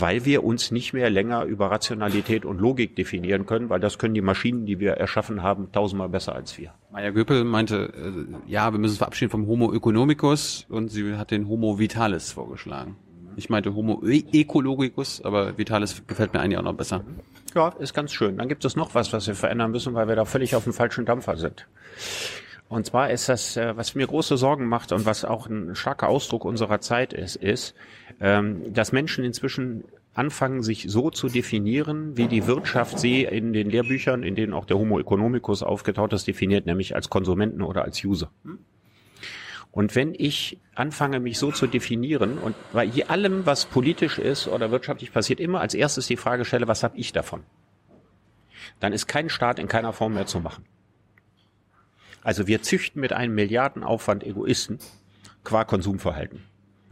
[0.00, 4.14] weil wir uns nicht mehr länger über Rationalität und Logik definieren können, weil das können
[4.14, 6.72] die Maschinen, die wir erschaffen haben, tausendmal besser als wir.
[6.90, 11.30] Maya Göpel meinte, äh, ja, wir müssen uns verabschieden vom Homo economicus und sie hat
[11.30, 12.96] den Homo vitalis vorgeschlagen.
[13.36, 17.04] Ich meinte Homo e- ecologicus, aber vitalis gefällt mir eigentlich auch noch besser.
[17.54, 18.36] Ja, ist ganz schön.
[18.36, 20.72] Dann gibt es noch was, was wir verändern müssen, weil wir da völlig auf dem
[20.72, 21.66] falschen Dampfer sind.
[22.68, 26.08] Und zwar ist das, äh, was mir große Sorgen macht und was auch ein starker
[26.08, 27.74] Ausdruck unserer Zeit ist, ist,
[28.20, 29.84] ähm, dass Menschen inzwischen
[30.14, 34.64] anfangen, sich so zu definieren, wie die Wirtschaft sie in den Lehrbüchern, in denen auch
[34.64, 38.30] der Homo economicus aufgetaucht ist, definiert, nämlich als Konsumenten oder als User.
[39.70, 44.72] Und wenn ich anfange, mich so zu definieren und bei allem, was politisch ist oder
[44.72, 47.44] wirtschaftlich passiert, immer als erstes die Frage stelle, was habe ich davon?
[48.80, 50.64] Dann ist kein Staat in keiner Form mehr zu machen.
[52.24, 54.78] Also wir züchten mit einem Milliardenaufwand Egoisten
[55.44, 56.42] qua Konsumverhalten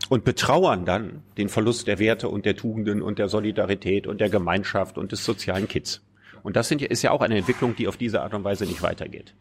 [0.08, 4.28] und betrauern dann den Verlust der Werte und der Tugenden und der Solidarität und der
[4.28, 6.02] Gemeinschaft und des sozialen Kits.
[6.42, 8.82] Und das sind, ist ja auch eine Entwicklung, die auf diese Art und Weise nicht
[8.82, 9.34] weitergeht.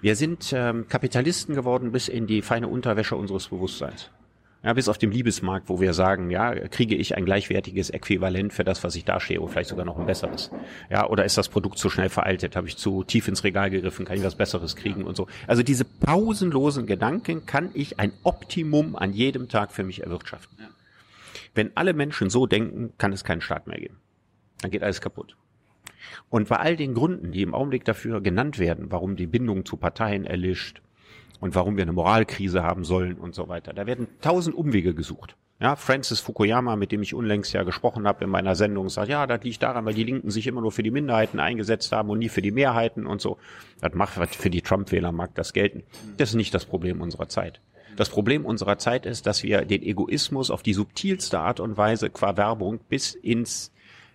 [0.00, 4.10] Wir sind ähm, Kapitalisten geworden bis in die feine Unterwäsche unseres Bewusstseins.
[4.62, 8.62] Ja, bis auf dem Liebesmarkt, wo wir sagen, ja, kriege ich ein gleichwertiges Äquivalent für
[8.62, 10.50] das, was ich dastehe, oder vielleicht sogar noch ein besseres.
[10.90, 12.56] Ja, oder ist das Produkt zu schnell veraltet?
[12.56, 14.04] Habe ich zu tief ins Regal gegriffen?
[14.04, 15.28] Kann ich was Besseres kriegen und so?
[15.46, 20.58] Also diese pausenlosen Gedanken kann ich ein Optimum an jedem Tag für mich erwirtschaften.
[20.60, 20.68] Ja.
[21.54, 23.96] Wenn alle Menschen so denken, kann es keinen Staat mehr geben.
[24.60, 25.36] Dann geht alles kaputt.
[26.28, 29.78] Und bei all den Gründen, die im Augenblick dafür genannt werden, warum die Bindung zu
[29.78, 30.82] Parteien erlischt,
[31.38, 33.72] und warum wir eine Moralkrise haben sollen und so weiter.
[33.72, 35.36] Da werden tausend Umwege gesucht.
[35.60, 39.26] Ja, Francis Fukuyama, mit dem ich unlängst ja gesprochen habe in meiner Sendung, sagt, ja,
[39.26, 42.18] das liegt daran, weil die Linken sich immer nur für die Minderheiten eingesetzt haben und
[42.18, 43.36] nie für die Mehrheiten und so.
[43.82, 45.82] Das macht für die Trump-Wähler mag das gelten.
[46.16, 47.60] Das ist nicht das Problem unserer Zeit.
[47.96, 52.08] Das Problem unserer Zeit ist, dass wir den Egoismus auf die subtilste Art und Weise
[52.08, 53.70] qua Werbung bis ins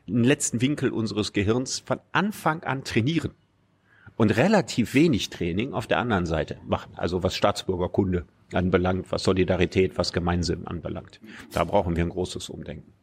[0.07, 3.31] letzten Winkel unseres Gehirns von Anfang an trainieren
[4.17, 6.91] und relativ wenig Training auf der anderen Seite machen.
[6.95, 11.19] Also was Staatsbürgerkunde anbelangt, was Solidarität, was Gemeinsinn anbelangt.
[11.51, 12.93] Da brauchen wir ein großes Umdenken.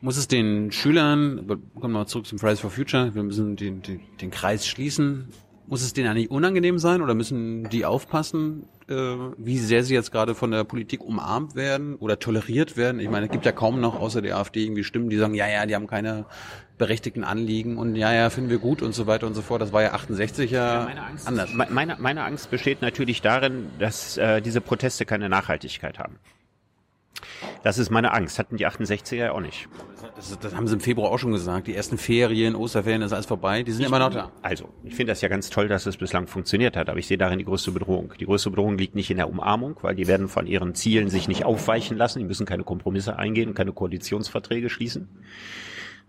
[0.00, 3.82] Muss es den Schülern, kommen wir mal zurück zum Fridays for Future, wir müssen den,
[3.82, 5.28] den, den Kreis schließen,
[5.66, 8.94] muss es denen eigentlich unangenehm sein oder müssen die aufpassen, äh,
[9.36, 13.00] wie sehr sie jetzt gerade von der Politik umarmt werden oder toleriert werden?
[13.00, 15.48] Ich meine, es gibt ja kaum noch außer der AfD irgendwie Stimmen, die sagen, ja,
[15.48, 16.24] ja, die haben keine
[16.80, 19.62] berechtigten Anliegen und ja, ja, finden wir gut und so weiter und so fort.
[19.62, 21.52] Das war ja 68 ja, ja meine Angst, anders.
[21.52, 26.18] Meine, meine Angst besteht natürlich darin, dass äh, diese Proteste keine Nachhaltigkeit haben.
[27.62, 28.38] Das ist meine Angst.
[28.38, 29.68] Hatten die 68er ja auch nicht.
[30.16, 31.66] Das, das, haben sie im Februar auch schon gesagt.
[31.66, 33.62] Die ersten Ferien, Osterferien, ist alles vorbei.
[33.62, 34.32] Die sind ich immer noch da.
[34.40, 36.88] Also, ich finde das ja ganz toll, dass es bislang funktioniert hat.
[36.88, 38.14] Aber ich sehe darin die größte Bedrohung.
[38.18, 41.28] Die größte Bedrohung liegt nicht in der Umarmung, weil die werden von ihren Zielen sich
[41.28, 42.20] nicht aufweichen lassen.
[42.20, 45.08] Die müssen keine Kompromisse eingehen und keine Koalitionsverträge schließen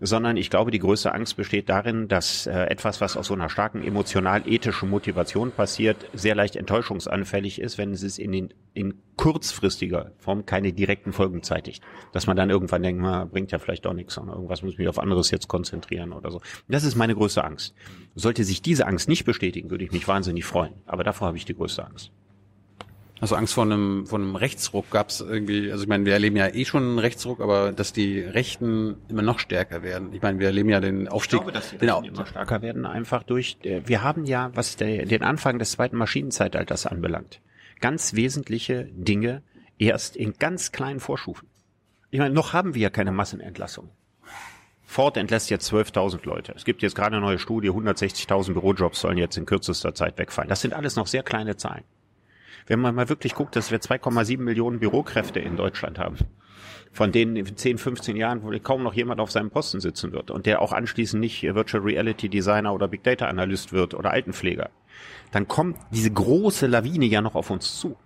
[0.04, 3.48] sondern ich glaube, die größte Angst besteht darin, dass äh, etwas, was aus so einer
[3.48, 10.44] starken emotional-ethischen Motivation passiert, sehr leicht enttäuschungsanfällig ist, wenn es in, den, in kurzfristiger Form
[10.44, 11.84] keine direkten Folgen zeitigt.
[12.10, 14.88] Dass man dann irgendwann denkt, na, bringt ja vielleicht doch nichts, sondern irgendwas muss mich
[14.88, 16.40] auf anderes jetzt konzentrieren oder so.
[16.66, 17.72] Das ist meine größte Angst.
[18.16, 20.74] Sollte sich diese Angst nicht bestätigen, würde ich mich wahnsinnig freuen.
[20.84, 22.10] Aber davor habe ich die größte Angst.
[23.22, 24.90] Hast du Angst vor einem, vor einem Rechtsruck?
[24.90, 27.92] Gab es irgendwie, also ich meine, wir erleben ja eh schon einen Rechtsruck, aber dass
[27.92, 30.12] die Rechten immer noch stärker werden.
[30.12, 31.38] Ich meine, wir erleben ja den Aufstieg.
[31.38, 34.50] Ich glaube, dass die den Rechten immer stärker werden, einfach durch, äh, wir haben ja,
[34.54, 37.40] was der, den Anfang des zweiten Maschinenzeitalters anbelangt,
[37.80, 39.44] ganz wesentliche Dinge
[39.78, 41.46] erst in ganz kleinen Vorstufen.
[42.10, 43.88] Ich meine, noch haben wir ja keine Massenentlassung.
[44.84, 46.54] Ford entlässt jetzt 12.000 Leute.
[46.56, 50.48] Es gibt jetzt gerade eine neue Studie, 160.000 Bürojobs sollen jetzt in kürzester Zeit wegfallen.
[50.48, 51.84] Das sind alles noch sehr kleine Zahlen
[52.66, 56.16] wenn man mal wirklich guckt, dass wir 2,7 Millionen Bürokräfte in Deutschland haben,
[56.92, 60.30] von denen in 10, 15 Jahren wohl kaum noch jemand auf seinem Posten sitzen wird
[60.30, 64.70] und der auch anschließend nicht Virtual Reality Designer oder Big Data Analyst wird oder Altenpfleger,
[65.32, 67.96] dann kommt diese große Lawine ja noch auf uns zu.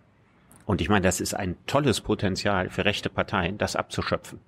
[0.65, 4.41] Und ich meine, das ist ein tolles Potenzial für rechte Parteien, das abzuschöpfen.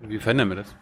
[0.00, 0.76] Wie verändern wir das?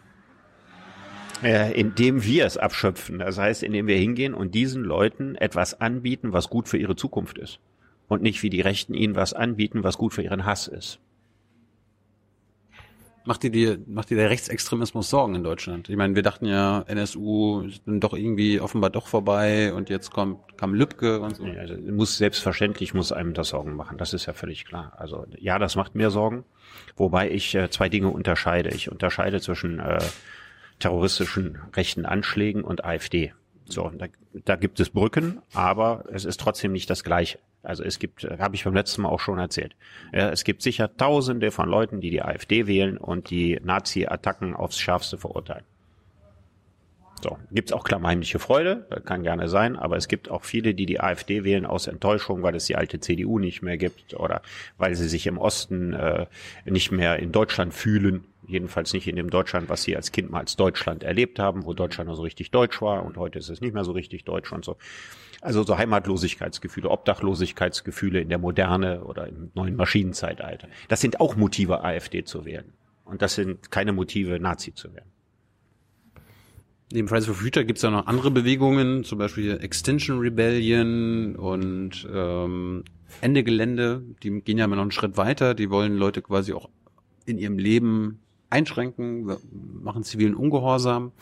[1.43, 3.19] Äh, indem wir es abschöpfen.
[3.19, 7.39] Das heißt, indem wir hingehen und diesen Leuten etwas anbieten, was gut für ihre Zukunft
[7.39, 7.59] ist
[8.09, 11.01] und nicht wie die Rechten ihnen was anbieten, was gut für ihren Hass ist.
[13.27, 15.89] Macht dir, die, macht dir der Rechtsextremismus Sorgen in Deutschland?
[15.89, 20.59] Ich meine, wir dachten ja, NSU sind doch irgendwie offenbar doch vorbei und jetzt kommt,
[20.59, 21.47] kam Lübcke und so.
[21.47, 23.97] Ja, also muss selbstverständlich muss einem das Sorgen machen.
[23.97, 24.93] Das ist ja völlig klar.
[24.99, 26.45] Also ja, das macht mir Sorgen.
[26.97, 28.69] Wobei ich äh, zwei Dinge unterscheide.
[28.75, 30.01] Ich unterscheide zwischen äh,
[30.79, 33.33] terroristischen rechten Anschlägen und AfD.
[33.67, 34.07] So, da,
[34.45, 37.39] da gibt es Brücken, aber es ist trotzdem nicht das Gleiche.
[37.63, 39.75] Also es gibt, habe ich beim letzten Mal auch schon erzählt,
[40.13, 44.79] ja, es gibt sicher Tausende von Leuten, die die AfD wählen und die Nazi-Attacken aufs
[44.79, 45.65] Schärfste verurteilen.
[47.23, 51.01] So, gibt's auch klammheimliche Freude, kann gerne sein, aber es gibt auch viele, die die
[51.01, 54.43] AfD wählen aus Enttäuschung, weil es die alte CDU nicht mehr gibt oder
[54.77, 56.27] weil sie sich im Osten äh,
[56.67, 60.41] nicht mehr in Deutschland fühlen, jedenfalls nicht in dem Deutschland, was sie als Kind mal
[60.41, 63.61] als Deutschland erlebt haben, wo Deutschland noch so richtig deutsch war und heute ist es
[63.61, 64.77] nicht mehr so richtig deutsch und so.
[65.41, 70.69] Also so Heimatlosigkeitsgefühle, Obdachlosigkeitsgefühle in der Moderne oder im neuen Maschinenzeitalter.
[70.89, 72.73] Das sind auch Motive, AfD zu wählen.
[73.05, 75.14] Und das sind keine Motive, Nazi zu werden.
[76.93, 82.07] Neben Fridays for Future gibt es ja noch andere Bewegungen, zum Beispiel Extinction Rebellion und
[82.13, 82.85] ähm,
[83.21, 84.03] Ende Gelände.
[84.23, 85.55] Die gehen ja immer noch einen Schritt weiter.
[85.55, 86.69] Die wollen Leute quasi auch
[87.27, 88.21] in ihrem Leben
[88.51, 89.37] einschränken,
[89.83, 91.13] machen zivilen Ungehorsam.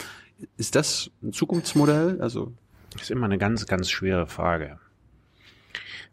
[0.56, 2.20] Ist das ein Zukunftsmodell?
[2.20, 2.52] Also
[2.92, 4.78] Das ist immer eine ganz, ganz schwere Frage.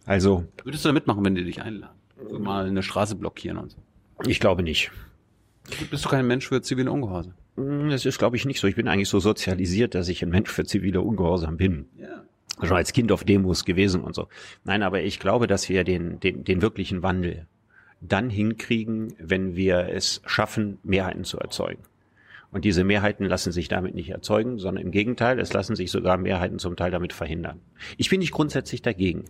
[0.06, 1.96] Also, würdest du da mitmachen, wenn die dich einladen?
[2.40, 3.78] Mal eine Straße blockieren und so.
[4.26, 4.92] ich glaube nicht.
[5.90, 7.34] Bist du kein Mensch für zivile Ungehorsam?
[7.56, 8.68] Hm, Das ist, glaube ich, nicht so.
[8.68, 11.86] Ich bin eigentlich so sozialisiert, dass ich ein Mensch für zivile Ungehorsam bin.
[11.98, 12.24] Ja.
[12.66, 14.28] Schon als Kind auf Demos gewesen und so.
[14.66, 17.48] Nein, aber ich glaube, dass wir den, den, den wirklichen Wandel
[18.02, 21.84] dann hinkriegen, wenn wir es schaffen, Mehrheiten zu erzeugen.
[22.52, 26.18] Und diese Mehrheiten lassen sich damit nicht erzeugen, sondern im Gegenteil, es lassen sich sogar
[26.18, 27.60] Mehrheiten zum Teil damit verhindern.
[27.98, 29.26] Ich bin nicht grundsätzlich dagegen.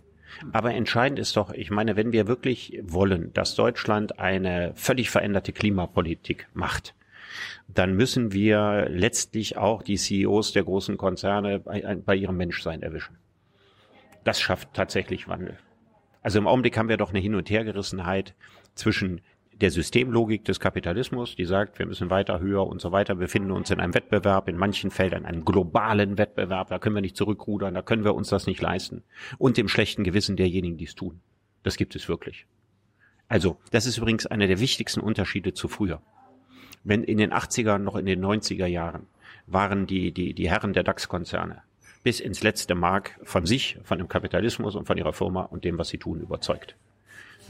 [0.52, 5.52] Aber entscheidend ist doch, ich meine, wenn wir wirklich wollen, dass Deutschland eine völlig veränderte
[5.52, 6.94] Klimapolitik macht,
[7.68, 13.16] dann müssen wir letztlich auch die CEOs der großen Konzerne bei, bei ihrem Menschsein erwischen.
[14.24, 15.58] Das schafft tatsächlich Wandel.
[16.22, 18.34] Also im Augenblick haben wir doch eine Hin- und Hergerissenheit
[18.74, 19.20] zwischen
[19.60, 23.14] der Systemlogik des Kapitalismus, die sagt, wir müssen weiter, höher und so weiter.
[23.14, 26.68] Befinden uns in einem Wettbewerb, in manchen Feldern einen globalen Wettbewerb.
[26.68, 29.02] Da können wir nicht zurückrudern, da können wir uns das nicht leisten.
[29.38, 31.20] Und dem schlechten Gewissen derjenigen, die es tun.
[31.62, 32.46] Das gibt es wirklich.
[33.28, 36.00] Also, das ist übrigens einer der wichtigsten Unterschiede zu früher.
[36.82, 39.06] Wenn in den 80er, noch in den 90er Jahren
[39.46, 41.62] waren die, die, die Herren der DAX-Konzerne
[42.02, 45.76] bis ins letzte Mark von sich, von dem Kapitalismus und von ihrer Firma und dem,
[45.78, 46.76] was sie tun, überzeugt.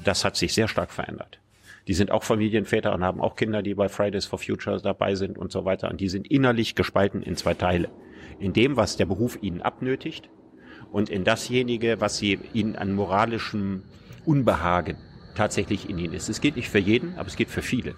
[0.03, 1.39] Das hat sich sehr stark verändert.
[1.87, 5.39] Die sind auch Familienväter und haben auch Kinder, die bei Fridays for Future dabei sind
[5.39, 5.91] und so weiter.
[5.91, 7.89] Und die sind innerlich gespalten in zwei Teile.
[8.39, 10.29] In dem, was der Beruf ihnen abnötigt
[10.93, 13.83] und in dasjenige, was sie ihnen an moralischem
[14.25, 14.97] Unbehagen
[15.35, 16.29] tatsächlich in ihnen ist.
[16.29, 17.95] Es geht nicht für jeden, aber es geht für viele.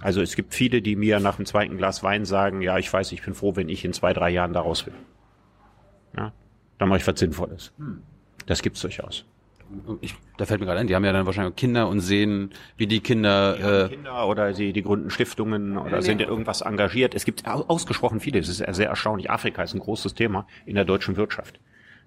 [0.00, 3.12] Also es gibt viele, die mir nach dem zweiten Glas Wein sagen, ja, ich weiß,
[3.12, 4.94] ich bin froh, wenn ich in zwei, drei Jahren da raus bin.
[6.16, 6.32] Ja,
[6.78, 7.72] dann mache ich was Sinnvolles.
[8.46, 9.26] Das gibt's durchaus.
[10.00, 12.50] Ich, da fällt mir gerade ein, die haben ja dann wahrscheinlich auch Kinder und sehen,
[12.76, 13.56] wie die Kinder.
[13.56, 16.02] Die äh, Kinder oder sie die gründen Stiftungen oder nee.
[16.02, 17.14] sind in irgendwas engagiert.
[17.14, 18.38] Es gibt au- ausgesprochen viele.
[18.40, 19.30] Es ist sehr erstaunlich.
[19.30, 21.60] Afrika ist ein großes Thema in der deutschen Wirtschaft.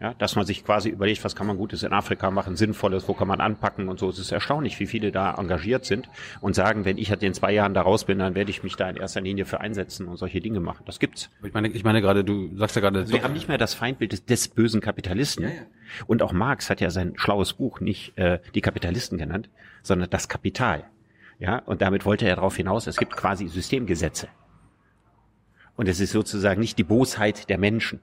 [0.04, 3.14] Ja, dass man sich quasi überlegt, was kann man Gutes in Afrika machen, Sinnvolles, wo
[3.14, 4.10] kann man anpacken und so.
[4.10, 6.10] Es ist erstaunlich, wie viele da engagiert sind
[6.42, 8.76] und sagen, wenn ich halt in zwei Jahren da raus bin, dann werde ich mich
[8.76, 10.84] da in erster Linie für einsetzen und solche Dinge machen.
[10.86, 11.30] Das gibt's.
[11.42, 14.12] ich meine, ich meine gerade, du sagst ja gerade, Wir haben nicht mehr das Feindbild
[14.12, 15.50] des, des bösen Kapitalisten.
[16.06, 19.50] Und auch Marx hat ja sein schlaues Buch nicht äh, die Kapitalisten genannt,
[19.84, 20.84] sondern das Kapital.
[21.40, 24.28] Ja, und damit wollte er darauf hinaus, es gibt quasi Systemgesetze.
[25.78, 28.02] Und es ist sozusagen nicht die Bosheit der Menschen,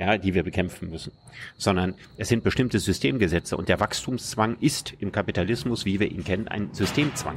[0.00, 1.12] ja, die wir bekämpfen müssen,
[1.58, 6.48] sondern es sind bestimmte Systemgesetze und der Wachstumszwang ist im Kapitalismus, wie wir ihn kennen,
[6.48, 7.36] ein Systemzwang.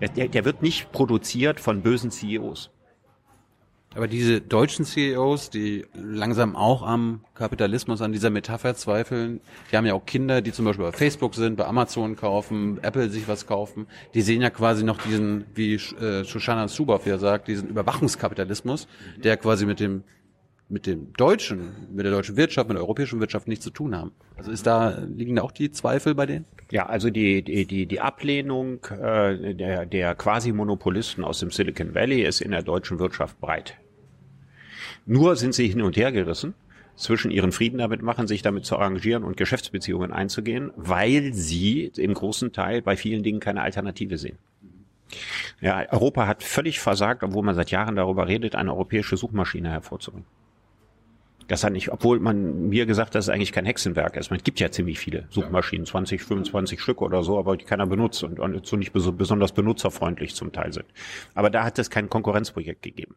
[0.00, 2.70] Der, der wird nicht produziert von bösen CEOs.
[3.96, 9.40] Aber diese deutschen CEOs, die langsam auch am Kapitalismus, an dieser Metapher zweifeln,
[9.70, 13.10] die haben ja auch Kinder, die zum Beispiel bei Facebook sind, bei Amazon kaufen, Apple
[13.10, 13.88] sich was kaufen.
[14.14, 18.86] Die sehen ja quasi noch diesen, wie äh, Shoshana Zuboff ja sagt, diesen Überwachungskapitalismus,
[19.16, 20.04] der quasi mit dem
[20.70, 24.12] mit dem deutschen, mit der deutschen Wirtschaft, mit der europäischen Wirtschaft nichts zu tun haben.
[24.36, 26.44] Also ist da liegen da auch die Zweifel bei denen?
[26.70, 32.22] Ja, also die, die, die, die Ablehnung äh, der, der Quasi-Monopolisten aus dem Silicon Valley
[32.22, 33.76] ist in der deutschen Wirtschaft breit.
[35.06, 36.54] Nur sind sie hin und her gerissen,
[36.94, 42.14] zwischen ihren Frieden damit machen, sich damit zu arrangieren und Geschäftsbeziehungen einzugehen, weil sie im
[42.14, 44.38] großen Teil bei vielen Dingen keine Alternative sehen.
[45.60, 50.26] Ja, Europa hat völlig versagt, obwohl man seit Jahren darüber redet, eine europäische Suchmaschine hervorzubringen.
[51.50, 54.30] Das hat nicht, obwohl man mir gesagt hat, dass es eigentlich kein Hexenwerk ist.
[54.30, 58.22] Man gibt ja ziemlich viele Suchmaschinen, 20, 25 Stück oder so, aber die keiner benutzt
[58.22, 60.86] und, und so nicht bes- besonders benutzerfreundlich zum Teil sind.
[61.34, 63.16] Aber da hat es kein Konkurrenzprojekt gegeben.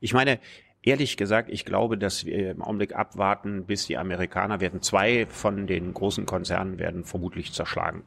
[0.00, 0.38] Ich meine,
[0.82, 5.66] ehrlich gesagt, ich glaube, dass wir im Augenblick abwarten, bis die Amerikaner werden, zwei von
[5.66, 8.02] den großen Konzernen werden vermutlich zerschlagen.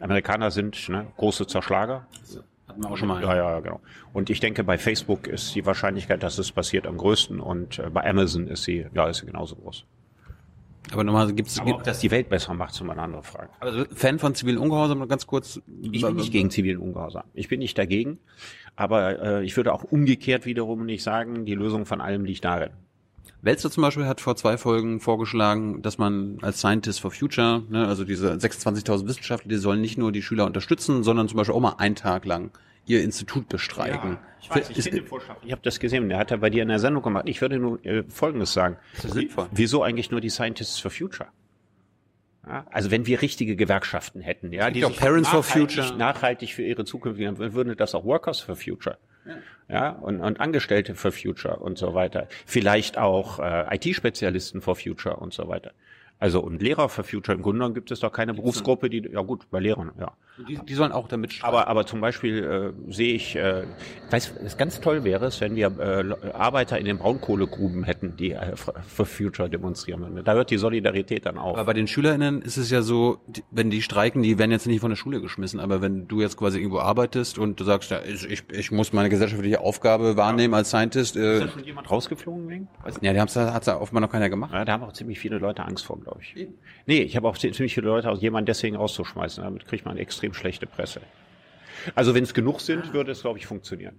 [0.00, 2.06] Amerikaner sind ne, große Zerschlager,
[2.68, 3.22] Hatten wir auch schon mal.
[3.22, 3.80] ja, ja, genau.
[4.12, 7.90] Und ich denke, bei Facebook ist die Wahrscheinlichkeit, dass es passiert, am größten und äh,
[7.90, 9.84] bei Amazon ist sie, ja, ist sie genauso groß.
[10.92, 13.50] Aber nochmal, gibt's, Aber ob das die Welt besser macht, ist immer eine andere Frage.
[13.60, 15.60] also Fan von zivilen Ungehorsam, ganz kurz.
[15.82, 17.24] Ich bin nicht gegen zivilen Ungehorsam.
[17.34, 18.18] Ich bin nicht dagegen.
[18.76, 22.70] Aber äh, ich würde auch umgekehrt wiederum nicht sagen, die Lösung von allem liegt darin.
[23.42, 27.86] Welzer zum Beispiel hat vor zwei Folgen vorgeschlagen, dass man als Scientist for Future, ne,
[27.86, 31.60] also diese 26.000 Wissenschaftler, die sollen nicht nur die Schüler unterstützen, sondern zum Beispiel auch
[31.60, 32.50] mal einen Tag lang
[32.86, 34.16] ihr Institut bestreiken.
[34.40, 35.36] ich weiß, ich Ist- finde den Vorschlag.
[35.44, 37.24] Ich habe das gesehen, der hat er bei dir in der Sendung gemacht.
[37.28, 38.76] Ich würde nur äh, Folgendes sagen.
[39.02, 39.46] das sinnvoll?
[39.52, 41.28] Wieso eigentlich nur die Scientists for Future?
[42.46, 45.98] Ja, also wenn wir richtige Gewerkschaften hätten, ja, die ja sich Parents for nachhaltig, Future.
[45.98, 48.96] nachhaltig für ihre Zukunft, dann würden das auch Workers for Future.
[49.68, 52.26] Ja, und, und Angestellte for Future und so weiter.
[52.46, 55.72] Vielleicht auch äh, IT-Spezialisten for Future und so weiter.
[56.18, 57.36] Also und Lehrer for Future.
[57.36, 60.12] Im Grunde genommen gibt es doch keine Berufsgruppe, die, ja gut, bei Lehrern, ja.
[60.46, 61.56] Die, die sollen auch damit streiken.
[61.56, 63.64] Aber, aber zum Beispiel äh, sehe ich, äh,
[64.10, 68.32] weiß, was ganz toll wäre es, wenn wir äh, Arbeiter in den Braunkohlegruben hätten, die
[68.32, 70.24] äh, for Future demonstrieren würden.
[70.24, 71.56] Da hört die Solidarität dann auf.
[71.56, 74.66] Aber bei den SchülerInnen ist es ja so, die, wenn die streiken, die werden jetzt
[74.66, 75.60] nicht von der Schule geschmissen.
[75.60, 79.08] Aber wenn du jetzt quasi irgendwo arbeitest und du sagst, ja, ich, ich, muss meine
[79.08, 82.68] gesellschaftliche Aufgabe wahrnehmen als Scientist, äh, Ist da schon jemand rausgeflogen wegen?
[83.00, 84.52] ja, die haben's, hat's ja offenbar noch keiner gemacht.
[84.52, 86.46] Ja, da haben auch ziemlich viele Leute Angst vor, glaube ich.
[86.86, 89.42] Nee, ich habe auch zi- ziemlich viele Leute, aus jemanden deswegen rauszuschmeißen.
[89.42, 91.00] Damit kriegt man extrem schlechte Presse.
[91.94, 93.98] Also wenn es genug sind, würde es, glaube ich, funktionieren.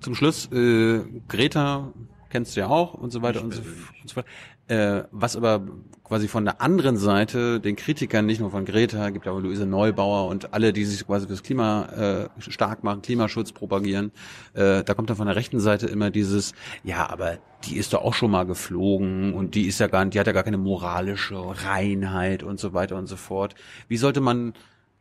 [0.00, 1.92] Zum Schluss, äh, Greta
[2.30, 4.26] kennst du ja auch und so weiter und so, und so fort.
[4.68, 5.66] Äh, was aber
[6.04, 10.28] quasi von der anderen Seite den Kritikern, nicht nur von Greta, gibt aber Luise Neubauer
[10.28, 14.12] und alle, die sich quasi fürs Klima äh, stark machen, Klimaschutz propagieren,
[14.54, 16.52] äh, da kommt dann von der rechten Seite immer dieses,
[16.84, 20.20] ja, aber die ist doch auch schon mal geflogen und die ist ja gar die
[20.20, 23.54] hat ja gar keine moralische Reinheit und so weiter und so fort.
[23.88, 24.54] Wie sollte man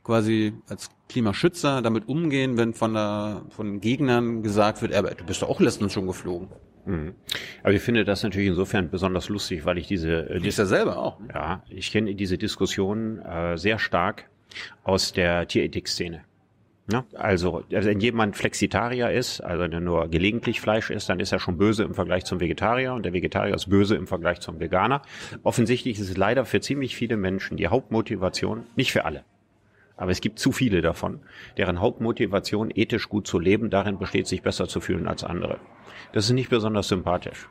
[0.08, 5.42] quasi als Klimaschützer damit umgehen, wenn von der, von Gegnern gesagt wird, aber du bist
[5.42, 6.48] doch auch letztens schon geflogen.
[7.64, 10.98] Aber ich finde das natürlich insofern besonders lustig, weil ich diese, äh, ist ja selber
[10.98, 11.20] auch.
[11.20, 11.28] ne?
[11.34, 14.30] Ja, ich kenne diese Diskussion äh, sehr stark
[14.84, 16.22] aus der Tierethik-Szene.
[16.90, 21.20] Ja, also, also wenn jemand Flexitarier ist, also wenn er nur gelegentlich Fleisch isst, dann
[21.20, 24.40] ist er schon böse im Vergleich zum Vegetarier und der Vegetarier ist böse im Vergleich
[24.40, 25.02] zum Veganer.
[25.44, 29.26] Offensichtlich ist es leider für ziemlich viele Menschen die Hauptmotivation, nicht für alle,
[29.98, 31.20] aber es gibt zu viele davon,
[31.58, 35.60] deren Hauptmotivation, ethisch gut zu leben, darin besteht, sich besser zu fühlen als andere.
[36.14, 37.50] Das ist nicht besonders sympathisch.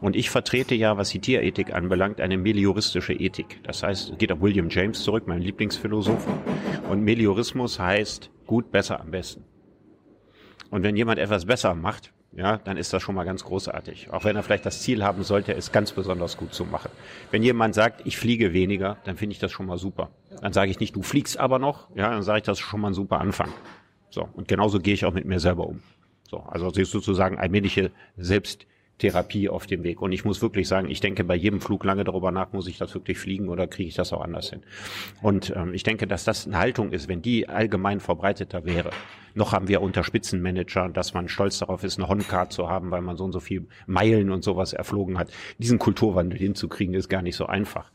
[0.00, 3.60] Und ich vertrete ja, was die Tierethik anbelangt, eine melioristische Ethik.
[3.62, 6.34] Das heißt, es geht auf William James zurück, mein Lieblingsphilosophen.
[6.90, 9.44] Und Meliorismus heißt gut, besser, am besten.
[10.70, 14.10] Und wenn jemand etwas besser macht, ja, dann ist das schon mal ganz großartig.
[14.10, 16.90] Auch wenn er vielleicht das Ziel haben sollte, es ganz besonders gut zu machen.
[17.30, 20.10] Wenn jemand sagt, ich fliege weniger, dann finde ich das schon mal super.
[20.40, 22.80] Dann sage ich nicht, du fliegst aber noch, ja, dann sage ich, das ist schon
[22.80, 23.52] mal ein super Anfang.
[24.08, 24.28] So.
[24.34, 25.82] Und genauso gehe ich auch mit mir selber um.
[26.28, 26.38] So.
[26.40, 27.90] Also sozusagen allmähliche
[29.02, 30.00] Selbsttherapie auf dem Weg.
[30.00, 32.78] Und ich muss wirklich sagen, ich denke bei jedem Flug lange darüber nach, muss ich
[32.78, 34.62] das wirklich fliegen oder kriege ich das auch anders hin.
[35.20, 38.90] Und ähm, ich denke, dass das eine Haltung ist, wenn die allgemein verbreiteter wäre.
[39.34, 43.02] Noch haben wir unter Spitzenmanager, dass man stolz darauf ist, eine Honcard zu haben, weil
[43.02, 45.30] man so und so viel Meilen und sowas erflogen hat.
[45.58, 47.90] Diesen Kulturwandel hinzukriegen, ist gar nicht so einfach.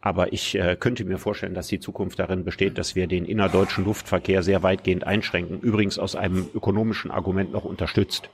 [0.00, 3.84] Aber ich äh, könnte mir vorstellen, dass die Zukunft darin besteht, dass wir den innerdeutschen
[3.84, 5.60] Luftverkehr sehr weitgehend einschränken.
[5.60, 8.28] Übrigens aus einem ökonomischen Argument noch unterstützt.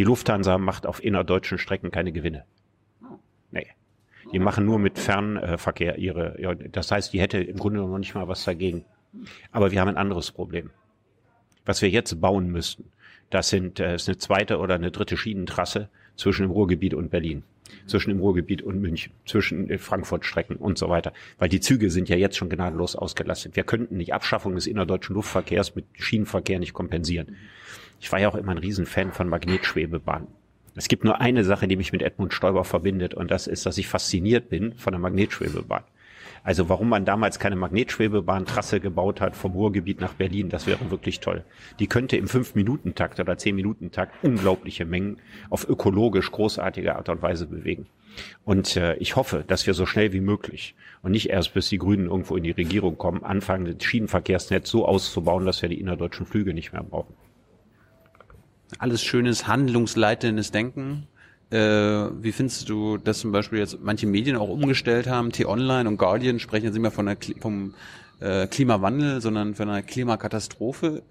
[0.00, 2.46] Die Lufthansa macht auf innerdeutschen Strecken keine Gewinne.
[3.50, 3.66] Nee.
[4.32, 8.14] Die machen nur mit Fernverkehr ihre, ja, das heißt, die hätte im Grunde noch nicht
[8.14, 8.86] mal was dagegen.
[9.52, 10.70] Aber wir haben ein anderes Problem.
[11.66, 12.90] Was wir jetzt bauen müssten,
[13.28, 17.42] das sind, äh, ist eine zweite oder eine dritte Schienentrasse zwischen dem Ruhrgebiet und Berlin,
[17.84, 21.12] zwischen dem Ruhrgebiet und München, zwischen äh, Frankfurt-Strecken und so weiter.
[21.38, 23.54] Weil die Züge sind ja jetzt schon gnadenlos ausgelastet.
[23.54, 27.36] Wir könnten die Abschaffung des innerdeutschen Luftverkehrs mit Schienenverkehr nicht kompensieren.
[28.00, 30.28] Ich war ja auch immer ein Riesenfan von Magnetschwebebahnen.
[30.74, 33.76] Es gibt nur eine Sache, die mich mit Edmund Stoiber verbindet, und das ist, dass
[33.76, 35.84] ich fasziniert bin von der Magnetschwebebahn.
[36.42, 41.20] Also warum man damals keine Magnetschwebebahntrasse gebaut hat vom Ruhrgebiet nach Berlin, das wäre wirklich
[41.20, 41.44] toll.
[41.78, 45.18] Die könnte im 5-Minuten-Takt oder 10-Minuten-Takt unglaubliche Mengen
[45.50, 47.86] auf ökologisch großartige Art und Weise bewegen.
[48.44, 51.78] Und äh, ich hoffe, dass wir so schnell wie möglich und nicht erst bis die
[51.78, 56.24] Grünen irgendwo in die Regierung kommen, anfangen, das Schienenverkehrsnetz so auszubauen, dass wir die innerdeutschen
[56.24, 57.14] Flüge nicht mehr brauchen.
[58.78, 61.06] Alles schönes, handlungsleitendes Denken.
[61.50, 65.32] Äh, wie findest du, dass zum Beispiel jetzt manche Medien auch umgestellt haben?
[65.32, 67.74] T-Online und Guardian sprechen jetzt nicht mehr von der, vom
[68.20, 71.02] äh, Klimawandel, sondern von einer Klimakatastrophe.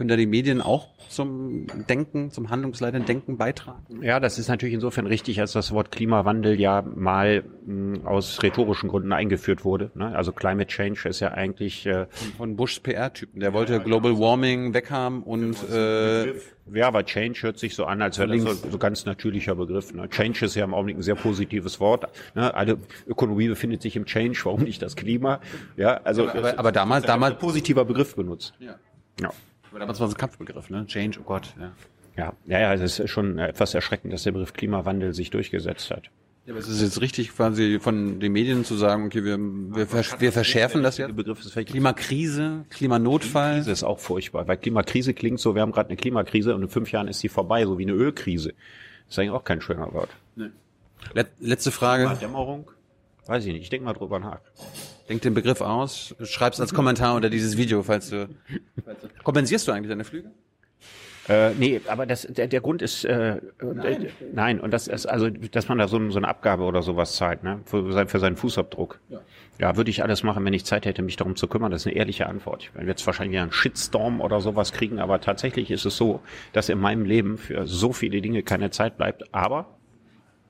[0.00, 4.02] Können da die Medien auch zum Denken, zum handlungsleitenden Denken beitragen?
[4.02, 8.88] Ja, das ist natürlich insofern richtig, als das Wort Klimawandel ja mal mh, aus rhetorischen
[8.88, 9.90] Gründen eingeführt wurde.
[9.94, 10.16] Ne?
[10.16, 12.06] Also Climate Change ist ja eigentlich äh,
[12.38, 13.40] Von Bushs PR-Typen.
[13.40, 16.32] Der wollte Global Warming weghaben und äh,
[16.72, 19.92] Ja, aber Change hört sich so an, als wäre das so, so ganz natürlicher Begriff.
[19.92, 20.08] Ne?
[20.08, 22.06] Change ist ja im Augenblick ein sehr positives Wort.
[22.34, 22.54] Ne?
[22.54, 25.40] Alle Ökonomie befindet sich im Change, warum nicht das Klima?
[25.76, 28.54] Ja, also aber, aber damals, damals, positiver Begriff benutzt.
[28.60, 28.76] ja.
[29.20, 29.30] Ja.
[29.78, 30.86] Damals war es ein Kampfbegriff, ne?
[30.86, 31.72] Change, oh Gott, ja.
[32.16, 36.10] Ja, ja, ja, es ist schon etwas erschreckend, dass der Begriff Klimawandel sich durchgesetzt hat.
[36.44, 39.86] Ja, aber es ist jetzt richtig quasi von den Medien zu sagen, okay, wir, wir,
[39.86, 41.14] versch wir verschärfen das jetzt.
[41.14, 43.56] Begriff ist vielleicht Klimakrise, Klimanotfall.
[43.56, 46.68] Krise ist auch furchtbar, weil Klimakrise klingt so, wir haben gerade eine Klimakrise und in
[46.68, 48.54] fünf Jahren ist sie vorbei, so wie eine Ölkrise.
[49.06, 50.10] Das ist eigentlich auch kein schöner Wort.
[51.14, 52.16] Let letzte Frage.
[52.20, 52.70] Dämmerung?
[53.26, 54.40] Weiß ich nicht, ich denke mal drüber nach.
[55.10, 58.28] Denk den Begriff aus, schreib's als Kommentar unter dieses Video, falls du.
[59.24, 60.30] Kompensierst du eigentlich deine Flüge?
[61.28, 64.04] Äh, nee, aber das, der, der Grund ist, äh, nein.
[64.04, 67.16] Äh, nein, und das ist also, dass man da so, so eine Abgabe oder sowas
[67.16, 69.00] zahlt, ne, für, sein, für seinen Fußabdruck.
[69.08, 69.20] Ja.
[69.58, 71.72] ja, würde ich alles machen, wenn ich Zeit hätte, mich darum zu kümmern.
[71.72, 72.62] Das ist eine ehrliche Antwort.
[72.62, 76.20] Ich werde jetzt wahrscheinlich einen Shitstorm oder sowas kriegen, aber tatsächlich ist es so,
[76.52, 79.34] dass in meinem Leben für so viele Dinge keine Zeit bleibt.
[79.34, 79.76] Aber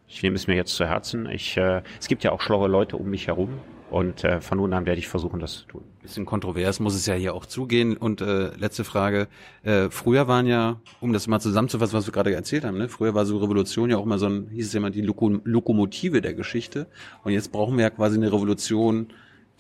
[0.06, 1.30] ich nehme es mir jetzt zu Herzen.
[1.30, 3.58] Ich, äh, es gibt ja auch schlaue Leute um mich herum,
[3.90, 5.82] und äh, von nun an werde ich versuchen, das zu tun.
[6.00, 7.96] Bisschen kontrovers muss es ja hier auch zugehen.
[7.96, 9.28] Und äh, letzte Frage.
[9.62, 12.88] Äh, früher waren ja, um das mal zusammenzufassen, was wir gerade erzählt haben, ne?
[12.88, 15.28] früher war so Revolution ja auch mal so ein, hieß es ja mal, die Loko
[15.44, 16.86] Lokomotive der Geschichte.
[17.24, 19.08] Und jetzt brauchen wir ja quasi eine Revolution,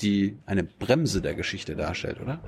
[0.00, 2.40] die eine Bremse der Geschichte darstellt, oder?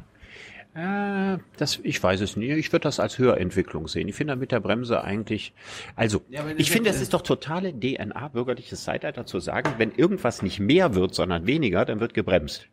[0.75, 2.51] Äh, das, ich weiß es nicht.
[2.51, 4.09] Ich würde das als Hörentwicklung sehen.
[4.09, 5.53] Ich finde mit der Bremse eigentlich,
[5.97, 10.43] also ja, ich finde, es ist doch totale DNA bürgerliches Zeitalter zu sagen, wenn irgendwas
[10.43, 12.69] nicht mehr wird, sondern weniger, dann wird gebremst.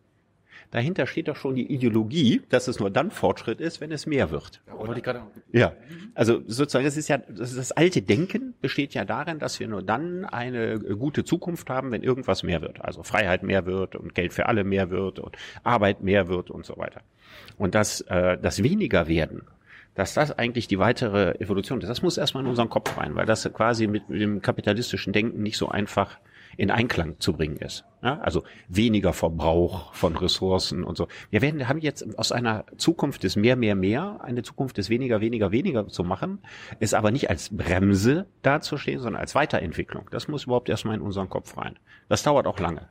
[0.72, 4.30] Dahinter steht doch schon die Ideologie, dass es nur dann Fortschritt ist, wenn es mehr
[4.30, 4.62] wird.
[5.52, 5.74] Ja,
[6.14, 9.68] also sozusagen, das ist ja, das, ist das alte Denken besteht ja darin, dass wir
[9.68, 12.86] nur dann eine gute Zukunft haben, wenn irgendwas mehr wird.
[12.86, 16.66] Also Freiheit mehr wird und Geld für alle mehr wird und Arbeit mehr wird und
[16.68, 17.02] so weiter.
[17.60, 19.44] Und dass äh, das weniger werden,
[19.94, 21.90] dass das eigentlich die weitere Evolution ist.
[21.90, 25.58] Das muss erstmal in unseren Kopf rein, weil das quasi mit, dem kapitalistischen Denken nicht
[25.58, 26.18] so einfach
[26.56, 27.86] in Einklang zu bringen ist.
[28.02, 31.08] Ja, also weniger Verbrauch von Ressourcen und so.
[31.30, 35.22] Wir werden, haben jetzt aus einer Zukunft des mehr, mehr, mehr eine Zukunft des weniger,
[35.22, 36.40] weniger, weniger zu machen,
[36.80, 40.08] ist aber nicht als Bremse dazustehen, sondern als Weiterentwicklung.
[40.12, 41.78] Das muss überhaupt erstmal in unseren Kopf rein.
[42.08, 42.88] Das dauert auch lange.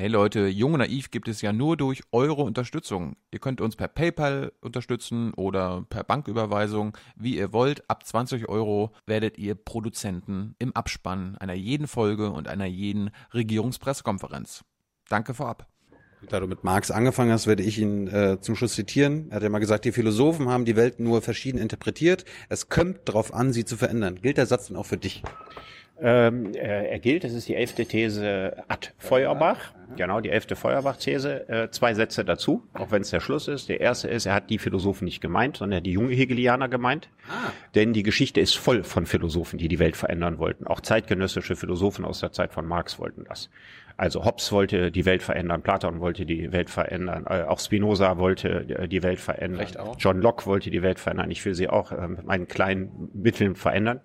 [0.00, 3.16] Hey Leute, Jung und Naiv gibt es ja nur durch eure Unterstützung.
[3.32, 7.84] Ihr könnt uns per PayPal unterstützen oder per Banküberweisung, wie ihr wollt.
[7.90, 14.64] Ab 20 Euro werdet ihr Produzenten im Abspann einer jeden Folge und einer jeden Regierungspressekonferenz.
[15.10, 15.68] Danke vorab.
[16.30, 19.26] Da du mit Marx angefangen hast, werde ich ihn äh, zum Schluss zitieren.
[19.28, 22.24] Er hat ja mal gesagt, die Philosophen haben die Welt nur verschieden interpretiert.
[22.48, 24.18] Es kommt darauf an, sie zu verändern.
[24.22, 25.22] Gilt der Satz denn auch für dich?
[26.02, 31.48] Ähm, äh, er gilt, das ist die elfte These ad Feuerbach, genau, die elfte Feuerbach-These.
[31.48, 33.68] Äh, zwei Sätze dazu, auch wenn es der Schluss ist.
[33.68, 37.08] Der erste ist, er hat die Philosophen nicht gemeint, sondern die junge Hegelianer gemeint.
[37.28, 37.50] Ah.
[37.74, 40.66] Denn die Geschichte ist voll von Philosophen, die die Welt verändern wollten.
[40.66, 43.50] Auch zeitgenössische Philosophen aus der Zeit von Marx wollten das.
[43.96, 48.66] Also Hobbes wollte die Welt verändern, Platon wollte die Welt verändern, äh, auch Spinoza wollte
[48.66, 49.66] äh, die Welt verändern,
[49.98, 51.30] John Locke wollte die Welt verändern.
[51.30, 54.00] Ich will sie auch äh, mit meinen kleinen Mitteln verändern.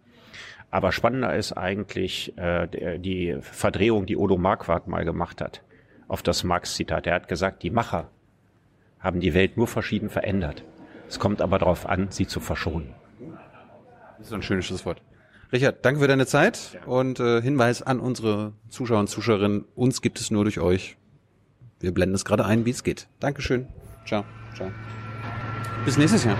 [0.75, 5.61] Aber spannender ist eigentlich äh, die Verdrehung, die Odo Marquardt mal gemacht hat
[6.09, 7.07] auf das Marx-Zitat.
[7.07, 8.09] Er hat gesagt, die Macher
[8.99, 10.65] haben die Welt nur verschieden verändert.
[11.07, 12.93] Es kommt aber darauf an, sie zu verschonen.
[14.17, 15.01] Das ist ein schönes Schlusswort.
[15.53, 20.19] Richard, danke für deine Zeit und äh, Hinweis an unsere Zuschauer und Zuschauerinnen, uns gibt
[20.19, 20.97] es nur durch euch.
[21.79, 23.07] Wir blenden es gerade ein, wie es geht.
[23.21, 23.67] Dankeschön.
[24.05, 24.25] Ciao.
[24.53, 24.69] Ciao.
[25.85, 26.37] Bis nächstes Jahr.